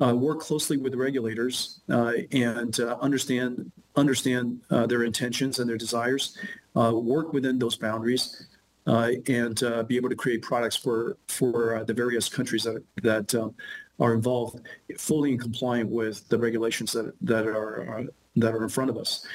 Uh, 0.00 0.14
work 0.14 0.40
closely 0.40 0.78
with 0.78 0.92
the 0.92 0.98
regulators 0.98 1.80
uh, 1.90 2.12
and 2.32 2.80
uh, 2.80 2.96
understand 3.02 3.70
understand 3.96 4.58
uh, 4.70 4.86
their 4.86 5.04
intentions 5.04 5.58
and 5.58 5.68
their 5.68 5.76
desires. 5.76 6.38
Uh, 6.74 6.92
work 6.94 7.34
within 7.34 7.58
those 7.58 7.76
boundaries 7.76 8.46
and 8.86 9.62
be 9.86 9.96
able 9.96 10.08
to 10.08 10.16
create 10.16 10.40
products 10.40 10.74
for 10.74 11.18
for 11.28 11.84
the 11.86 11.92
various 11.92 12.30
countries 12.30 12.62
that 12.62 12.82
that 13.02 13.34
um, 13.34 13.54
are 14.00 14.14
involved, 14.14 14.60
fully 14.98 15.32
in 15.32 15.38
compliant 15.38 15.90
with 15.90 16.28
the 16.28 16.38
regulations 16.38 16.92
that 16.92 17.14
that 17.20 17.46
are 17.46 18.00
uh, 18.00 18.04
that 18.36 18.54
are 18.54 18.62
in 18.62 18.68
front 18.68 18.90
of 18.90 18.96
us. 18.96 19.26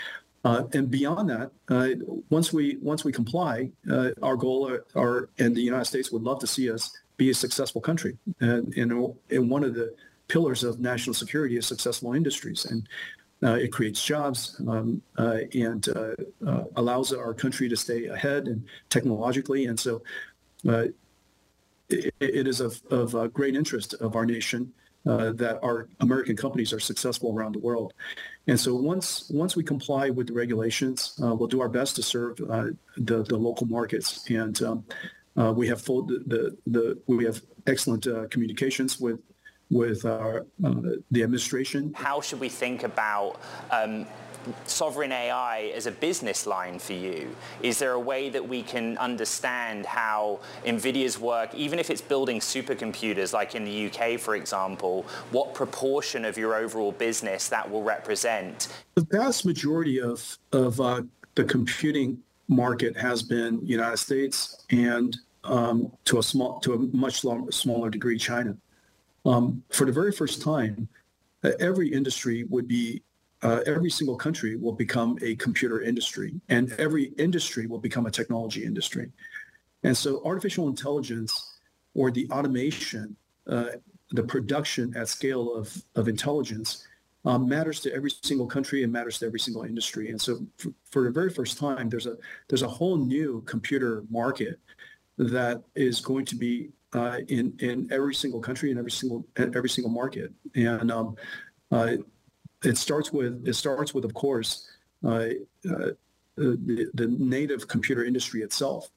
Uh, 0.43 0.63
and 0.73 0.91
beyond 0.91 1.29
that, 1.29 1.51
uh, 1.69 1.89
once 2.29 2.51
we 2.51 2.77
once 2.81 3.03
we 3.03 3.11
comply, 3.11 3.69
our 4.21 4.35
goal 4.35 4.69
are, 4.69 4.85
are, 4.95 5.29
and 5.39 5.55
the 5.55 5.61
United 5.61 5.85
States 5.85 6.11
would 6.11 6.21
love 6.21 6.39
to 6.39 6.47
see 6.47 6.69
us 6.69 6.91
be 7.17 7.29
a 7.29 7.33
successful 7.33 7.81
country. 7.81 8.17
And, 8.39 8.73
and, 8.75 9.15
and 9.29 9.49
one 9.49 9.63
of 9.63 9.73
the 9.73 9.95
pillars 10.27 10.63
of 10.63 10.79
national 10.79 11.13
security 11.13 11.57
is 11.57 11.65
successful 11.65 12.13
industries. 12.13 12.65
And 12.65 12.87
uh, 13.43 13.55
it 13.55 13.71
creates 13.71 14.03
jobs 14.03 14.59
um, 14.67 15.01
uh, 15.17 15.39
and 15.53 15.87
uh, 15.89 16.63
allows 16.75 17.13
our 17.13 17.33
country 17.33 17.69
to 17.69 17.77
stay 17.77 18.05
ahead 18.07 18.47
and 18.47 18.65
technologically. 18.89 19.65
And 19.65 19.79
so 19.79 20.01
it, 21.89 22.47
is 22.47 22.59
of, 22.61 22.81
of 22.89 23.33
great 23.33 23.55
interest 23.55 23.93
of 23.95 24.15
our 24.15 24.25
nation 24.25 24.71
uh, 25.07 25.31
that 25.33 25.59
our 25.61 25.87
American 25.99 26.35
companies 26.35 26.73
are 26.73 26.79
successful 26.79 27.33
around 27.35 27.53
the 27.53 27.59
world. 27.59 27.93
And 28.47 28.59
so 28.59 28.73
once 28.75 29.29
once 29.29 29.55
we 29.55 29.63
comply 29.63 30.09
with 30.09 30.27
the 30.27 30.33
regulations, 30.33 31.19
uh, 31.21 31.33
we'll 31.35 31.47
do 31.47 31.61
our 31.61 31.69
best 31.69 31.95
to 31.97 32.03
serve 32.03 32.39
uh, 32.49 32.67
the 32.97 33.23
the 33.23 33.37
local 33.37 33.67
markets. 33.67 34.27
And 34.29 34.59
um, 34.63 34.85
we 35.55 35.67
have 35.67 35.81
full 35.81 36.03
the, 36.03 36.23
the, 36.25 36.57
the 36.67 37.01
we 37.07 37.25
have 37.25 37.41
excellent 37.67 38.07
communications 38.31 38.99
with 38.99 39.19
with 39.69 40.05
our, 40.05 40.45
uh, 40.63 40.73
the 41.11 41.23
administration. 41.23 41.93
How 41.95 42.21
should 42.21 42.39
we 42.39 42.49
think 42.49 42.83
about 42.83 43.39
um, 43.71 44.05
sovereign 44.65 45.11
AI 45.11 45.71
as 45.75 45.85
a 45.85 45.91
business 45.91 46.45
line 46.45 46.79
for 46.79 46.93
you? 46.93 47.35
Is 47.61 47.79
there 47.79 47.93
a 47.93 47.99
way 47.99 48.29
that 48.29 48.47
we 48.47 48.63
can 48.63 48.97
understand 48.97 49.85
how 49.85 50.39
NVIDIA's 50.65 51.19
work, 51.19 51.53
even 51.55 51.79
if 51.79 51.89
it's 51.89 52.01
building 52.01 52.39
supercomputers 52.39 53.33
like 53.33 53.55
in 53.55 53.65
the 53.65 53.87
UK, 53.87 54.19
for 54.19 54.35
example, 54.35 55.05
what 55.31 55.53
proportion 55.53 56.25
of 56.25 56.37
your 56.37 56.55
overall 56.55 56.91
business 56.91 57.49
that 57.49 57.69
will 57.69 57.83
represent? 57.83 58.67
The 58.95 59.07
vast 59.11 59.45
majority 59.45 59.99
of, 60.01 60.37
of 60.51 60.79
uh, 60.79 61.01
the 61.35 61.43
computing 61.43 62.21
market 62.47 62.95
has 62.97 63.23
been 63.23 63.65
United 63.65 63.97
States 63.97 64.65
and 64.71 65.17
um, 65.43 65.91
to 66.05 66.19
a 66.19 66.23
small, 66.23 66.59
to 66.61 66.73
a 66.73 66.77
much 66.95 67.23
smaller 67.51 67.89
degree, 67.89 68.17
China. 68.17 68.57
Um, 69.25 69.63
for 69.69 69.85
the 69.85 69.91
very 69.91 70.11
first 70.11 70.41
time, 70.41 70.87
uh, 71.43 71.51
every 71.59 71.91
industry 71.91 72.43
would 72.45 72.67
be, 72.67 73.01
uh, 73.45 73.59
every 73.67 73.91
single 73.91 74.15
country 74.15 74.55
will 74.55 74.73
become 74.73 75.19
a 75.21 75.35
computer 75.35 75.81
industry, 75.81 76.33
and 76.49 76.71
every 76.73 77.05
industry 77.19 77.67
will 77.67 77.77
become 77.77 78.07
a 78.07 78.11
technology 78.11 78.65
industry. 78.65 79.11
And 79.83 79.95
so 79.95 80.23
artificial 80.25 80.67
intelligence 80.67 81.31
or 81.93 82.09
the 82.09 82.27
automation, 82.31 83.15
uh, 83.47 83.67
the 84.09 84.23
production 84.23 84.97
at 84.97 85.09
scale 85.09 85.53
of, 85.53 85.79
of 85.95 86.07
intelligence 86.07 86.87
um, 87.23 87.47
matters 87.47 87.79
to 87.81 87.93
every 87.93 88.09
single 88.23 88.47
country 88.47 88.81
and 88.83 88.91
matters 88.91 89.19
to 89.19 89.27
every 89.27 89.39
single 89.39 89.63
industry. 89.63 90.09
And 90.09 90.19
so 90.19 90.39
for, 90.57 90.73
for, 90.89 91.03
the 91.03 91.11
very 91.11 91.29
first 91.29 91.59
time, 91.59 91.87
there's 91.87 92.07
a 92.07 92.17
there's 92.47 92.63
a 92.63 92.67
whole 92.67 92.97
new 92.97 93.43
computer 93.45 94.03
market 94.09 94.59
that 95.17 95.63
is 95.75 96.01
going 96.01 96.25
to 96.25 96.35
be 96.35 96.69
uh, 96.93 97.19
in 97.27 97.55
in 97.59 97.87
every 97.91 98.15
single 98.15 98.39
country 98.39 98.71
and 98.71 98.79
every 98.79 98.91
single 98.91 99.23
every 99.37 99.69
single 99.69 99.91
market. 99.91 100.31
And 100.55 100.91
um, 100.91 101.15
uh, 101.71 101.97
it 102.63 102.77
starts 102.77 103.11
with 103.11 103.47
it 103.47 103.53
starts 103.53 103.93
with, 103.93 104.05
of 104.05 104.13
course, 104.13 104.67
uh, 105.03 105.29
uh 105.69 105.91
the, 106.37 106.89
the 106.95 107.07
native 107.07 107.67
computer 107.67 108.03
industry 108.03 108.41
itself. 108.41 108.89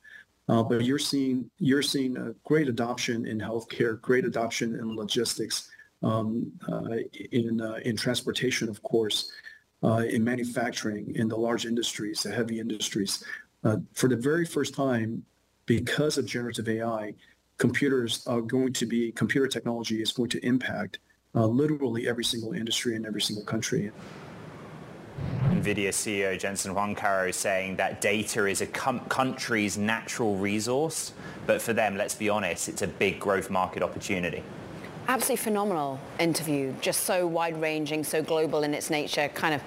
Uh, 0.49 0.63
but 0.63 0.85
you're 0.85 0.99
seeing 0.99 1.51
you're 1.59 1.83
seeing 1.83 2.17
a 2.17 2.33
great 2.45 2.69
adoption 2.69 3.27
in 3.27 3.39
healthcare, 3.39 4.01
great 4.01 4.25
adoption 4.25 4.75
in 4.75 4.97
logistics, 4.97 5.71
um, 6.03 6.51
uh, 6.69 6.97
in 7.33 7.61
in 7.85 7.97
transportation, 7.97 8.69
of 8.69 8.83
course, 8.83 9.31
in 9.83 10.25
manufacturing, 10.25 11.15
in 11.17 11.29
the 11.29 11.37
large 11.37 11.67
industries, 11.67 12.23
the 12.23 12.31
heavy 12.31 12.61
industries. 12.61 13.25
for 13.93 14.09
the 14.09 14.17
very 14.17 14.47
first 14.47 14.75
time, 14.75 15.23
because 15.67 16.17
of 16.17 16.25
generative 16.25 16.69
AI, 16.69 17.15
computers 17.59 18.27
are 18.27 18.41
going 18.41 18.73
to 18.73 18.87
be, 18.87 19.13
computer 19.13 19.47
technology 19.47 20.01
is 20.01 20.13
going 20.13 20.31
to 20.31 20.45
impact 20.45 21.01
uh, 21.39 21.47
literally 21.47 22.09
every 22.09 22.25
single 22.25 22.53
industry 22.53 22.97
in 22.97 23.07
every 23.07 23.23
single 23.23 23.45
country. 23.45 23.93
NVIDIA 25.45 25.91
CEO 25.91 26.39
Jensen 26.39 26.73
Huang 26.73 26.95
Caro 26.95 27.29
is 27.29 27.37
saying 27.37 27.77
that 27.77 28.01
data 28.01 28.47
is 28.47 28.61
a 28.61 28.67
com- 28.67 29.01
country's 29.09 29.79
natural 29.79 30.37
resource, 30.37 31.13
but 31.47 31.63
for 31.63 31.73
them, 31.73 31.97
let's 31.97 32.15
be 32.15 32.29
honest, 32.29 32.69
it's 32.69 32.83
a 32.83 32.89
big 32.89 33.21
growth 33.21 33.51
market 33.51 33.83
opportunity. 33.83 34.43
Absolutely 35.11 35.43
phenomenal 35.43 35.99
interview. 36.21 36.75
Just 36.83 37.05
so 37.05 37.27
wide-ranging, 37.27 38.05
so 38.05 38.23
global 38.23 38.63
in 38.63 38.75
its 38.75 38.91
nature. 38.91 39.31
Kind 39.33 39.55
of 39.55 39.63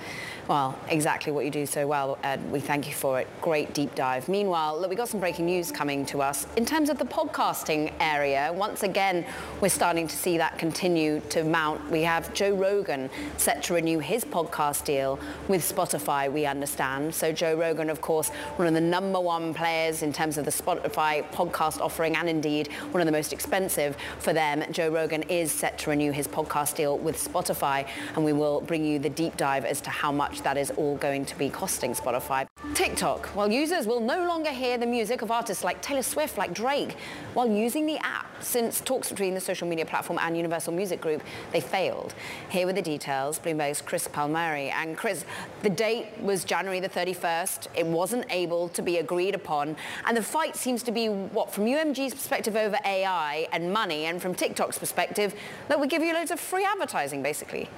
well, 0.48 0.78
exactly 0.90 1.32
what 1.32 1.46
you 1.46 1.52
do 1.52 1.66
so 1.66 1.88
well, 1.88 2.18
Ed. 2.24 2.52
We 2.52 2.60
thank 2.60 2.86
you 2.86 2.94
for 2.94 3.20
it. 3.22 3.28
Great 3.42 3.74
deep 3.74 3.96
dive. 3.96 4.28
Meanwhile, 4.28 4.80
look, 4.80 4.90
we 4.90 4.96
got 4.96 5.08
some 5.08 5.20
breaking 5.20 5.46
news 5.46 5.72
coming 5.72 6.06
to 6.08 6.22
us. 6.22 6.46
In 6.58 6.66
terms 6.66 6.90
of 6.90 6.98
the 6.98 7.06
podcasting 7.06 7.94
area, 8.00 8.52
once 8.54 8.84
again, 8.84 9.26
we're 9.62 9.70
starting 9.70 10.08
to 10.08 10.16
see 10.16 10.38
that 10.40 10.58
continue 10.58 11.22
to 11.30 11.44
mount. 11.44 11.90
We 11.90 12.02
have 12.02 12.34
Joe 12.34 12.54
Rogan 12.54 13.10
set 13.38 13.64
to 13.64 13.76
renew 13.76 14.00
his 14.00 14.26
podcast 14.26 14.84
deal 14.84 15.20
with 15.48 15.62
Spotify, 15.62 16.30
we 16.30 16.46
understand. 16.46 17.16
So 17.16 17.32
Joe 17.32 17.56
Rogan, 17.56 17.90
of 17.90 18.02
course, 18.02 18.30
one 18.58 18.68
of 18.68 18.74
the 18.74 18.82
number 18.82 19.22
one 19.22 19.54
players 19.54 20.02
in 20.02 20.12
terms 20.12 20.38
of 20.38 20.46
the 20.46 20.52
Spotify 20.52 21.24
podcast 21.32 21.80
offering 21.80 22.16
and 22.18 22.28
indeed 22.28 22.68
one 22.92 23.00
of 23.00 23.06
the 23.06 23.12
most 23.12 23.32
expensive 23.32 23.96
for 24.20 24.34
them. 24.34 24.64
Joe 24.72 24.90
Rogan 24.90 25.24
is 25.32 25.50
set 25.50 25.78
to 25.80 25.90
renew 25.90 26.12
his 26.12 26.28
podcast 26.28 26.76
deal 26.76 26.98
with 26.98 27.16
Spotify 27.16 27.88
and 28.16 28.26
we 28.26 28.34
will 28.34 28.60
bring 28.60 28.84
you 28.84 29.00
the 29.00 29.10
deep 29.10 29.38
dive 29.38 29.64
as 29.64 29.80
to 29.80 29.90
how 29.90 30.12
much 30.12 30.42
that 30.42 30.58
is 30.58 30.72
all 30.72 30.98
going 30.98 31.24
to 31.24 31.38
be 31.38 31.50
costing 31.50 31.94
Spotify. 31.94 32.46
TikTok. 32.74 33.34
Well, 33.34 33.50
users 33.50 33.88
will 33.88 34.02
no 34.02 34.28
longer 34.28 34.50
hear 34.50 34.78
the 34.78 34.86
music 34.86 35.22
of 35.22 35.32
artists 35.32 35.64
like 35.64 35.82
Taylor 35.82 36.04
Swift, 36.04 36.38
like 36.38 36.54
Drake, 36.54 36.98
while 37.34 37.48
using 37.50 37.86
the 37.86 37.98
app. 38.00 38.28
Since 38.42 38.82
talks 38.82 39.10
between 39.10 39.36
the 39.36 39.40
social 39.40 39.68
media 39.68 39.86
platform 39.86 40.20
and 40.22 40.36
Universal 40.36 40.74
Music 40.74 41.00
Group, 41.00 41.22
they 41.54 41.62
failed. 41.62 42.14
Here 42.50 42.66
were 42.66 42.74
the 42.74 42.82
details. 42.82 43.40
Bloomberg's 43.40 43.82
Chris 43.82 44.08
Palmeri. 44.08 44.72
And 44.72 44.98
Chris, 44.98 45.26
the 45.62 45.70
date 45.70 46.08
was 46.20 46.44
January 46.44 46.80
the 46.80 46.90
31st. 46.90 47.68
It 47.76 47.86
wasn't 47.86 48.26
able 48.32 48.68
to 48.70 48.82
be 48.82 48.98
agreed 48.98 49.36
upon. 49.36 49.76
And 50.06 50.18
the 50.18 50.24
fight 50.24 50.56
seems 50.56 50.82
to 50.84 50.92
be, 50.92 51.08
what, 51.08 51.54
from 51.54 51.66
UMG's 51.66 52.16
perspective 52.16 52.56
over 52.56 52.78
AI 52.84 53.48
and 53.52 53.72
money, 53.72 54.06
and 54.06 54.20
from 54.20 54.34
TikTok's 54.34 54.80
perspective, 54.80 55.21
that 55.68 55.80
we 55.80 55.88
give 55.88 56.02
you 56.02 56.14
loads 56.14 56.32
of 56.32 56.40
free 56.40 56.66
advertising, 56.66 57.22
basically. 57.22 57.70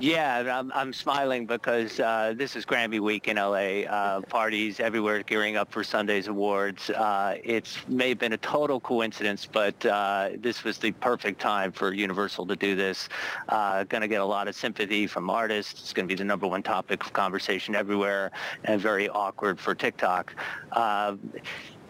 Yeah, 0.00 0.58
I'm, 0.58 0.72
I'm 0.74 0.94
smiling 0.94 1.44
because 1.44 2.00
uh, 2.00 2.32
this 2.34 2.56
is 2.56 2.64
Grammy 2.64 3.00
week 3.00 3.28
in 3.28 3.36
LA. 3.36 3.82
Uh, 3.82 4.20
parties 4.30 4.80
everywhere 4.80 5.22
gearing 5.22 5.56
up 5.56 5.70
for 5.70 5.84
Sunday's 5.84 6.26
awards. 6.26 6.88
Uh, 6.88 7.36
it's 7.44 7.86
may 7.86 8.08
have 8.08 8.18
been 8.18 8.32
a 8.32 8.38
total 8.38 8.80
coincidence, 8.80 9.44
but 9.44 9.84
uh, 9.84 10.30
this 10.38 10.64
was 10.64 10.78
the 10.78 10.92
perfect 10.92 11.38
time 11.38 11.70
for 11.70 11.92
Universal 11.92 12.46
to 12.46 12.56
do 12.56 12.74
this. 12.74 13.10
Uh, 13.50 13.84
going 13.84 14.00
to 14.00 14.08
get 14.08 14.22
a 14.22 14.24
lot 14.24 14.48
of 14.48 14.56
sympathy 14.56 15.06
from 15.06 15.28
artists. 15.28 15.82
It's 15.82 15.92
going 15.92 16.08
to 16.08 16.12
be 16.12 16.16
the 16.16 16.24
number 16.24 16.46
one 16.46 16.62
topic 16.62 17.04
of 17.04 17.12
conversation 17.12 17.74
everywhere, 17.74 18.30
and 18.64 18.80
very 18.80 19.10
awkward 19.10 19.60
for 19.60 19.74
TikTok. 19.74 20.34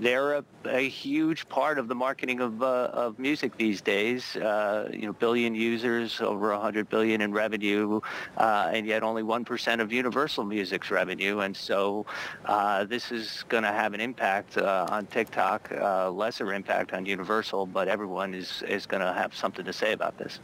They're 0.01 0.33
a, 0.33 0.45
a, 0.65 0.89
huge 0.89 1.47
part 1.51 1.79
of 1.79 1.87
the 1.87 1.95
marketing 1.95 2.41
of, 2.41 2.63
uh, 2.63 2.89
of 2.91 3.19
music 3.19 3.55
these 3.59 3.83
days. 3.83 4.35
Uh, 4.35 4.89
you 4.91 5.03
know, 5.03 5.13
billion 5.13 5.55
users, 5.55 6.23
over 6.23 6.53
100 6.53 6.89
billion 6.89 7.21
in 7.21 7.33
revenue, 7.33 8.01
uh, 8.39 8.71
and 8.73 8.87
yet 8.87 9.03
only 9.03 9.23
1% 9.23 9.81
of 9.81 9.93
Universal 9.93 10.45
Music's 10.45 10.91
revenue. 10.91 11.41
And 11.41 11.55
so 11.55 12.07
uh, 12.47 12.85
this 12.85 13.13
is 13.13 13.45
going 13.51 13.63
to 13.65 13.73
have 13.73 13.93
an 13.93 14.01
impact 14.01 14.57
uh, 14.57 14.87
on 14.89 15.05
TikTok, 15.05 15.71
uh, 15.71 16.11
lesser 16.11 16.55
impact 16.55 16.95
on 16.95 17.05
Universal, 17.05 17.67
but 17.67 17.87
everyone 17.87 18.33
is, 18.33 18.63
is 18.67 18.87
going 18.87 19.03
to 19.03 19.13
have 19.13 19.35
something 19.35 19.67
to 19.67 19.73
say 19.73 19.93
about 19.93 20.17
this. 20.17 20.41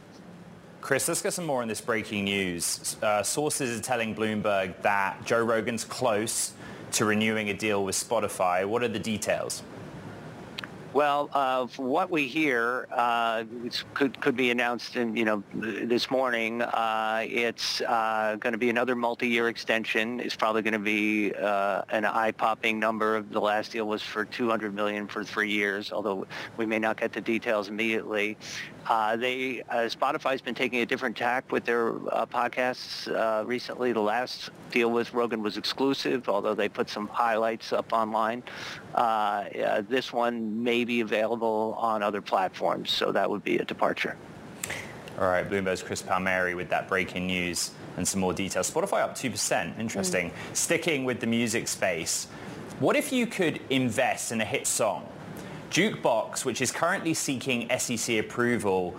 Chris, 0.81 1.07
let's 1.07 1.23
get 1.23 1.33
some 1.33 1.47
more 1.47 1.63
on 1.63 1.67
this 1.67 1.81
breaking 1.81 2.25
news. 2.25 2.95
sources 3.23 3.77
are 3.77 3.81
telling 3.81 4.13
Bloomberg 4.13 4.79
that 4.83 5.25
Joe 5.25 5.43
Rogan's 5.43 5.83
close 5.83 6.53
to 6.93 7.05
renewing 7.05 7.49
a 7.49 7.53
deal 7.53 7.83
with 7.83 7.95
Spotify. 7.95 8.65
What 8.65 8.83
are 8.83 8.87
the 8.87 8.99
details? 8.99 9.63
Well, 10.97 11.29
uh, 11.31 11.67
what 11.77 12.09
we 12.09 12.25
hear, 12.25 12.87
uh, 12.91 13.43
could 13.93 14.19
could 14.19 14.35
be 14.35 14.49
announced 14.49 14.95
in 14.95 15.15
you 15.15 15.25
know 15.25 15.43
this 15.53 16.09
morning. 16.09 16.63
Uh, 16.63 17.23
it's 17.23 17.81
uh, 17.81 18.35
going 18.39 18.53
to 18.53 18.57
be 18.57 18.71
another 18.71 18.95
multi-year 18.95 19.47
extension. 19.47 20.19
It's 20.19 20.35
probably 20.35 20.63
going 20.63 20.73
to 20.73 20.79
be 20.79 21.35
uh, 21.35 21.83
an 21.89 22.03
eye-popping 22.03 22.79
number. 22.79 23.21
The 23.21 23.39
last 23.39 23.73
deal 23.73 23.87
was 23.87 24.01
for 24.01 24.25
200 24.25 24.73
million 24.73 25.07
for 25.07 25.23
three 25.23 25.51
years, 25.51 25.91
although 25.91 26.25
we 26.57 26.65
may 26.65 26.79
not 26.79 26.99
get 26.99 27.13
the 27.13 27.21
details 27.21 27.69
immediately. 27.69 28.35
Uh, 28.87 29.17
they 29.17 29.61
Spotify's 29.69 30.41
been 30.41 30.55
taking 30.55 30.79
a 30.79 30.85
different 30.85 31.15
tack 31.15 31.51
with 31.51 31.63
their 31.63 31.91
podcasts 31.91 33.45
recently. 33.45 33.91
The 33.91 33.99
last 33.99 34.49
deal 34.71 34.89
with 34.89 35.13
Rogan 35.13 35.43
was 35.43 35.57
exclusive, 35.57 36.27
although 36.27 36.55
they 36.55 36.69
put 36.69 36.89
some 36.89 37.07
highlights 37.07 37.71
up 37.71 37.93
online. 37.93 38.41
This 39.89 40.11
one 40.11 40.63
may 40.63 40.86
be 40.87 41.01
available 41.01 41.75
on 41.77 42.01
other 42.01 42.21
platforms, 42.21 42.89
so 42.89 43.11
that 43.11 43.29
would 43.29 43.43
be 43.43 43.57
a 43.57 43.65
departure. 43.65 44.15
All 45.19 45.27
right, 45.27 45.47
Bloomberg's 45.49 45.81
Chris 45.81 46.01
Palmeri 46.01 46.55
with 46.55 46.69
that 46.69 46.87
breaking 46.87 47.27
news 47.27 47.71
and 47.97 48.07
some 48.07 48.21
more 48.21 48.33
details. 48.33 48.69
Spotify 48.69 49.01
up 49.01 49.15
2%. 49.15 49.79
Interesting. 49.79 50.29
Mm. 50.29 50.55
Sticking 50.55 51.05
with 51.05 51.19
the 51.19 51.27
music 51.27 51.67
space, 51.67 52.27
what 52.79 52.95
if 52.95 53.11
you 53.11 53.25
could 53.25 53.59
invest 53.69 54.31
in 54.31 54.41
a 54.41 54.45
hit 54.45 54.67
song 54.67 55.07
Jukebox, 55.69 56.45
which 56.45 56.61
is 56.61 56.71
currently 56.71 57.13
seeking 57.13 57.67
SEC 57.77 58.19
approval, 58.19 58.95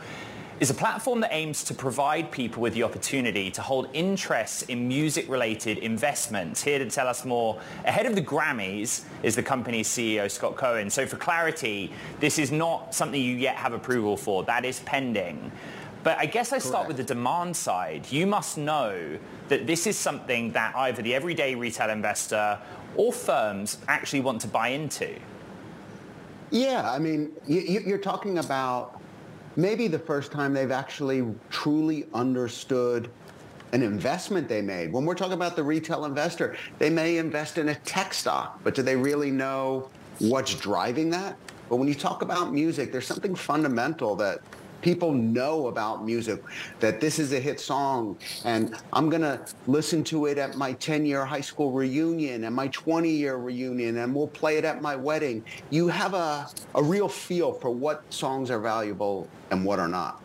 is 0.60 0.70
a 0.70 0.74
platform 0.74 1.20
that 1.20 1.32
aims 1.32 1.62
to 1.64 1.74
provide 1.74 2.32
people 2.32 2.60
with 2.60 2.74
the 2.74 2.82
opportunity 2.82 3.50
to 3.50 3.62
hold 3.62 3.88
interests 3.92 4.62
in 4.62 4.88
music-related 4.88 5.78
investments. 5.78 6.62
Here 6.62 6.80
to 6.80 6.90
tell 6.90 7.06
us 7.06 7.24
more, 7.24 7.60
ahead 7.84 8.06
of 8.06 8.16
the 8.16 8.22
Grammys, 8.22 9.04
is 9.22 9.36
the 9.36 9.42
company's 9.42 9.88
CEO, 9.88 10.28
Scott 10.28 10.56
Cohen. 10.56 10.90
So 10.90 11.06
for 11.06 11.16
clarity, 11.16 11.92
this 12.18 12.40
is 12.40 12.50
not 12.50 12.92
something 12.92 13.20
you 13.20 13.36
yet 13.36 13.54
have 13.54 13.72
approval 13.72 14.16
for. 14.16 14.42
That 14.44 14.64
is 14.64 14.80
pending. 14.80 15.52
But 16.02 16.18
I 16.18 16.26
guess 16.26 16.52
I 16.52 16.58
start 16.58 16.86
Correct. 16.86 16.88
with 16.88 16.96
the 16.96 17.14
demand 17.14 17.56
side. 17.56 18.10
You 18.10 18.26
must 18.26 18.58
know 18.58 19.18
that 19.48 19.66
this 19.66 19.86
is 19.86 19.96
something 19.96 20.52
that 20.52 20.74
either 20.74 21.02
the 21.02 21.14
everyday 21.14 21.54
retail 21.54 21.90
investor 21.90 22.58
or 22.96 23.12
firms 23.12 23.78
actually 23.86 24.20
want 24.20 24.40
to 24.40 24.48
buy 24.48 24.68
into. 24.68 25.14
Yeah, 26.50 26.90
I 26.90 26.98
mean, 26.98 27.32
you, 27.46 27.94
are 27.94 27.98
talking 27.98 28.38
about 28.38 29.00
maybe 29.58 29.88
the 29.88 29.98
first 29.98 30.30
time 30.30 30.54
they've 30.54 30.70
actually 30.70 31.26
truly 31.50 32.06
understood 32.14 33.10
an 33.72 33.82
investment 33.82 34.48
they 34.48 34.62
made. 34.62 34.92
When 34.92 35.04
we're 35.04 35.16
talking 35.16 35.34
about 35.34 35.56
the 35.56 35.64
retail 35.64 36.04
investor, 36.04 36.56
they 36.78 36.88
may 36.88 37.18
invest 37.18 37.58
in 37.58 37.68
a 37.70 37.74
tech 37.74 38.14
stock, 38.14 38.60
but 38.62 38.74
do 38.76 38.82
they 38.82 38.94
really 38.94 39.32
know 39.32 39.90
what's 40.20 40.54
driving 40.54 41.10
that? 41.10 41.36
But 41.68 41.76
when 41.76 41.88
you 41.88 41.94
talk 41.94 42.22
about 42.22 42.54
music, 42.54 42.92
there's 42.92 43.06
something 43.06 43.34
fundamental 43.34 44.14
that 44.16 44.38
people 44.80 45.12
know 45.12 45.66
about 45.66 46.04
music, 46.04 46.40
that 46.78 47.00
this 47.00 47.18
is 47.18 47.32
a 47.32 47.40
hit 47.40 47.58
song, 47.58 48.16
and 48.44 48.76
I'm 48.92 49.10
going 49.10 49.22
to 49.22 49.44
listen 49.66 50.04
to 50.04 50.26
it 50.26 50.38
at 50.38 50.56
my 50.56 50.72
10-year 50.74 51.24
high 51.24 51.40
school 51.40 51.72
reunion 51.72 52.44
and 52.44 52.54
my 52.54 52.68
20-year 52.68 53.36
reunion, 53.38 53.98
and 53.98 54.14
we'll 54.14 54.28
play 54.28 54.56
it 54.56 54.64
at 54.64 54.80
my 54.80 54.94
wedding. 54.94 55.44
You 55.70 55.88
have 55.88 56.14
a, 56.14 56.48
a 56.76 56.82
real 56.82 57.08
feel 57.08 57.52
for 57.52 57.70
what 57.70 58.04
songs 58.14 58.52
are 58.52 58.60
valuable 58.60 59.28
and 59.50 59.64
what 59.64 59.78
are 59.78 59.88
not. 59.88 60.22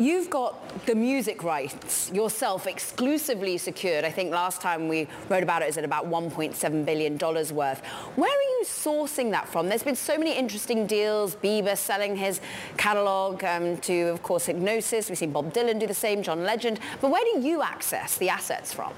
You've 0.00 0.30
got 0.30 0.86
the 0.86 0.94
music 0.94 1.44
rights 1.44 2.10
yourself 2.10 2.66
exclusively 2.66 3.58
secured. 3.58 4.02
I 4.02 4.10
think 4.10 4.32
last 4.32 4.62
time 4.62 4.88
we 4.88 5.06
wrote 5.28 5.42
about 5.42 5.60
it 5.60 5.68
is 5.68 5.76
at 5.76 5.84
about 5.84 6.08
$1.7 6.08 6.86
billion 6.86 7.18
worth. 7.18 7.84
Where 8.16 8.30
are 8.30 8.42
you 8.42 8.62
sourcing 8.64 9.30
that 9.32 9.46
from? 9.46 9.68
There's 9.68 9.82
been 9.82 9.94
so 9.94 10.16
many 10.16 10.34
interesting 10.34 10.86
deals. 10.86 11.36
Bieber 11.36 11.76
selling 11.76 12.16
his 12.16 12.40
catalog 12.78 13.44
um, 13.44 13.76
to, 13.78 14.04
of 14.04 14.22
course, 14.22 14.46
Hipgnosis. 14.46 15.10
We've 15.10 15.18
seen 15.18 15.32
Bob 15.32 15.52
Dylan 15.52 15.78
do 15.78 15.86
the 15.86 15.92
same, 15.92 16.22
John 16.22 16.44
Legend. 16.44 16.80
But 17.02 17.10
where 17.10 17.24
do 17.34 17.46
you 17.46 17.60
access 17.60 18.16
the 18.16 18.30
assets 18.30 18.72
from? 18.72 18.94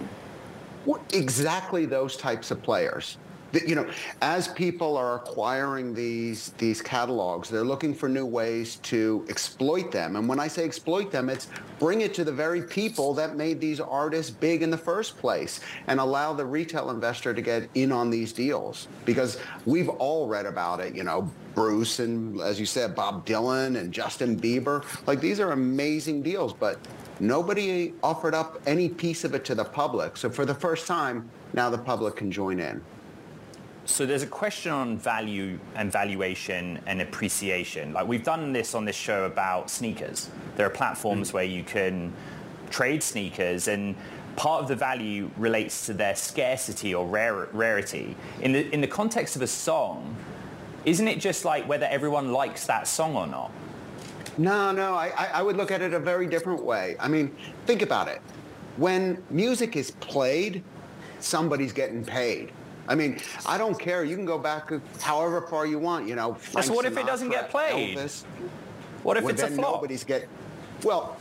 Well, 0.86 1.02
exactly 1.12 1.84
those 1.84 2.16
types 2.16 2.52
of 2.52 2.62
players 2.62 3.18
you 3.52 3.74
know, 3.74 3.88
as 4.20 4.48
people 4.48 4.96
are 4.96 5.16
acquiring 5.16 5.94
these 5.94 6.50
these 6.58 6.80
catalogs, 6.80 7.48
they're 7.48 7.64
looking 7.64 7.94
for 7.94 8.08
new 8.08 8.26
ways 8.26 8.76
to 8.76 9.24
exploit 9.28 9.92
them. 9.92 10.16
And 10.16 10.28
when 10.28 10.40
I 10.40 10.48
say 10.48 10.64
exploit 10.64 11.10
them, 11.10 11.28
it's 11.28 11.48
bring 11.78 12.00
it 12.00 12.14
to 12.14 12.24
the 12.24 12.32
very 12.32 12.62
people 12.62 13.12
that 13.14 13.36
made 13.36 13.60
these 13.60 13.80
artists 13.80 14.30
big 14.30 14.62
in 14.62 14.70
the 14.70 14.78
first 14.78 15.18
place 15.18 15.60
and 15.86 16.00
allow 16.00 16.32
the 16.32 16.44
retail 16.44 16.90
investor 16.90 17.34
to 17.34 17.42
get 17.42 17.68
in 17.74 17.92
on 17.92 18.10
these 18.10 18.32
deals. 18.32 18.88
Because 19.04 19.38
we've 19.66 19.88
all 19.88 20.26
read 20.28 20.46
about 20.46 20.80
it, 20.80 20.94
you 20.94 21.02
know, 21.02 21.30
Bruce 21.54 21.98
and 21.98 22.40
as 22.40 22.58
you 22.58 22.66
said, 22.66 22.94
Bob 22.94 23.26
Dylan 23.26 23.78
and 23.78 23.92
Justin 23.92 24.38
Bieber. 24.38 24.84
Like 25.06 25.20
these 25.20 25.40
are 25.40 25.52
amazing 25.52 26.22
deals, 26.22 26.54
but 26.54 26.78
nobody 27.20 27.92
offered 28.02 28.34
up 28.34 28.60
any 28.66 28.88
piece 28.88 29.24
of 29.24 29.34
it 29.34 29.44
to 29.44 29.54
the 29.54 29.64
public. 29.64 30.16
So 30.16 30.30
for 30.30 30.46
the 30.46 30.54
first 30.54 30.86
time, 30.86 31.28
now 31.52 31.68
the 31.68 31.78
public 31.78 32.16
can 32.16 32.32
join 32.32 32.58
in. 32.58 32.82
So 33.92 34.06
there's 34.06 34.22
a 34.22 34.26
question 34.26 34.72
on 34.72 34.96
value 34.96 35.58
and 35.74 35.92
valuation 35.92 36.80
and 36.86 37.02
appreciation. 37.02 37.92
Like 37.92 38.08
we've 38.08 38.24
done 38.24 38.50
this 38.50 38.74
on 38.74 38.86
this 38.86 38.96
show 38.96 39.26
about 39.26 39.68
sneakers. 39.68 40.30
There 40.56 40.64
are 40.64 40.70
platforms 40.70 41.28
mm. 41.28 41.34
where 41.34 41.44
you 41.44 41.62
can 41.62 42.10
trade 42.70 43.02
sneakers 43.02 43.68
and 43.68 43.94
part 44.34 44.62
of 44.62 44.68
the 44.68 44.76
value 44.76 45.30
relates 45.36 45.84
to 45.86 45.92
their 45.92 46.16
scarcity 46.16 46.94
or 46.94 47.06
rare, 47.06 47.50
rarity. 47.52 48.16
In 48.40 48.52
the, 48.52 48.66
in 48.72 48.80
the 48.80 48.86
context 48.86 49.36
of 49.36 49.42
a 49.42 49.46
song, 49.46 50.16
isn't 50.86 51.06
it 51.06 51.20
just 51.20 51.44
like 51.44 51.68
whether 51.68 51.84
everyone 51.84 52.32
likes 52.32 52.66
that 52.66 52.86
song 52.86 53.14
or 53.14 53.26
not? 53.26 53.52
No, 54.38 54.72
no, 54.72 54.94
I, 54.94 55.28
I 55.34 55.42
would 55.42 55.58
look 55.58 55.70
at 55.70 55.82
it 55.82 55.92
a 55.92 56.00
very 56.00 56.26
different 56.26 56.64
way. 56.64 56.96
I 56.98 57.08
mean, 57.08 57.36
think 57.66 57.82
about 57.82 58.08
it. 58.08 58.22
When 58.78 59.22
music 59.28 59.76
is 59.76 59.90
played, 59.90 60.64
somebody's 61.20 61.74
getting 61.74 62.02
paid. 62.02 62.52
I 62.88 62.94
mean, 62.94 63.18
I 63.46 63.58
don't 63.58 63.78
care. 63.78 64.04
You 64.04 64.16
can 64.16 64.26
go 64.26 64.38
back 64.38 64.70
however 65.00 65.42
far 65.42 65.66
you 65.66 65.78
want. 65.78 66.08
You 66.08 66.16
know. 66.16 66.34
Frank 66.34 66.66
so 66.66 66.74
what 66.74 66.84
if 66.84 66.96
it 66.96 67.06
doesn't 67.06 67.30
get 67.30 67.50
played? 67.50 67.96
Elvis. 67.96 68.24
What 69.02 69.16
if 69.16 69.24
well, 69.24 69.32
it's 69.32 69.42
a 69.42 69.48
flop? 69.48 69.76
Nobody's 69.76 70.04
get. 70.04 70.28
Well, 70.82 71.16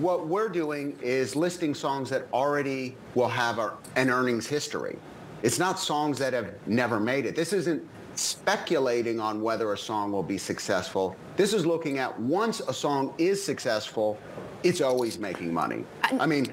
what 0.00 0.26
we're 0.26 0.48
doing 0.48 0.96
is 1.02 1.34
listing 1.34 1.74
songs 1.74 2.08
that 2.10 2.26
already 2.32 2.96
will 3.14 3.28
have 3.28 3.58
a, 3.58 3.74
an 3.96 4.10
earnings 4.10 4.46
history. 4.46 4.96
It's 5.42 5.58
not 5.58 5.78
songs 5.78 6.18
that 6.18 6.32
have 6.32 6.54
never 6.66 7.00
made 7.00 7.26
it. 7.26 7.34
This 7.34 7.52
isn't 7.52 7.86
speculating 8.14 9.18
on 9.18 9.40
whether 9.42 9.72
a 9.72 9.78
song 9.78 10.12
will 10.12 10.22
be 10.22 10.38
successful. 10.38 11.16
This 11.36 11.52
is 11.52 11.66
looking 11.66 11.98
at 11.98 12.18
once 12.20 12.60
a 12.60 12.72
song 12.72 13.14
is 13.18 13.42
successful, 13.42 14.18
it's 14.62 14.80
always 14.80 15.18
making 15.18 15.52
money. 15.52 15.84
I 16.02 16.26
mean, 16.26 16.52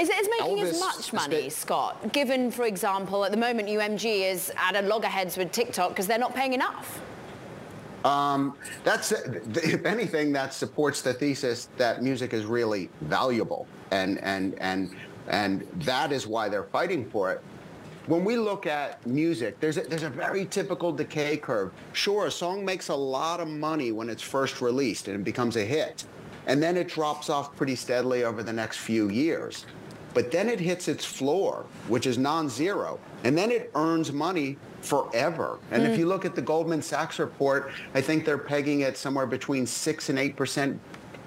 is 0.00 0.08
it 0.08 0.16
is 0.18 0.28
making 0.38 0.56
Elvis 0.56 0.70
as 0.70 0.80
much 0.80 1.12
money, 1.12 1.50
Scott? 1.50 2.12
Given, 2.12 2.50
for 2.50 2.64
example, 2.64 3.24
at 3.24 3.30
the 3.30 3.36
moment 3.36 3.68
UMG 3.68 4.30
is 4.30 4.50
at 4.56 4.74
a 4.74 4.86
loggerheads 4.86 5.36
with 5.36 5.52
TikTok 5.52 5.90
because 5.90 6.06
they're 6.06 6.18
not 6.18 6.34
paying 6.34 6.54
enough. 6.54 7.00
Um, 8.04 8.54
that's 8.82 9.12
if 9.12 9.84
anything 9.84 10.32
that 10.32 10.54
supports 10.54 11.02
the 11.02 11.12
thesis 11.12 11.68
that 11.76 12.02
music 12.02 12.32
is 12.32 12.46
really 12.46 12.88
valuable, 13.02 13.66
and 13.90 14.18
and 14.22 14.58
and 14.58 14.96
and 15.28 15.66
that 15.82 16.10
is 16.12 16.26
why 16.26 16.48
they're 16.48 16.64
fighting 16.64 17.08
for 17.10 17.30
it. 17.30 17.42
When 18.06 18.24
we 18.24 18.36
look 18.36 18.66
at 18.66 19.06
music, 19.06 19.60
there's 19.60 19.76
a, 19.76 19.82
there's 19.82 20.02
a 20.02 20.10
very 20.10 20.46
typical 20.46 20.90
decay 20.90 21.36
curve. 21.36 21.72
Sure, 21.92 22.26
a 22.26 22.30
song 22.30 22.64
makes 22.64 22.88
a 22.88 22.94
lot 22.94 23.38
of 23.38 23.48
money 23.48 23.92
when 23.92 24.08
it's 24.08 24.22
first 24.22 24.62
released 24.62 25.06
and 25.06 25.16
it 25.16 25.24
becomes 25.24 25.56
a 25.56 25.64
hit, 25.64 26.04
and 26.46 26.62
then 26.62 26.78
it 26.78 26.88
drops 26.88 27.28
off 27.28 27.54
pretty 27.54 27.76
steadily 27.76 28.24
over 28.24 28.42
the 28.42 28.52
next 28.52 28.78
few 28.78 29.10
years. 29.10 29.66
But 30.12 30.30
then 30.30 30.48
it 30.48 30.58
hits 30.58 30.88
its 30.88 31.04
floor, 31.04 31.66
which 31.88 32.06
is 32.06 32.18
non-zero, 32.18 32.98
and 33.24 33.36
then 33.36 33.50
it 33.50 33.70
earns 33.74 34.12
money 34.12 34.56
forever. 34.82 35.58
And 35.70 35.82
mm. 35.82 35.90
if 35.90 35.98
you 35.98 36.06
look 36.06 36.24
at 36.24 36.34
the 36.34 36.42
Goldman 36.42 36.82
Sachs 36.82 37.18
report, 37.18 37.70
I 37.94 38.00
think 38.00 38.24
they're 38.24 38.38
pegging 38.38 38.80
it 38.80 38.96
somewhere 38.96 39.26
between 39.26 39.66
6 39.66 40.08
and 40.08 40.18
8% 40.18 40.78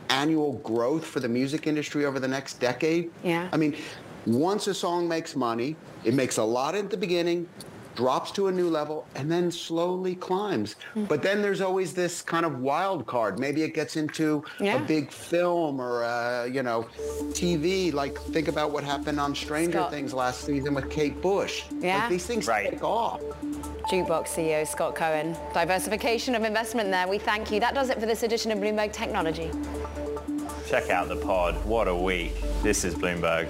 annual 0.10 0.54
growth 0.60 1.06
for 1.06 1.20
the 1.20 1.30
music 1.30 1.66
industry 1.68 2.06
over 2.06 2.20
the 2.20 2.28
next 2.28 2.60
decade. 2.60 3.12
Yeah. 3.24 3.50
I 3.52 3.58
mean, 3.58 3.78
once 4.26 4.68
a 4.68 4.74
song 4.74 5.08
makes 5.08 5.36
money, 5.36 5.76
it 6.04 6.14
makes 6.14 6.38
a 6.38 6.44
lot 6.44 6.76
at 6.76 6.90
the 6.90 6.98
beginning, 6.98 7.48
drops 7.96 8.32
to 8.32 8.48
a 8.48 8.52
new 8.52 8.70
level, 8.70 9.06
and 9.16 9.32
then 9.32 9.52
slowly 9.52 10.16
climbs. 10.16 10.76
Mm-hmm. 10.76 11.06
But 11.06 11.22
then 11.22 11.42
there's 11.42 11.62
always 11.62 11.94
this 11.94 12.22
kind 12.22 12.46
of 12.46 12.60
wild 12.60 13.06
card. 13.06 13.40
Maybe 13.40 13.64
it 13.64 13.74
gets 13.74 13.96
into 13.96 14.44
yeah. 14.60 14.82
a 14.82 14.86
big 14.86 15.12
film 15.12 15.80
or, 15.80 16.04
uh, 16.04 16.46
you 16.46 16.64
know, 16.64 16.88
TV. 17.32 17.94
Like, 17.94 18.18
think 18.18 18.48
about 18.48 18.72
what 18.72 18.84
happened 18.84 19.20
on 19.20 19.36
Stranger 19.36 19.80
Scott. 19.80 19.92
Things 19.92 20.14
last 20.14 20.46
season 20.46 20.74
with 20.74 20.90
Kate 20.90 21.22
Bush. 21.22 21.64
Yeah. 21.80 22.00
Like, 22.00 22.10
these 22.10 22.26
things 22.26 22.48
right. 22.48 22.70
take 22.70 22.84
off. 22.84 23.22
Jukebox 23.90 24.28
CEO 24.28 24.68
Scott 24.68 24.96
Cohen. 24.96 25.36
Diversification 25.54 26.36
of 26.36 26.44
investment 26.44 26.90
there. 26.92 27.08
We 27.08 27.18
thank 27.18 27.52
you. 27.52 27.60
That 27.60 27.76
does 27.76 27.90
it 27.90 28.00
for 28.00 28.06
this 28.06 28.24
edition 28.24 28.52
of 28.52 28.60
Bloomberg 28.60 28.94
Technology. 28.94 29.52
Check 30.68 30.90
out 30.90 31.10
the 31.10 31.18
pod. 31.18 31.64
What 31.66 31.88
a 31.88 31.96
week. 31.96 32.34
This 32.64 32.84
is 32.84 32.96
Bloomberg. 32.96 33.50